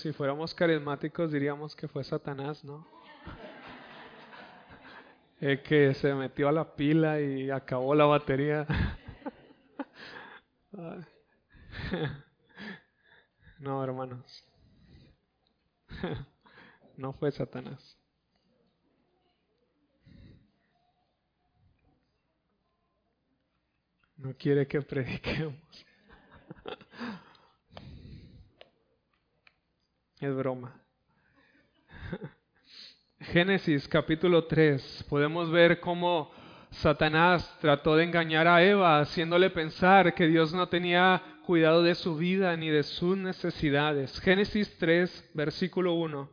Si 0.00 0.14
fuéramos 0.14 0.54
carismáticos 0.54 1.30
diríamos 1.30 1.76
que 1.76 1.86
fue 1.86 2.02
Satanás, 2.04 2.64
¿no? 2.64 2.86
El 5.40 5.62
que 5.62 5.92
se 5.92 6.14
metió 6.14 6.48
a 6.48 6.52
la 6.52 6.74
pila 6.74 7.20
y 7.20 7.50
acabó 7.50 7.94
la 7.94 8.06
batería. 8.06 8.66
No, 13.58 13.84
hermanos. 13.84 14.42
No 16.96 17.12
fue 17.12 17.30
Satanás. 17.30 17.98
No 24.16 24.34
quiere 24.34 24.66
que 24.66 24.80
prediquemos. 24.80 25.84
Es 30.20 30.36
broma. 30.36 30.78
Génesis 33.20 33.88
capítulo 33.88 34.44
3. 34.44 35.06
Podemos 35.08 35.50
ver 35.50 35.80
cómo 35.80 36.30
Satanás 36.68 37.56
trató 37.62 37.96
de 37.96 38.04
engañar 38.04 38.46
a 38.46 38.62
Eva, 38.62 39.00
haciéndole 39.00 39.48
pensar 39.48 40.14
que 40.14 40.26
Dios 40.26 40.52
no 40.52 40.68
tenía 40.68 41.22
cuidado 41.46 41.82
de 41.82 41.94
su 41.94 42.18
vida 42.18 42.54
ni 42.58 42.68
de 42.68 42.82
sus 42.82 43.16
necesidades. 43.16 44.20
Génesis 44.20 44.76
3, 44.76 45.30
versículo 45.32 45.94
1. 45.94 46.28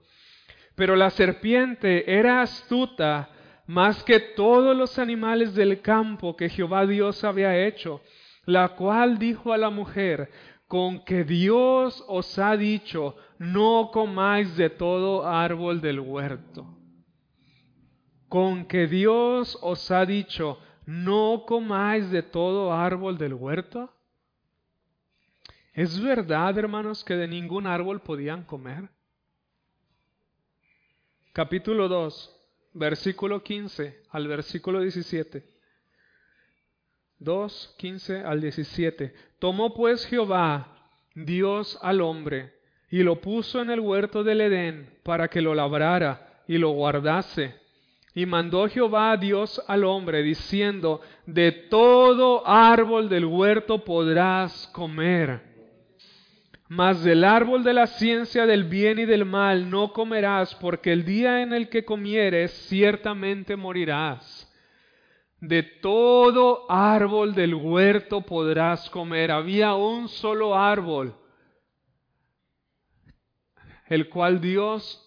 Pero 0.76 0.98
la 0.98 1.10
serpiente 1.10 2.14
era 2.14 2.42
astuta 2.42 3.30
más 3.68 4.04
que 4.04 4.20
todos 4.20 4.76
los 4.76 5.00
animales 5.00 5.56
del 5.56 5.80
campo 5.80 6.36
que 6.36 6.50
Jehová 6.50 6.86
Dios 6.86 7.24
había 7.24 7.58
hecho, 7.58 8.02
la 8.44 8.68
cual 8.76 9.18
dijo 9.18 9.54
a 9.54 9.58
la 9.58 9.70
mujer, 9.70 10.30
con 10.68 11.04
que 11.06 11.24
Dios 11.24 12.04
os 12.08 12.38
ha 12.38 12.58
dicho, 12.58 13.16
no 13.40 13.90
comáis 13.92 14.58
de 14.58 14.70
todo 14.70 15.26
árbol 15.26 15.80
del 15.80 16.00
huerto. 16.02 16.68
Con 18.28 18.66
que 18.66 18.88
Dios 18.88 19.58
os 19.62 19.90
ha 19.92 20.06
dicho, 20.06 20.60
no 20.86 21.46
comáis 21.48 22.12
de 22.12 22.22
todo 22.22 22.74
árbol 22.74 23.18
del 23.18 23.34
huerto. 23.34 23.94
¿Es 25.74 26.02
verdad, 26.02 26.58
hermanos, 26.58 27.04
que 27.04 27.16
de 27.16 27.28
ningún 27.28 27.66
árbol 27.66 28.02
podían 28.02 28.44
comer? 28.44 28.90
Capítulo 31.32 31.88
2, 31.88 32.36
versículo 32.74 33.42
15 33.42 34.04
al 34.10 34.28
versículo 34.28 34.82
17. 34.82 35.57
2, 37.20 37.76
15 37.78 38.20
al 38.24 38.42
17. 38.42 39.14
Tomó 39.40 39.74
pues 39.74 40.06
Jehová, 40.06 40.68
Dios 41.16 41.78
al 41.82 42.02
hombre, 42.02 42.54
y 42.90 43.04
lo 43.04 43.22
puso 43.22 43.62
en 43.62 43.70
el 43.70 43.80
huerto 43.80 44.24
del 44.24 44.42
Edén 44.42 44.90
para 45.04 45.28
que 45.28 45.42
lo 45.42 45.56
labrara 45.56 46.44
y 46.48 46.58
lo 46.58 46.70
guardase. 46.72 47.56
Y 48.14 48.26
mandó 48.26 48.68
Jehová 48.68 49.16
Dios 49.18 49.62
al 49.68 49.84
hombre, 49.84 50.24
diciendo, 50.24 51.02
de 51.26 51.52
todo 51.52 52.48
árbol 52.48 53.10
del 53.10 53.26
huerto 53.26 53.84
podrás 53.84 54.68
comer 54.74 55.48
mas 56.70 57.02
del 57.04 57.24
árbol 57.24 57.64
de 57.64 57.74
la 57.74 57.88
ciencia 57.88 58.46
del 58.46 58.66
bien 58.66 59.00
y 59.00 59.06
del 59.06 59.26
mal 59.26 59.70
no 59.70 59.94
comerás, 59.94 60.54
porque 60.56 60.92
el 60.92 61.06
día 61.06 61.42
en 61.42 61.54
el 61.54 61.70
que 61.70 61.86
comieres 61.86 62.52
ciertamente 62.68 63.56
morirás. 63.56 64.37
De 65.40 65.62
todo 65.62 66.66
árbol 66.70 67.36
del 67.36 67.54
huerto 67.54 68.22
podrás 68.22 68.90
comer. 68.90 69.32
Había 69.32 69.76
un 69.76 70.10
solo 70.10 70.56
árbol, 70.56 71.16
el 73.88 74.10
cual 74.10 74.42
Dios 74.42 75.04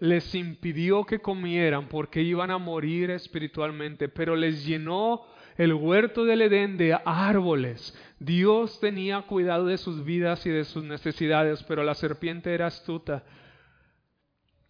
les 0.00 0.34
impidió 0.34 1.04
que 1.04 1.20
comieran 1.20 1.88
porque 1.88 2.22
iban 2.22 2.50
a 2.50 2.58
morir 2.58 3.10
espiritualmente, 3.10 4.08
pero 4.08 4.34
les 4.34 4.64
llenó 4.64 5.22
el 5.56 5.74
huerto 5.74 6.24
del 6.24 6.42
Edén 6.42 6.76
de 6.76 6.98
árboles. 7.04 7.96
Dios 8.18 8.80
tenía 8.80 9.22
cuidado 9.22 9.66
de 9.66 9.78
sus 9.78 10.04
vidas 10.04 10.44
y 10.46 10.50
de 10.50 10.64
sus 10.64 10.82
necesidades, 10.82 11.62
pero 11.64 11.84
la 11.84 11.94
serpiente 11.94 12.52
era 12.54 12.66
astuta 12.66 13.24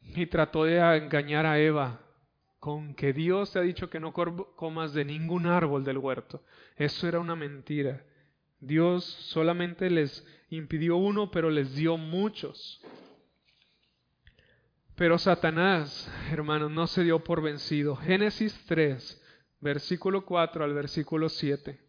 y 0.03 0.26
trató 0.26 0.64
de 0.64 0.78
engañar 0.78 1.46
a 1.46 1.59
Eva 1.59 2.01
con 2.61 2.94
que 2.94 3.14
Dios 3.14 3.52
te 3.52 3.58
ha 3.58 3.62
dicho 3.62 3.88
que 3.88 3.98
no 3.98 4.12
comas 4.12 4.92
de 4.92 5.04
ningún 5.06 5.46
árbol 5.46 5.82
del 5.82 5.98
huerto. 5.98 6.44
Eso 6.76 7.08
era 7.08 7.18
una 7.18 7.34
mentira. 7.34 8.04
Dios 8.61 9.04
solamente 9.04 9.88
les 9.88 10.24
impidió 10.50 10.98
uno, 10.98 11.30
pero 11.30 11.48
les 11.48 11.74
dio 11.74 11.96
muchos. 11.96 12.82
Pero 14.94 15.16
Satanás, 15.16 16.12
hermanos, 16.30 16.70
no 16.70 16.86
se 16.86 17.02
dio 17.02 17.24
por 17.24 17.40
vencido. 17.40 17.96
Génesis 17.96 18.54
3, 18.66 19.22
versículo 19.61 20.26
4 20.26 20.62
al 20.62 20.74
versículo 20.74 21.30
7. 21.30 21.80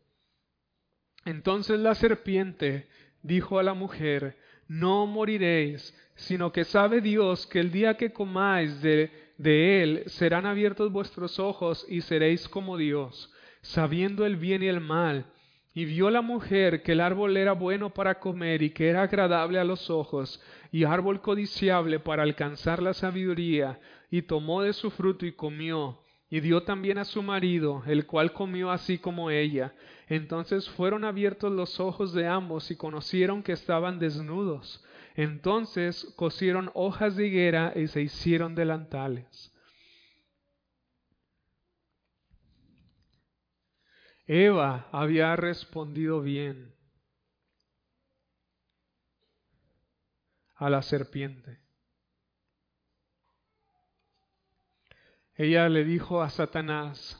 Entonces 1.25 1.77
la 1.81 1.95
serpiente 1.95 2.87
dijo 3.21 3.59
a 3.59 3.63
la 3.63 3.73
mujer, 3.73 4.37
no 4.69 5.05
moriréis, 5.05 5.93
sino 6.15 6.53
que 6.53 6.63
sabe 6.63 7.01
Dios 7.01 7.45
que 7.47 7.59
el 7.59 7.71
día 7.71 7.97
que 7.97 8.13
comáis 8.13 8.81
de, 8.81 9.30
de 9.41 9.81
él 9.81 10.03
serán 10.05 10.45
abiertos 10.45 10.91
vuestros 10.91 11.39
ojos 11.39 11.85
y 11.89 12.01
seréis 12.01 12.47
como 12.47 12.77
Dios, 12.77 13.33
sabiendo 13.61 14.25
el 14.25 14.35
bien 14.35 14.61
y 14.61 14.67
el 14.67 14.81
mal. 14.81 15.25
Y 15.73 15.85
vio 15.85 16.11
la 16.11 16.21
mujer 16.21 16.83
que 16.83 16.91
el 16.91 17.01
árbol 17.01 17.37
era 17.37 17.53
bueno 17.53 17.91
para 17.91 18.19
comer 18.19 18.61
y 18.61 18.69
que 18.71 18.89
era 18.89 19.03
agradable 19.03 19.57
a 19.57 19.63
los 19.63 19.89
ojos, 19.89 20.41
y 20.71 20.83
árbol 20.83 21.21
codiciable 21.21 21.99
para 21.99 22.23
alcanzar 22.23 22.83
la 22.83 22.93
sabiduría, 22.93 23.79
y 24.11 24.21
tomó 24.21 24.61
de 24.61 24.73
su 24.73 24.91
fruto 24.91 25.25
y 25.25 25.31
comió 25.31 26.01
y 26.31 26.39
dio 26.39 26.63
también 26.63 26.97
a 26.97 27.03
su 27.03 27.21
marido, 27.21 27.83
el 27.85 28.05
cual 28.05 28.31
comió 28.31 28.71
así 28.71 28.97
como 28.97 29.29
ella. 29.29 29.73
Entonces 30.07 30.69
fueron 30.69 31.03
abiertos 31.03 31.51
los 31.51 31.77
ojos 31.81 32.13
de 32.13 32.25
ambos 32.25 32.71
y 32.71 32.77
conocieron 32.77 33.43
que 33.43 33.51
estaban 33.51 33.99
desnudos. 33.99 34.81
Entonces 35.15 36.05
cosieron 36.15 36.71
hojas 36.73 37.15
de 37.15 37.27
higuera 37.27 37.73
y 37.75 37.87
se 37.87 38.01
hicieron 38.01 38.55
delantales. 38.55 39.51
Eva 44.25 44.87
había 44.91 45.35
respondido 45.35 46.21
bien 46.21 46.73
a 50.55 50.69
la 50.69 50.81
serpiente. 50.81 51.59
Ella 55.35 55.67
le 55.69 55.83
dijo 55.83 56.21
a 56.21 56.29
Satanás, 56.29 57.17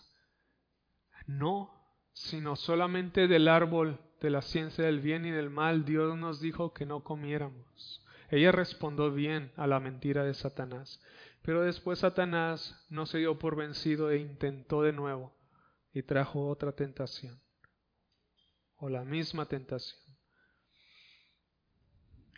no, 1.26 1.74
sino 2.14 2.56
solamente 2.56 3.28
del 3.28 3.48
árbol 3.48 4.00
de 4.22 4.30
la 4.30 4.43
ciencia 4.43 4.86
del 4.86 4.99
bien 5.01 5.26
y 5.26 5.32
del 5.32 5.49
mal 5.49 5.84
Dios 5.84 6.15
nos 6.15 6.39
dijo 6.39 6.74
que 6.74 6.86
no 6.86 7.03
comiéramos. 7.03 8.05
Ella 8.30 8.51
respondió 8.51 9.11
bien 9.11 9.51
a 9.57 9.67
la 9.67 9.80
mentira 9.80 10.24
de 10.24 10.36
Satanás, 10.36 11.01
pero 11.41 11.63
después 11.63 11.99
Satanás 11.99 12.86
no 12.89 13.07
se 13.07 13.17
dio 13.17 13.39
por 13.39 13.55
vencido 13.55 14.11
e 14.11 14.19
intentó 14.19 14.84
de 14.84 14.93
nuevo 14.93 15.34
y 15.91 16.03
trajo 16.03 16.47
otra 16.47 16.72
tentación, 16.72 17.41
o 18.78 18.89
la 18.89 19.03
misma 19.03 19.47
tentación. 19.47 19.99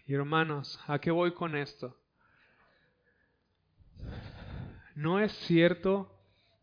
Y 0.06 0.14
hermanos, 0.14 0.80
¿a 0.88 1.00
qué 1.00 1.12
voy 1.12 1.34
con 1.34 1.56
esto? 1.56 1.98
¿No 4.96 5.20
es 5.20 5.32
cierto 5.32 6.10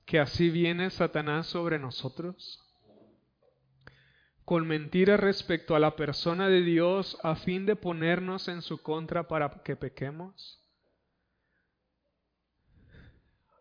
que 0.06 0.18
así 0.18 0.50
viene 0.50 0.90
Satanás 0.90 1.46
sobre 1.46 1.78
nosotros? 1.78 2.69
Con 4.50 4.66
mentiras 4.66 5.20
respecto 5.20 5.76
a 5.76 5.78
la 5.78 5.94
persona 5.94 6.48
de 6.48 6.62
Dios 6.62 7.16
a 7.22 7.36
fin 7.36 7.66
de 7.66 7.76
ponernos 7.76 8.48
en 8.48 8.62
su 8.62 8.82
contra 8.82 9.28
para 9.28 9.48
que 9.62 9.76
pequemos. 9.76 10.60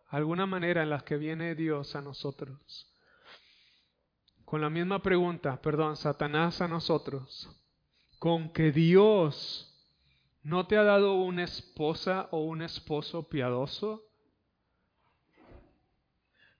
Alguna 0.08 0.46
manera 0.46 0.82
en 0.82 0.90
la 0.90 0.98
que 1.02 1.16
viene 1.16 1.54
Dios 1.54 1.94
a 1.94 2.00
nosotros. 2.00 2.92
Con 4.44 4.62
la 4.62 4.68
misma 4.68 5.00
pregunta, 5.00 5.62
perdón, 5.62 5.96
Satanás 5.96 6.60
a 6.60 6.66
nosotros. 6.66 7.48
Con 8.18 8.52
que 8.52 8.72
Dios 8.72 9.72
no 10.42 10.66
te 10.66 10.76
ha 10.76 10.82
dado 10.82 11.14
una 11.14 11.44
esposa 11.44 12.26
o 12.32 12.40
un 12.40 12.62
esposo 12.62 13.28
piadoso 13.28 14.02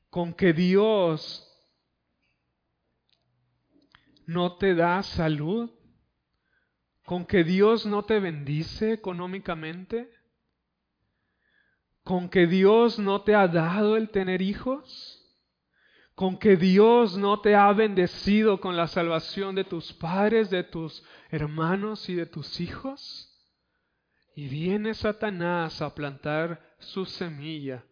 con 0.09 0.35
que 0.35 0.53
Dios 0.53 1.50
no 4.31 4.57
te 4.59 4.77
da 4.77 5.03
salud, 5.03 5.71
con 7.05 7.27
que 7.27 7.43
Dios 7.43 7.85
no 7.85 8.05
te 8.05 8.21
bendice 8.21 8.93
económicamente, 8.93 10.09
con 12.05 12.29
que 12.29 12.47
Dios 12.47 13.01
no 13.01 13.23
te 13.23 13.35
ha 13.35 13.49
dado 13.49 13.97
el 13.97 14.11
tener 14.11 14.41
hijos, 14.41 15.21
con 16.15 16.39
que 16.39 16.57
Dios 16.57 17.19
no 17.19 17.41
te 17.41 17.57
ha 17.57 17.73
bendecido 17.73 18.61
con 18.61 18.77
la 18.77 18.87
salvación 18.87 19.57
de 19.57 19.65
tus 19.65 19.93
padres, 19.95 20.49
de 20.49 20.63
tus 20.63 21.03
hermanos 21.31 22.09
y 22.09 22.15
de 22.15 22.27
tus 22.27 22.61
hijos. 22.61 23.27
Y 24.37 24.47
viene 24.47 24.95
Satanás 24.95 25.83
a 25.83 25.93
plantar 25.93 26.77
su 26.79 27.05
semilla 27.05 27.85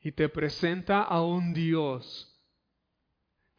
y 0.00 0.10
te 0.10 0.28
presenta 0.28 1.02
a 1.02 1.22
un 1.22 1.54
Dios 1.54 2.29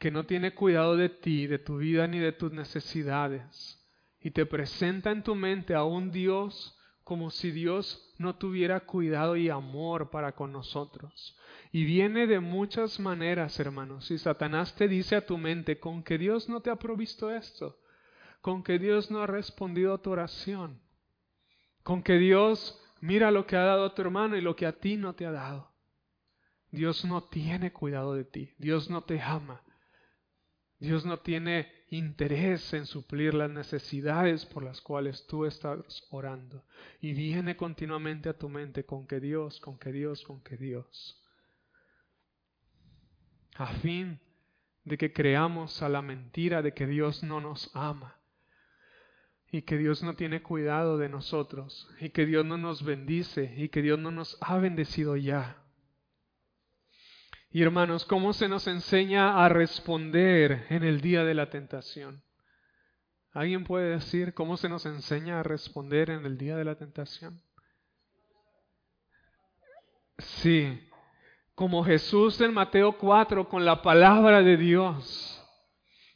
que 0.02 0.10
no 0.10 0.26
tiene 0.26 0.56
cuidado 0.56 0.98
de 0.98 1.10
ti, 1.10 1.46
de 1.46 1.60
tu 1.60 1.78
vida 1.78 2.08
ni 2.08 2.18
de 2.18 2.32
tus 2.32 2.52
necesidades. 2.52 3.80
Y 4.20 4.32
te 4.32 4.48
presenta 4.48 5.12
en 5.12 5.22
tu 5.22 5.36
mente 5.36 5.76
a 5.76 5.84
un 5.84 6.12
Dios 6.12 6.76
como 7.04 7.30
si 7.30 7.52
Dios 7.52 8.12
no 8.18 8.36
tuviera 8.36 8.80
cuidado 8.80 9.36
y 9.36 9.50
amor 9.50 10.10
para 10.10 10.32
con 10.32 10.52
nosotros. 10.52 11.38
Y 11.72 11.84
viene 11.84 12.26
de 12.26 12.40
muchas 12.40 13.00
maneras, 13.00 13.60
hermanos. 13.60 14.10
Y 14.10 14.18
Satanás 14.18 14.74
te 14.74 14.88
dice 14.88 15.18
a 15.18 15.28
tu 15.28 15.38
mente, 15.38 15.80
con 15.80 16.02
que 16.02 16.18
Dios 16.18 16.50
no 16.50 16.62
te 16.62 16.72
ha 16.72 16.78
provisto 16.78 17.30
esto, 17.30 17.78
con 18.42 18.64
que 18.64 18.80
Dios 18.80 19.12
no 19.12 19.22
ha 19.22 19.28
respondido 19.28 19.94
a 19.94 20.02
tu 20.02 20.10
oración, 20.10 20.82
con 21.84 22.02
que 22.02 22.18
Dios 22.18 22.76
mira 23.02 23.30
lo 23.30 23.46
que 23.46 23.56
ha 23.56 23.66
dado 23.66 23.86
a 23.86 23.94
tu 23.94 24.02
hermano 24.02 24.36
y 24.36 24.42
lo 24.42 24.56
que 24.56 24.66
a 24.66 24.80
ti 24.80 24.98
no 24.98 25.14
te 25.14 25.28
ha 25.28 25.32
dado. 25.32 25.70
Dios 26.72 27.06
no 27.06 27.22
tiene 27.26 27.72
cuidado 27.72 28.16
de 28.16 28.24
ti, 28.24 28.52
Dios 28.58 28.90
no 28.90 29.04
te 29.04 29.22
ama, 29.22 29.62
Dios 30.82 31.06
no 31.06 31.20
tiene 31.20 31.72
interés 31.92 32.74
en 32.74 32.88
suplir 32.88 33.36
las 33.36 33.52
necesidades 33.52 34.48
por 34.48 34.64
las 34.64 34.82
cuales 34.82 35.28
tú 35.28 35.46
estás 35.46 36.08
orando. 36.10 36.66
Y 37.02 37.14
viene 37.14 37.56
continuamente 37.56 38.30
a 38.30 38.38
tu 38.38 38.50
mente 38.50 38.84
con 38.84 39.06
que 39.06 39.20
Dios, 39.20 39.60
con 39.60 39.78
que 39.78 39.92
Dios, 39.92 40.24
con 40.24 40.42
que 40.42 40.58
Dios. 40.58 41.22
A 43.54 43.68
fin 43.76 44.20
de 44.84 44.98
que 44.98 45.14
creamos 45.14 45.84
a 45.84 45.90
la 45.90 46.02
mentira 46.02 46.64
de 46.64 46.74
que 46.74 46.88
Dios 46.88 47.22
no 47.22 47.40
nos 47.40 47.70
ama 47.76 48.20
y 49.52 49.62
que 49.62 49.78
Dios 49.78 50.02
no 50.02 50.16
tiene 50.16 50.42
cuidado 50.42 50.98
de 50.98 51.10
nosotros 51.10 51.88
y 52.00 52.10
que 52.10 52.26
Dios 52.26 52.44
no 52.44 52.58
nos 52.58 52.84
bendice 52.84 53.54
y 53.56 53.70
que 53.70 53.84
Dios 53.84 54.00
no 54.00 54.10
nos 54.10 54.36
ha 54.42 54.58
bendecido 54.58 55.16
ya. 55.16 55.61
Y 57.54 57.62
hermanos, 57.64 58.06
¿cómo 58.06 58.32
se 58.32 58.48
nos 58.48 58.66
enseña 58.68 59.44
a 59.44 59.50
responder 59.50 60.68
en 60.70 60.84
el 60.84 61.02
día 61.02 61.26
de 61.26 61.34
la 61.34 61.50
tentación? 61.50 62.24
¿Alguien 63.34 63.66
puede 63.66 63.90
decir 63.90 64.34
cómo 64.34 64.56
se 64.56 64.70
nos 64.70 64.86
enseña 64.86 65.40
a 65.40 65.44
responder 65.44 66.12
en 66.12 66.26
el 66.26 66.38
día 66.38 66.56
de 66.56 66.64
la 66.64 66.76
tentación? 66.76 67.42
Sí, 70.18 70.80
como 71.54 71.84
Jesús 71.84 72.40
en 72.40 72.54
Mateo 72.54 72.98
4 72.98 73.50
con 73.50 73.66
la 73.66 73.82
palabra 73.82 74.42
de 74.42 74.56
Dios. 74.56 75.38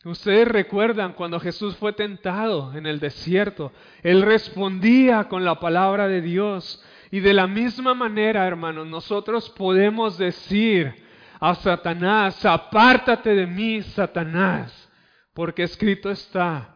Ustedes 0.05 0.47
recuerdan 0.47 1.13
cuando 1.13 1.39
Jesús 1.41 1.75
fue 1.75 1.91
tentado 1.91 2.73
en 2.75 2.85
el 2.85 2.99
desierto, 2.99 3.73
Él 4.03 4.21
respondía 4.21 5.27
con 5.27 5.43
la 5.43 5.59
palabra 5.59 6.07
de 6.07 6.21
Dios. 6.21 6.81
Y 7.11 7.19
de 7.19 7.33
la 7.33 7.47
misma 7.47 7.93
manera, 7.93 8.47
hermanos, 8.47 8.87
nosotros 8.87 9.49
podemos 9.49 10.17
decir, 10.17 11.04
a 11.39 11.55
Satanás, 11.55 12.45
apártate 12.45 13.35
de 13.35 13.47
mí, 13.47 13.81
Satanás, 13.81 14.89
porque 15.33 15.63
escrito 15.63 16.09
está, 16.09 16.75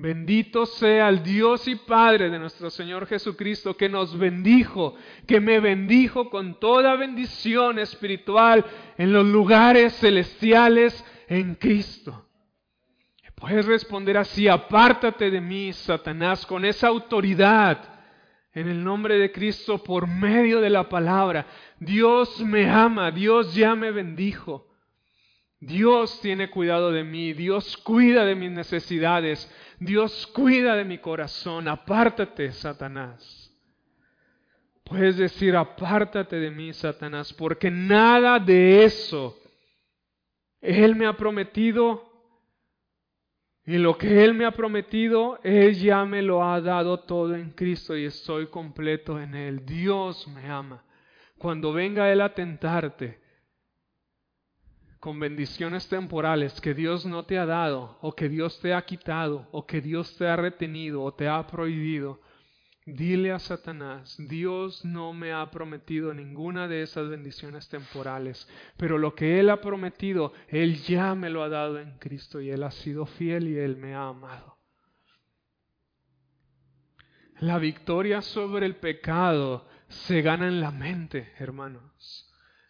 Bendito 0.00 0.64
sea 0.64 1.10
el 1.10 1.22
Dios 1.22 1.68
y 1.68 1.74
Padre 1.74 2.30
de 2.30 2.38
nuestro 2.38 2.70
Señor 2.70 3.06
Jesucristo, 3.06 3.76
que 3.76 3.90
nos 3.90 4.16
bendijo, 4.16 4.94
que 5.26 5.40
me 5.40 5.60
bendijo 5.60 6.30
con 6.30 6.58
toda 6.58 6.96
bendición 6.96 7.78
espiritual 7.78 8.64
en 8.96 9.12
los 9.12 9.26
lugares 9.26 9.94
celestiales 9.98 11.04
en 11.28 11.54
Cristo. 11.54 12.26
Puedes 13.34 13.66
responder 13.66 14.16
así, 14.16 14.48
apártate 14.48 15.30
de 15.30 15.40
mí, 15.42 15.72
Satanás, 15.74 16.46
con 16.46 16.64
esa 16.64 16.88
autoridad 16.88 17.99
en 18.52 18.68
el 18.68 18.82
nombre 18.82 19.18
de 19.18 19.30
Cristo 19.30 19.82
por 19.82 20.06
medio 20.06 20.60
de 20.60 20.70
la 20.70 20.88
palabra. 20.88 21.46
Dios 21.78 22.40
me 22.40 22.68
ama, 22.68 23.10
Dios 23.10 23.54
ya 23.54 23.74
me 23.74 23.90
bendijo. 23.90 24.66
Dios 25.60 26.20
tiene 26.20 26.48
cuidado 26.48 26.90
de 26.90 27.04
mí, 27.04 27.34
Dios 27.34 27.76
cuida 27.76 28.24
de 28.24 28.34
mis 28.34 28.50
necesidades, 28.50 29.50
Dios 29.78 30.26
cuida 30.28 30.74
de 30.74 30.86
mi 30.86 30.98
corazón. 30.98 31.68
Apártate, 31.68 32.50
Satanás. 32.52 33.52
Puedes 34.84 35.18
decir, 35.18 35.54
apártate 35.54 36.36
de 36.36 36.50
mí, 36.50 36.72
Satanás, 36.72 37.32
porque 37.34 37.70
nada 37.70 38.38
de 38.38 38.84
eso 38.84 39.38
Él 40.60 40.96
me 40.96 41.06
ha 41.06 41.16
prometido 41.16 42.09
y 43.70 43.78
lo 43.78 43.96
que 43.96 44.24
Él 44.24 44.34
me 44.34 44.46
ha 44.46 44.50
prometido, 44.50 45.38
Él 45.44 45.76
ya 45.76 46.04
me 46.04 46.22
lo 46.22 46.42
ha 46.42 46.60
dado 46.60 46.98
todo 46.98 47.36
en 47.36 47.50
Cristo 47.50 47.96
y 47.96 48.04
estoy 48.04 48.48
completo 48.48 49.20
en 49.20 49.36
Él. 49.36 49.64
Dios 49.64 50.26
me 50.26 50.50
ama. 50.50 50.82
Cuando 51.38 51.72
venga 51.72 52.10
Él 52.10 52.20
a 52.20 52.34
tentarte 52.34 53.20
con 54.98 55.20
bendiciones 55.20 55.88
temporales 55.88 56.60
que 56.60 56.74
Dios 56.74 57.06
no 57.06 57.24
te 57.26 57.38
ha 57.38 57.46
dado, 57.46 57.96
o 58.00 58.12
que 58.12 58.28
Dios 58.28 58.58
te 58.58 58.74
ha 58.74 58.84
quitado, 58.84 59.46
o 59.52 59.64
que 59.64 59.80
Dios 59.80 60.16
te 60.16 60.26
ha 60.26 60.34
retenido, 60.34 61.04
o 61.04 61.14
te 61.14 61.28
ha 61.28 61.46
prohibido, 61.46 62.20
Dile 62.92 63.30
a 63.30 63.38
Satanás, 63.38 64.16
Dios 64.18 64.84
no 64.84 65.12
me 65.12 65.32
ha 65.32 65.48
prometido 65.50 66.12
ninguna 66.12 66.66
de 66.66 66.82
esas 66.82 67.08
bendiciones 67.08 67.68
temporales, 67.68 68.48
pero 68.76 68.98
lo 68.98 69.14
que 69.14 69.38
Él 69.38 69.50
ha 69.50 69.60
prometido, 69.60 70.32
Él 70.48 70.76
ya 70.82 71.14
me 71.14 71.30
lo 71.30 71.42
ha 71.42 71.48
dado 71.48 71.78
en 71.78 71.98
Cristo 71.98 72.40
y 72.40 72.50
Él 72.50 72.62
ha 72.64 72.70
sido 72.70 73.06
fiel 73.06 73.48
y 73.48 73.58
Él 73.58 73.76
me 73.76 73.94
ha 73.94 74.08
amado. 74.08 74.58
La 77.38 77.58
victoria 77.58 78.22
sobre 78.22 78.66
el 78.66 78.76
pecado 78.76 79.66
se 79.88 80.20
gana 80.22 80.48
en 80.48 80.60
la 80.60 80.72
mente, 80.72 81.32
hermanos. 81.38 82.26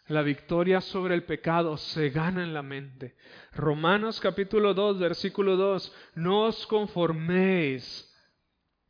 La 0.06 0.22
victoria 0.22 0.80
sobre 0.80 1.14
el 1.14 1.22
pecado 1.24 1.76
se 1.76 2.10
gana 2.10 2.42
en 2.42 2.52
la 2.52 2.62
mente. 2.62 3.16
Romanos 3.52 4.20
capítulo 4.20 4.74
2, 4.74 4.98
versículo 4.98 5.56
2, 5.56 5.94
no 6.16 6.46
os 6.46 6.66
conforméis 6.66 8.09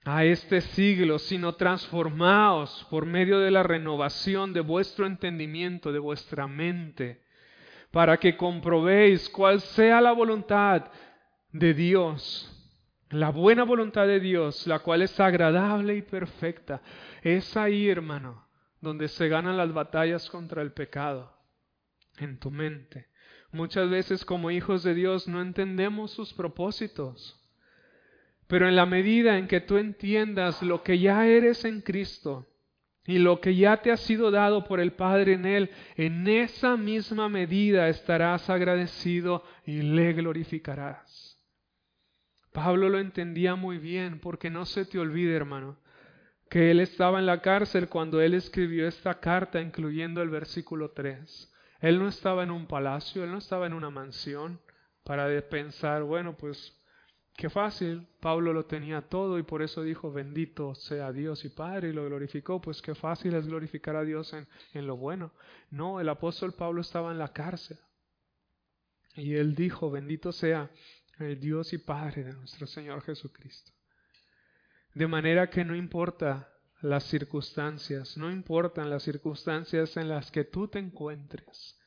a 0.05 0.25
este 0.25 0.61
siglo, 0.61 1.19
sino 1.19 1.55
transformaos 1.55 2.87
por 2.91 3.05
medio 3.05 3.39
de 3.39 3.51
la 3.51 3.63
renovación 3.63 4.53
de 4.53 4.61
vuestro 4.61 5.07
entendimiento, 5.07 5.93
de 5.93 5.99
vuestra 5.99 6.47
mente, 6.47 7.23
para 7.91 8.17
que 8.17 8.37
comprobéis 8.37 9.29
cuál 9.29 9.61
sea 9.61 10.01
la 10.01 10.13
voluntad 10.13 10.87
de 11.53 11.75
Dios, 11.75 12.51
la 13.11 13.31
buena 13.31 13.65
voluntad 13.65 14.07
de 14.07 14.21
Dios, 14.21 14.67
la 14.67 14.79
cual 14.79 15.03
es 15.03 15.19
agradable 15.19 15.97
y 15.97 16.03
perfecta. 16.03 16.81
Es 17.23 17.57
ahí, 17.57 17.89
hermano, 17.89 18.47
donde 18.81 19.09
se 19.09 19.29
ganan 19.29 19.57
las 19.57 19.73
batallas 19.73 20.31
contra 20.31 20.63
el 20.63 20.73
pecado, 20.73 21.37
en 22.19 22.39
tu 22.39 22.51
mente. 22.51 23.09
Muchas 23.53 23.91
veces 23.91 24.25
como 24.25 24.51
hijos 24.53 24.85
de 24.85 24.95
Dios 24.95 25.27
no 25.27 25.43
entendemos 25.43 26.13
sus 26.13 26.33
propósitos. 26.33 27.40
Pero 28.51 28.69
en 28.69 28.75
la 28.75 28.85
medida 28.85 29.39
en 29.39 29.47
que 29.47 29.61
tú 29.61 29.77
entiendas 29.77 30.61
lo 30.61 30.83
que 30.83 30.99
ya 30.99 31.25
eres 31.25 31.65
en 31.65 31.83
Cristo 31.83 32.49
y 33.07 33.19
lo 33.19 33.41
que 33.41 33.55
ya 33.55 33.77
te 33.77 33.93
ha 33.93 33.97
sido 33.97 34.33
dado 34.33 34.65
por 34.65 34.81
el 34.81 34.93
Padre 34.95 35.35
en 35.35 35.47
Él, 35.47 35.71
en 35.95 36.27
esa 36.27 36.77
misma 36.77 37.29
medida 37.29 37.89
estarás 37.89 38.51
agradecido 38.51 39.45
y 39.65 39.83
le 39.83 40.15
glorificarás. 40.15 41.39
Pablo 42.51 42.89
lo 42.89 42.99
entendía 42.99 43.55
muy 43.55 43.79
bien 43.79 44.19
porque 44.19 44.51
no 44.51 44.67
se 44.67 44.85
te 44.85 44.99
olvide, 44.99 45.37
hermano, 45.37 45.79
que 46.49 46.73
él 46.73 46.81
estaba 46.81 47.21
en 47.21 47.27
la 47.27 47.43
cárcel 47.43 47.89
cuando 47.89 48.21
él 48.21 48.35
escribió 48.35 48.89
esta 48.89 49.21
carta, 49.21 49.61
incluyendo 49.61 50.23
el 50.23 50.29
versículo 50.29 50.91
3. 50.91 51.55
Él 51.83 52.01
no 52.01 52.09
estaba 52.09 52.43
en 52.43 52.51
un 52.51 52.67
palacio, 52.67 53.23
él 53.23 53.31
no 53.31 53.39
estaba 53.39 53.67
en 53.67 53.75
una 53.75 53.91
mansión 53.91 54.61
para 55.05 55.29
pensar, 55.49 56.03
bueno, 56.03 56.37
pues 56.37 56.80
Qué 57.37 57.49
fácil, 57.49 58.07
Pablo 58.21 58.53
lo 58.53 58.67
tenía 58.67 59.03
todo 59.03 59.39
y 59.39 59.43
por 59.43 59.63
eso 59.63 59.83
dijo, 59.83 60.13
bendito 60.13 60.75
sea 60.75 61.11
Dios 61.11 61.45
y 61.45 61.49
Padre 61.49 61.89
y 61.89 61.93
lo 61.93 62.05
glorificó, 62.05 62.61
pues 62.61 62.83
qué 62.83 62.95
fácil 62.95 63.35
es 63.35 63.47
glorificar 63.47 63.97
a 63.97 64.05
Dios 64.05 64.33
en, 64.35 64.47
en 64.75 64.87
lo 64.87 64.97
bueno. 64.97 65.33
No, 65.71 66.01
el 66.01 66.09
apóstol 66.09 66.53
Pablo 66.53 66.83
estaba 66.83 67.13
en 67.13 67.19
la 67.19 67.33
cárcel 67.33 67.79
y 69.15 69.35
él 69.35 69.55
dijo, 69.55 69.91
bendito 69.91 70.33
sea 70.33 70.71
el 71.19 71.41
Dios 71.41 71.73
y 71.73 71.79
Padre 71.79 72.25
de 72.25 72.33
nuestro 72.33 72.67
Señor 72.67 73.03
Jesucristo. 73.03 73.73
De 74.95 75.07
manera 75.07 75.51
que 75.51 75.65
no 75.65 75.77
importa 75.77 76.53
las 76.83 77.05
circunstancias, 77.05 78.17
no 78.17 78.31
importan 78.31 78.91
las 78.91 79.03
circunstancias 79.03 79.97
en 79.97 80.09
las 80.09 80.31
que 80.31 80.45
tú 80.45 80.69
te 80.69 80.79
encuentres, 80.79 81.79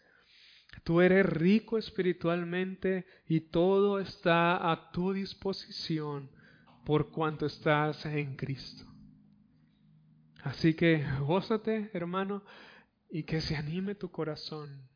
Tú 0.83 1.01
eres 1.01 1.25
rico 1.25 1.77
espiritualmente 1.77 3.05
y 3.27 3.41
todo 3.41 3.99
está 3.99 4.71
a 4.71 4.91
tu 4.91 5.13
disposición 5.13 6.29
por 6.85 7.11
cuanto 7.11 7.45
estás 7.45 8.05
en 8.05 8.35
Cristo. 8.35 8.85
Así 10.41 10.73
que 10.73 11.05
gózate, 11.21 11.89
hermano, 11.93 12.43
y 13.09 13.23
que 13.23 13.39
se 13.39 13.55
anime 13.55 13.95
tu 13.95 14.11
corazón, 14.11 14.89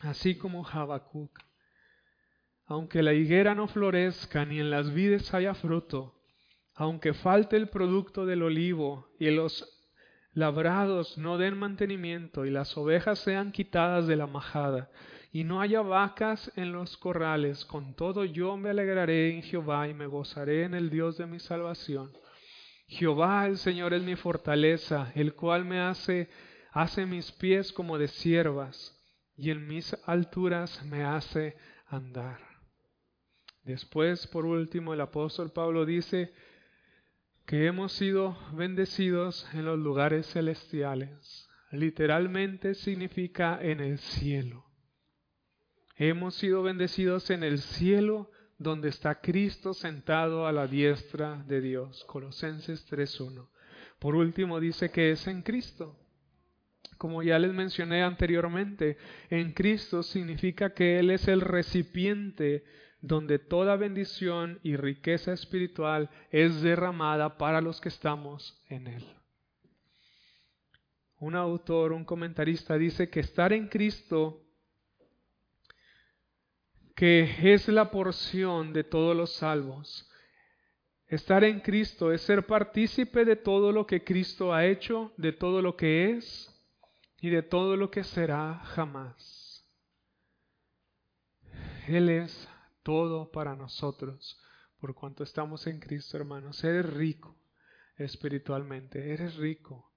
así 0.00 0.36
como 0.36 0.66
Habacuc. 0.66 1.40
Aunque 2.66 3.02
la 3.02 3.14
higuera 3.14 3.54
no 3.54 3.66
florezca 3.66 4.44
ni 4.44 4.60
en 4.60 4.70
las 4.70 4.92
vides 4.94 5.34
haya 5.34 5.54
fruto, 5.54 6.22
aunque 6.74 7.14
falte 7.14 7.56
el 7.56 7.68
producto 7.68 8.26
del 8.26 8.42
olivo 8.42 9.08
y 9.18 9.30
los 9.30 9.73
labrados 10.34 11.16
no 11.16 11.38
den 11.38 11.56
mantenimiento 11.56 12.44
y 12.44 12.50
las 12.50 12.76
ovejas 12.76 13.18
sean 13.20 13.52
quitadas 13.52 14.06
de 14.06 14.16
la 14.16 14.26
majada 14.26 14.90
y 15.32 15.44
no 15.44 15.60
haya 15.60 15.80
vacas 15.82 16.52
en 16.56 16.72
los 16.72 16.96
corrales, 16.96 17.64
con 17.64 17.94
todo 17.94 18.24
yo 18.24 18.56
me 18.56 18.70
alegraré 18.70 19.34
en 19.34 19.42
Jehová 19.42 19.88
y 19.88 19.94
me 19.94 20.06
gozaré 20.06 20.64
en 20.64 20.74
el 20.74 20.90
Dios 20.90 21.18
de 21.18 21.26
mi 21.26 21.40
salvación. 21.40 22.12
Jehová 22.86 23.46
el 23.46 23.58
Señor 23.58 23.94
es 23.94 24.02
mi 24.02 24.14
fortaleza, 24.14 25.10
el 25.14 25.34
cual 25.34 25.64
me 25.64 25.80
hace 25.80 26.28
hace 26.74 27.06
mis 27.06 27.30
pies 27.32 27.72
como 27.72 27.98
de 27.98 28.08
siervas 28.08 29.00
y 29.36 29.50
en 29.50 29.66
mis 29.66 29.96
alturas 30.06 30.84
me 30.84 31.04
hace 31.04 31.56
andar. 31.86 32.40
Después, 33.62 34.26
por 34.26 34.44
último, 34.44 34.92
el 34.92 35.00
apóstol 35.00 35.52
Pablo 35.52 35.86
dice, 35.86 36.34
que 37.46 37.66
hemos 37.66 37.92
sido 37.92 38.36
bendecidos 38.52 39.46
en 39.52 39.64
los 39.66 39.78
lugares 39.78 40.26
celestiales. 40.26 41.48
Literalmente 41.70 42.74
significa 42.74 43.58
en 43.60 43.80
el 43.80 43.98
cielo. 43.98 44.64
Hemos 45.96 46.34
sido 46.34 46.62
bendecidos 46.62 47.30
en 47.30 47.42
el 47.42 47.58
cielo 47.58 48.30
donde 48.58 48.88
está 48.88 49.20
Cristo 49.20 49.74
sentado 49.74 50.46
a 50.46 50.52
la 50.52 50.66
diestra 50.66 51.44
de 51.46 51.60
Dios. 51.60 52.04
Colosenses 52.04 52.90
3.1. 52.90 53.48
Por 53.98 54.14
último 54.14 54.60
dice 54.60 54.90
que 54.90 55.10
es 55.10 55.26
en 55.26 55.42
Cristo. 55.42 55.98
Como 56.98 57.22
ya 57.22 57.38
les 57.38 57.52
mencioné 57.52 58.02
anteriormente, 58.02 58.96
en 59.28 59.52
Cristo 59.52 60.02
significa 60.02 60.72
que 60.72 60.98
Él 60.98 61.10
es 61.10 61.28
el 61.28 61.40
recipiente 61.40 62.64
donde 63.04 63.38
toda 63.38 63.76
bendición 63.76 64.58
y 64.62 64.76
riqueza 64.76 65.34
espiritual 65.34 66.08
es 66.30 66.62
derramada 66.62 67.36
para 67.36 67.60
los 67.60 67.78
que 67.78 67.90
estamos 67.90 68.58
en 68.66 68.86
Él. 68.86 69.04
Un 71.18 71.34
autor, 71.34 71.92
un 71.92 72.06
comentarista 72.06 72.78
dice 72.78 73.10
que 73.10 73.20
estar 73.20 73.52
en 73.52 73.68
Cristo, 73.68 74.42
que 76.94 77.28
es 77.42 77.68
la 77.68 77.90
porción 77.90 78.72
de 78.72 78.84
todos 78.84 79.14
los 79.14 79.34
salvos, 79.34 80.10
estar 81.06 81.44
en 81.44 81.60
Cristo 81.60 82.10
es 82.10 82.22
ser 82.22 82.46
partícipe 82.46 83.26
de 83.26 83.36
todo 83.36 83.70
lo 83.70 83.86
que 83.86 84.02
Cristo 84.02 84.54
ha 84.54 84.64
hecho, 84.64 85.12
de 85.18 85.32
todo 85.32 85.60
lo 85.60 85.76
que 85.76 86.12
es 86.12 86.50
y 87.20 87.28
de 87.28 87.42
todo 87.42 87.76
lo 87.76 87.90
que 87.90 88.02
será 88.02 88.60
jamás. 88.64 89.62
Él 91.86 92.08
es 92.08 92.48
todo 92.84 93.32
para 93.32 93.56
nosotros 93.56 94.40
por 94.78 94.94
cuanto 94.94 95.24
estamos 95.24 95.66
en 95.66 95.80
Cristo, 95.80 96.16
hermanos. 96.16 96.62
Eres 96.62 96.92
rico 96.92 97.36
espiritualmente, 97.96 99.12
eres 99.12 99.36
rico. 99.36 99.90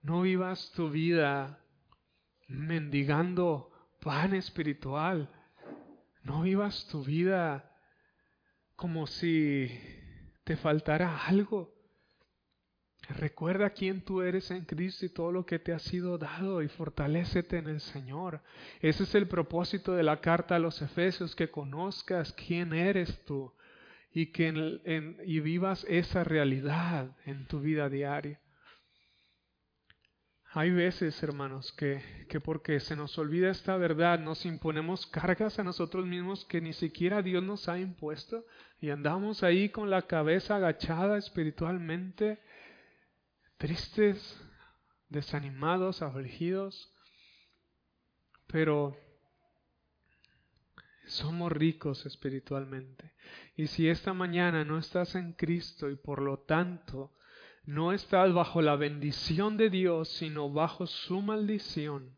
No 0.00 0.22
vivas 0.22 0.70
tu 0.76 0.88
vida 0.90 1.62
mendigando 2.46 3.70
pan 4.00 4.34
espiritual. 4.34 5.28
No 6.22 6.42
vivas 6.42 6.86
tu 6.86 7.04
vida 7.04 7.76
como 8.76 9.06
si 9.06 9.68
te 10.44 10.56
faltara 10.56 11.26
algo. 11.26 11.75
Recuerda 13.08 13.70
quién 13.70 14.00
tú 14.00 14.20
eres 14.20 14.50
en 14.50 14.64
Cristo 14.64 15.06
y 15.06 15.10
todo 15.10 15.30
lo 15.30 15.46
que 15.46 15.60
te 15.60 15.72
ha 15.72 15.78
sido 15.78 16.18
dado 16.18 16.60
y 16.62 16.68
fortalécete 16.68 17.58
en 17.58 17.68
el 17.68 17.80
Señor. 17.80 18.40
Ese 18.80 19.04
es 19.04 19.14
el 19.14 19.28
propósito 19.28 19.94
de 19.94 20.02
la 20.02 20.20
carta 20.20 20.56
a 20.56 20.58
los 20.58 20.82
Efesios, 20.82 21.36
que 21.36 21.50
conozcas 21.50 22.32
quién 22.32 22.72
eres 22.72 23.24
tú 23.24 23.52
y 24.12 24.32
que 24.32 24.80
y 25.24 25.40
vivas 25.40 25.86
esa 25.88 26.24
realidad 26.24 27.16
en 27.26 27.46
tu 27.46 27.60
vida 27.60 27.88
diaria. 27.88 28.40
Hay 30.52 30.70
veces, 30.70 31.22
hermanos, 31.22 31.70
que, 31.72 32.02
que 32.30 32.40
porque 32.40 32.80
se 32.80 32.96
nos 32.96 33.18
olvida 33.18 33.50
esta 33.50 33.76
verdad, 33.76 34.18
nos 34.18 34.46
imponemos 34.46 35.06
cargas 35.06 35.58
a 35.58 35.62
nosotros 35.64 36.06
mismos 36.06 36.46
que 36.46 36.62
ni 36.62 36.72
siquiera 36.72 37.20
Dios 37.20 37.42
nos 37.42 37.68
ha 37.68 37.78
impuesto 37.78 38.46
y 38.80 38.88
andamos 38.88 39.42
ahí 39.42 39.68
con 39.68 39.90
la 39.90 40.02
cabeza 40.02 40.56
agachada 40.56 41.18
espiritualmente 41.18 42.40
tristes, 43.56 44.38
desanimados, 45.08 46.02
afligidos, 46.02 46.92
pero 48.46 48.96
somos 51.06 51.52
ricos 51.52 52.04
espiritualmente. 52.06 53.12
Y 53.56 53.68
si 53.68 53.88
esta 53.88 54.12
mañana 54.12 54.64
no 54.64 54.78
estás 54.78 55.14
en 55.14 55.32
Cristo 55.32 55.90
y 55.90 55.96
por 55.96 56.20
lo 56.20 56.40
tanto 56.40 57.12
no 57.64 57.92
estás 57.92 58.32
bajo 58.32 58.62
la 58.62 58.76
bendición 58.76 59.56
de 59.56 59.70
Dios, 59.70 60.08
sino 60.08 60.50
bajo 60.50 60.86
su 60.86 61.20
maldición, 61.20 62.16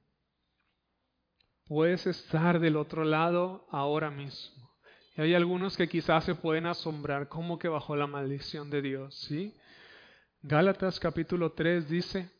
puedes 1.66 2.06
estar 2.06 2.60
del 2.60 2.76
otro 2.76 3.04
lado 3.04 3.66
ahora 3.70 4.10
mismo. 4.10 4.70
Y 5.16 5.22
hay 5.22 5.34
algunos 5.34 5.76
que 5.76 5.88
quizás 5.88 6.24
se 6.24 6.34
pueden 6.34 6.66
asombrar, 6.66 7.28
¿cómo 7.28 7.58
que 7.58 7.68
bajo 7.68 7.96
la 7.96 8.06
maldición 8.06 8.70
de 8.70 8.82
Dios? 8.82 9.14
¿Sí? 9.14 9.54
Gálatas 10.42 11.00
capítulo 11.00 11.50
3 11.52 11.88
dice, 11.88 12.30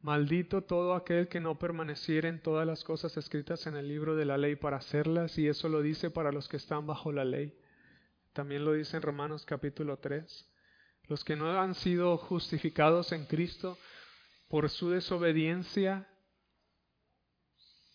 Maldito 0.00 0.62
todo 0.62 0.94
aquel 0.94 1.28
que 1.28 1.38
no 1.38 1.60
permaneciera 1.60 2.28
en 2.28 2.42
todas 2.42 2.66
las 2.66 2.82
cosas 2.82 3.16
escritas 3.16 3.68
en 3.68 3.76
el 3.76 3.86
libro 3.86 4.16
de 4.16 4.24
la 4.24 4.36
ley 4.36 4.56
para 4.56 4.78
hacerlas, 4.78 5.38
y 5.38 5.46
eso 5.46 5.68
lo 5.68 5.82
dice 5.82 6.10
para 6.10 6.32
los 6.32 6.48
que 6.48 6.56
están 6.56 6.86
bajo 6.86 7.12
la 7.12 7.24
ley. 7.24 7.56
También 8.32 8.64
lo 8.64 8.72
dice 8.72 8.96
en 8.96 9.02
Romanos 9.04 9.44
capítulo 9.46 9.98
3. 9.98 10.52
Los 11.04 11.22
que 11.22 11.36
no 11.36 11.60
han 11.60 11.76
sido 11.76 12.18
justificados 12.18 13.12
en 13.12 13.24
Cristo 13.26 13.78
por 14.48 14.68
su 14.68 14.90
desobediencia 14.90 16.08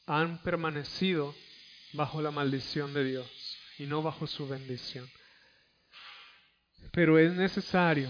han 0.06 0.42
permanecido 0.44 1.36
bajo 1.92 2.22
la 2.22 2.32
maldición 2.32 2.94
de 2.94 3.04
Dios 3.04 3.58
y 3.78 3.86
no 3.86 4.02
bajo 4.02 4.28
su 4.28 4.48
bendición. 4.48 5.10
Pero 6.92 7.18
es 7.20 7.34
necesario 7.34 8.10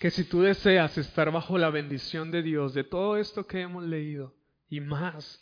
que 0.00 0.10
si 0.10 0.24
tú 0.24 0.42
deseas 0.42 0.98
estar 0.98 1.30
bajo 1.30 1.58
la 1.58 1.70
bendición 1.70 2.30
de 2.30 2.42
Dios, 2.42 2.74
de 2.74 2.84
todo 2.84 3.16
esto 3.16 3.46
que 3.46 3.60
hemos 3.60 3.84
leído 3.84 4.34
y 4.68 4.80
más, 4.80 5.40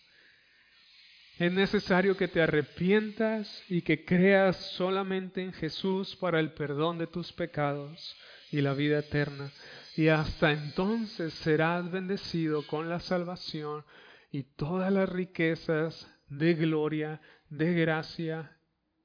es 1.39 1.51
necesario 1.51 2.19
que 2.19 2.29
te 2.29 2.43
arrepientas 2.43 3.65
y 3.69 3.81
que 3.81 4.05
creas 4.05 4.57
solamente 4.73 5.43
en 5.43 5.55
Jesús 5.55 6.15
para 6.17 6.39
el 6.39 6.53
perdón 6.53 6.99
de 6.99 7.07
tus 7.07 7.33
pecados 7.33 8.15
y 8.53 8.61
la 8.61 8.75
vida 8.75 8.99
eterna. 8.99 9.51
Y 9.97 10.09
hasta 10.09 10.53
entonces 10.53 11.33
serás 11.33 11.91
bendecido 11.91 12.67
con 12.67 12.91
la 12.91 13.01
salvación 13.01 13.85
y 14.31 14.43
todas 14.43 14.93
las 14.93 15.09
riquezas 15.09 16.07
de 16.29 16.53
gloria, 16.53 17.23
de 17.49 17.73
gracia 17.73 18.59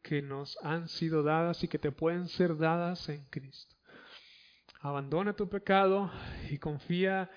que 0.05 0.21
nos 0.21 0.55
han 0.61 0.87
sido 0.87 1.23
dadas 1.23 1.63
y 1.63 1.67
que 1.67 1.79
te 1.79 1.91
pueden 1.91 2.27
ser 2.27 2.57
dadas 2.57 3.09
en 3.09 3.25
Cristo. 3.25 3.75
Abandona 4.79 5.35
tu 5.35 5.49
pecado 5.49 6.11
y 6.51 6.59
confía 6.59 7.31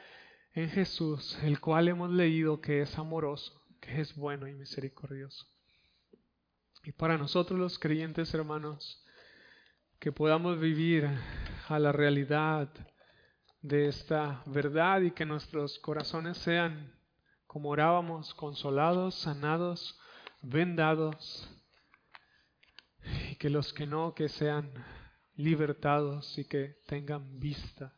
en 0.52 0.68
Jesús, 0.68 1.38
el 1.42 1.60
cual 1.60 1.88
hemos 1.88 2.10
leído 2.10 2.60
que 2.60 2.82
es 2.82 2.98
amoroso, 2.98 3.58
que 3.80 4.02
es 4.02 4.14
bueno 4.14 4.46
y 4.46 4.52
misericordioso. 4.52 5.46
Y 6.84 6.92
para 6.92 7.16
nosotros 7.16 7.58
los 7.58 7.78
creyentes 7.78 8.34
hermanos, 8.34 9.02
que 9.98 10.12
podamos 10.12 10.60
vivir 10.60 11.08
a 11.68 11.78
la 11.78 11.90
realidad 11.90 12.68
de 13.62 13.88
esta 13.88 14.42
verdad 14.44 15.00
y 15.00 15.12
que 15.12 15.24
nuestros 15.24 15.78
corazones 15.78 16.36
sean, 16.36 16.94
como 17.46 17.70
orábamos, 17.70 18.34
consolados, 18.34 19.14
sanados, 19.14 19.98
vendados 20.42 21.48
y 23.30 23.36
que 23.36 23.50
los 23.50 23.72
que 23.72 23.86
no, 23.86 24.14
que 24.14 24.28
sean 24.28 24.72
libertados 25.36 26.36
y 26.38 26.44
que 26.44 26.80
tengan 26.86 27.38
vista 27.38 27.94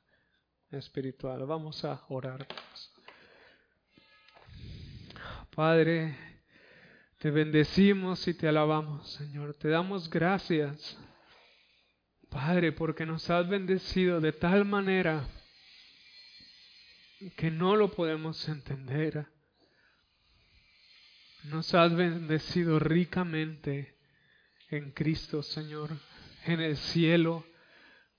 espiritual. 0.70 1.44
Vamos 1.46 1.84
a 1.84 2.04
orar. 2.08 2.46
Padre, 5.54 6.16
te 7.18 7.30
bendecimos 7.30 8.26
y 8.28 8.34
te 8.34 8.48
alabamos, 8.48 9.10
Señor. 9.10 9.54
Te 9.54 9.68
damos 9.68 10.08
gracias, 10.08 10.96
Padre, 12.28 12.72
porque 12.72 13.04
nos 13.04 13.28
has 13.30 13.48
bendecido 13.48 14.20
de 14.20 14.32
tal 14.32 14.64
manera 14.64 15.26
que 17.36 17.50
no 17.50 17.76
lo 17.76 17.90
podemos 17.90 18.48
entender. 18.48 19.26
Nos 21.44 21.74
has 21.74 21.94
bendecido 21.94 22.78
ricamente 22.78 23.99
en 24.70 24.92
Cristo, 24.92 25.42
Señor, 25.42 25.90
en 26.46 26.60
el 26.60 26.76
cielo, 26.76 27.44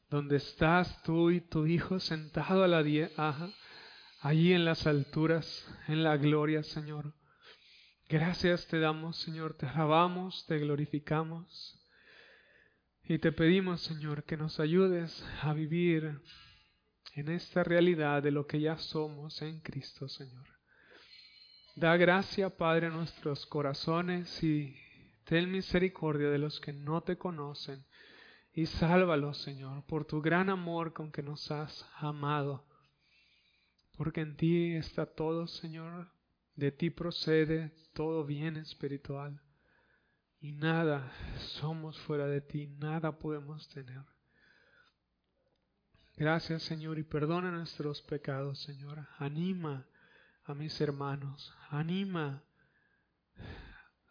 donde 0.09 0.37
estás 0.37 1.01
tú 1.03 1.31
y 1.31 1.39
tu 1.39 1.65
Hijo 1.65 1.99
sentado 1.99 2.63
a 2.63 2.67
la 2.67 2.83
diestra, 2.83 3.49
allí 4.19 4.53
en 4.53 4.65
las 4.65 4.85
alturas, 4.85 5.65
en 5.87 6.03
la 6.03 6.17
gloria, 6.17 6.63
Señor. 6.63 7.13
Gracias 8.09 8.67
te 8.67 8.79
damos, 8.79 9.17
Señor, 9.17 9.53
te 9.53 9.65
alabamos, 9.65 10.45
te 10.45 10.59
glorificamos. 10.59 11.77
Y 13.05 13.19
te 13.19 13.31
pedimos, 13.31 13.81
Señor, 13.81 14.25
que 14.25 14.35
nos 14.35 14.59
ayudes 14.59 15.25
a 15.41 15.53
vivir 15.53 16.19
en 17.15 17.29
esta 17.29 17.63
realidad 17.63 18.21
de 18.21 18.31
lo 18.31 18.45
que 18.45 18.59
ya 18.59 18.77
somos 18.77 19.41
en 19.41 19.61
Cristo, 19.61 20.09
Señor. 20.09 20.47
Da 21.75 21.95
gracia, 21.95 22.49
Padre, 22.49 22.87
a 22.87 22.89
nuestros 22.89 23.45
corazones 23.45 24.43
y 24.43 24.75
ten 25.31 25.49
misericordia 25.49 26.29
de 26.29 26.37
los 26.37 26.59
que 26.59 26.73
no 26.73 27.03
te 27.03 27.17
conocen 27.17 27.85
y 28.51 28.65
sálvalos, 28.65 29.37
Señor, 29.37 29.85
por 29.85 30.03
tu 30.03 30.21
gran 30.21 30.49
amor 30.49 30.91
con 30.91 31.09
que 31.09 31.23
nos 31.23 31.49
has 31.51 31.89
amado. 31.95 32.67
Porque 33.95 34.19
en 34.19 34.35
ti 34.35 34.73
está 34.73 35.05
todo, 35.05 35.47
Señor, 35.47 36.11
de 36.55 36.73
ti 36.73 36.89
procede 36.89 37.73
todo 37.93 38.25
bien 38.25 38.57
espiritual 38.57 39.41
y 40.41 40.51
nada 40.51 41.09
somos 41.61 41.97
fuera 41.99 42.27
de 42.27 42.41
ti, 42.41 42.67
nada 42.67 43.17
podemos 43.17 43.69
tener. 43.69 44.03
Gracias 46.17 46.63
Señor 46.63 46.99
y 46.99 47.03
perdona 47.03 47.51
nuestros 47.51 48.01
pecados 48.01 48.59
Señor. 48.63 49.07
Anima 49.17 49.87
a 50.43 50.53
mis 50.53 50.81
hermanos, 50.81 51.53
anima 51.69 52.43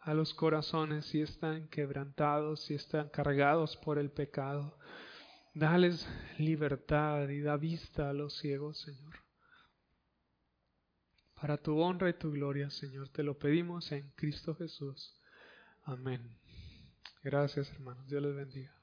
a 0.01 0.13
los 0.13 0.33
corazones 0.33 1.05
si 1.05 1.21
están 1.21 1.67
quebrantados, 1.67 2.61
si 2.61 2.73
están 2.73 3.09
cargados 3.09 3.77
por 3.77 3.99
el 3.99 4.11
pecado. 4.11 4.77
Dales 5.53 6.07
libertad 6.37 7.29
y 7.29 7.41
da 7.41 7.57
vista 7.57 8.09
a 8.09 8.13
los 8.13 8.37
ciegos, 8.37 8.79
Señor. 8.79 9.15
Para 11.39 11.57
tu 11.57 11.79
honra 11.79 12.09
y 12.09 12.13
tu 12.13 12.31
gloria, 12.31 12.69
Señor, 12.69 13.09
te 13.09 13.23
lo 13.23 13.37
pedimos 13.37 13.91
en 13.91 14.11
Cristo 14.11 14.55
Jesús. 14.55 15.19
Amén. 15.83 16.37
Gracias, 17.23 17.71
hermanos. 17.71 18.07
Dios 18.07 18.21
les 18.21 18.35
bendiga. 18.35 18.80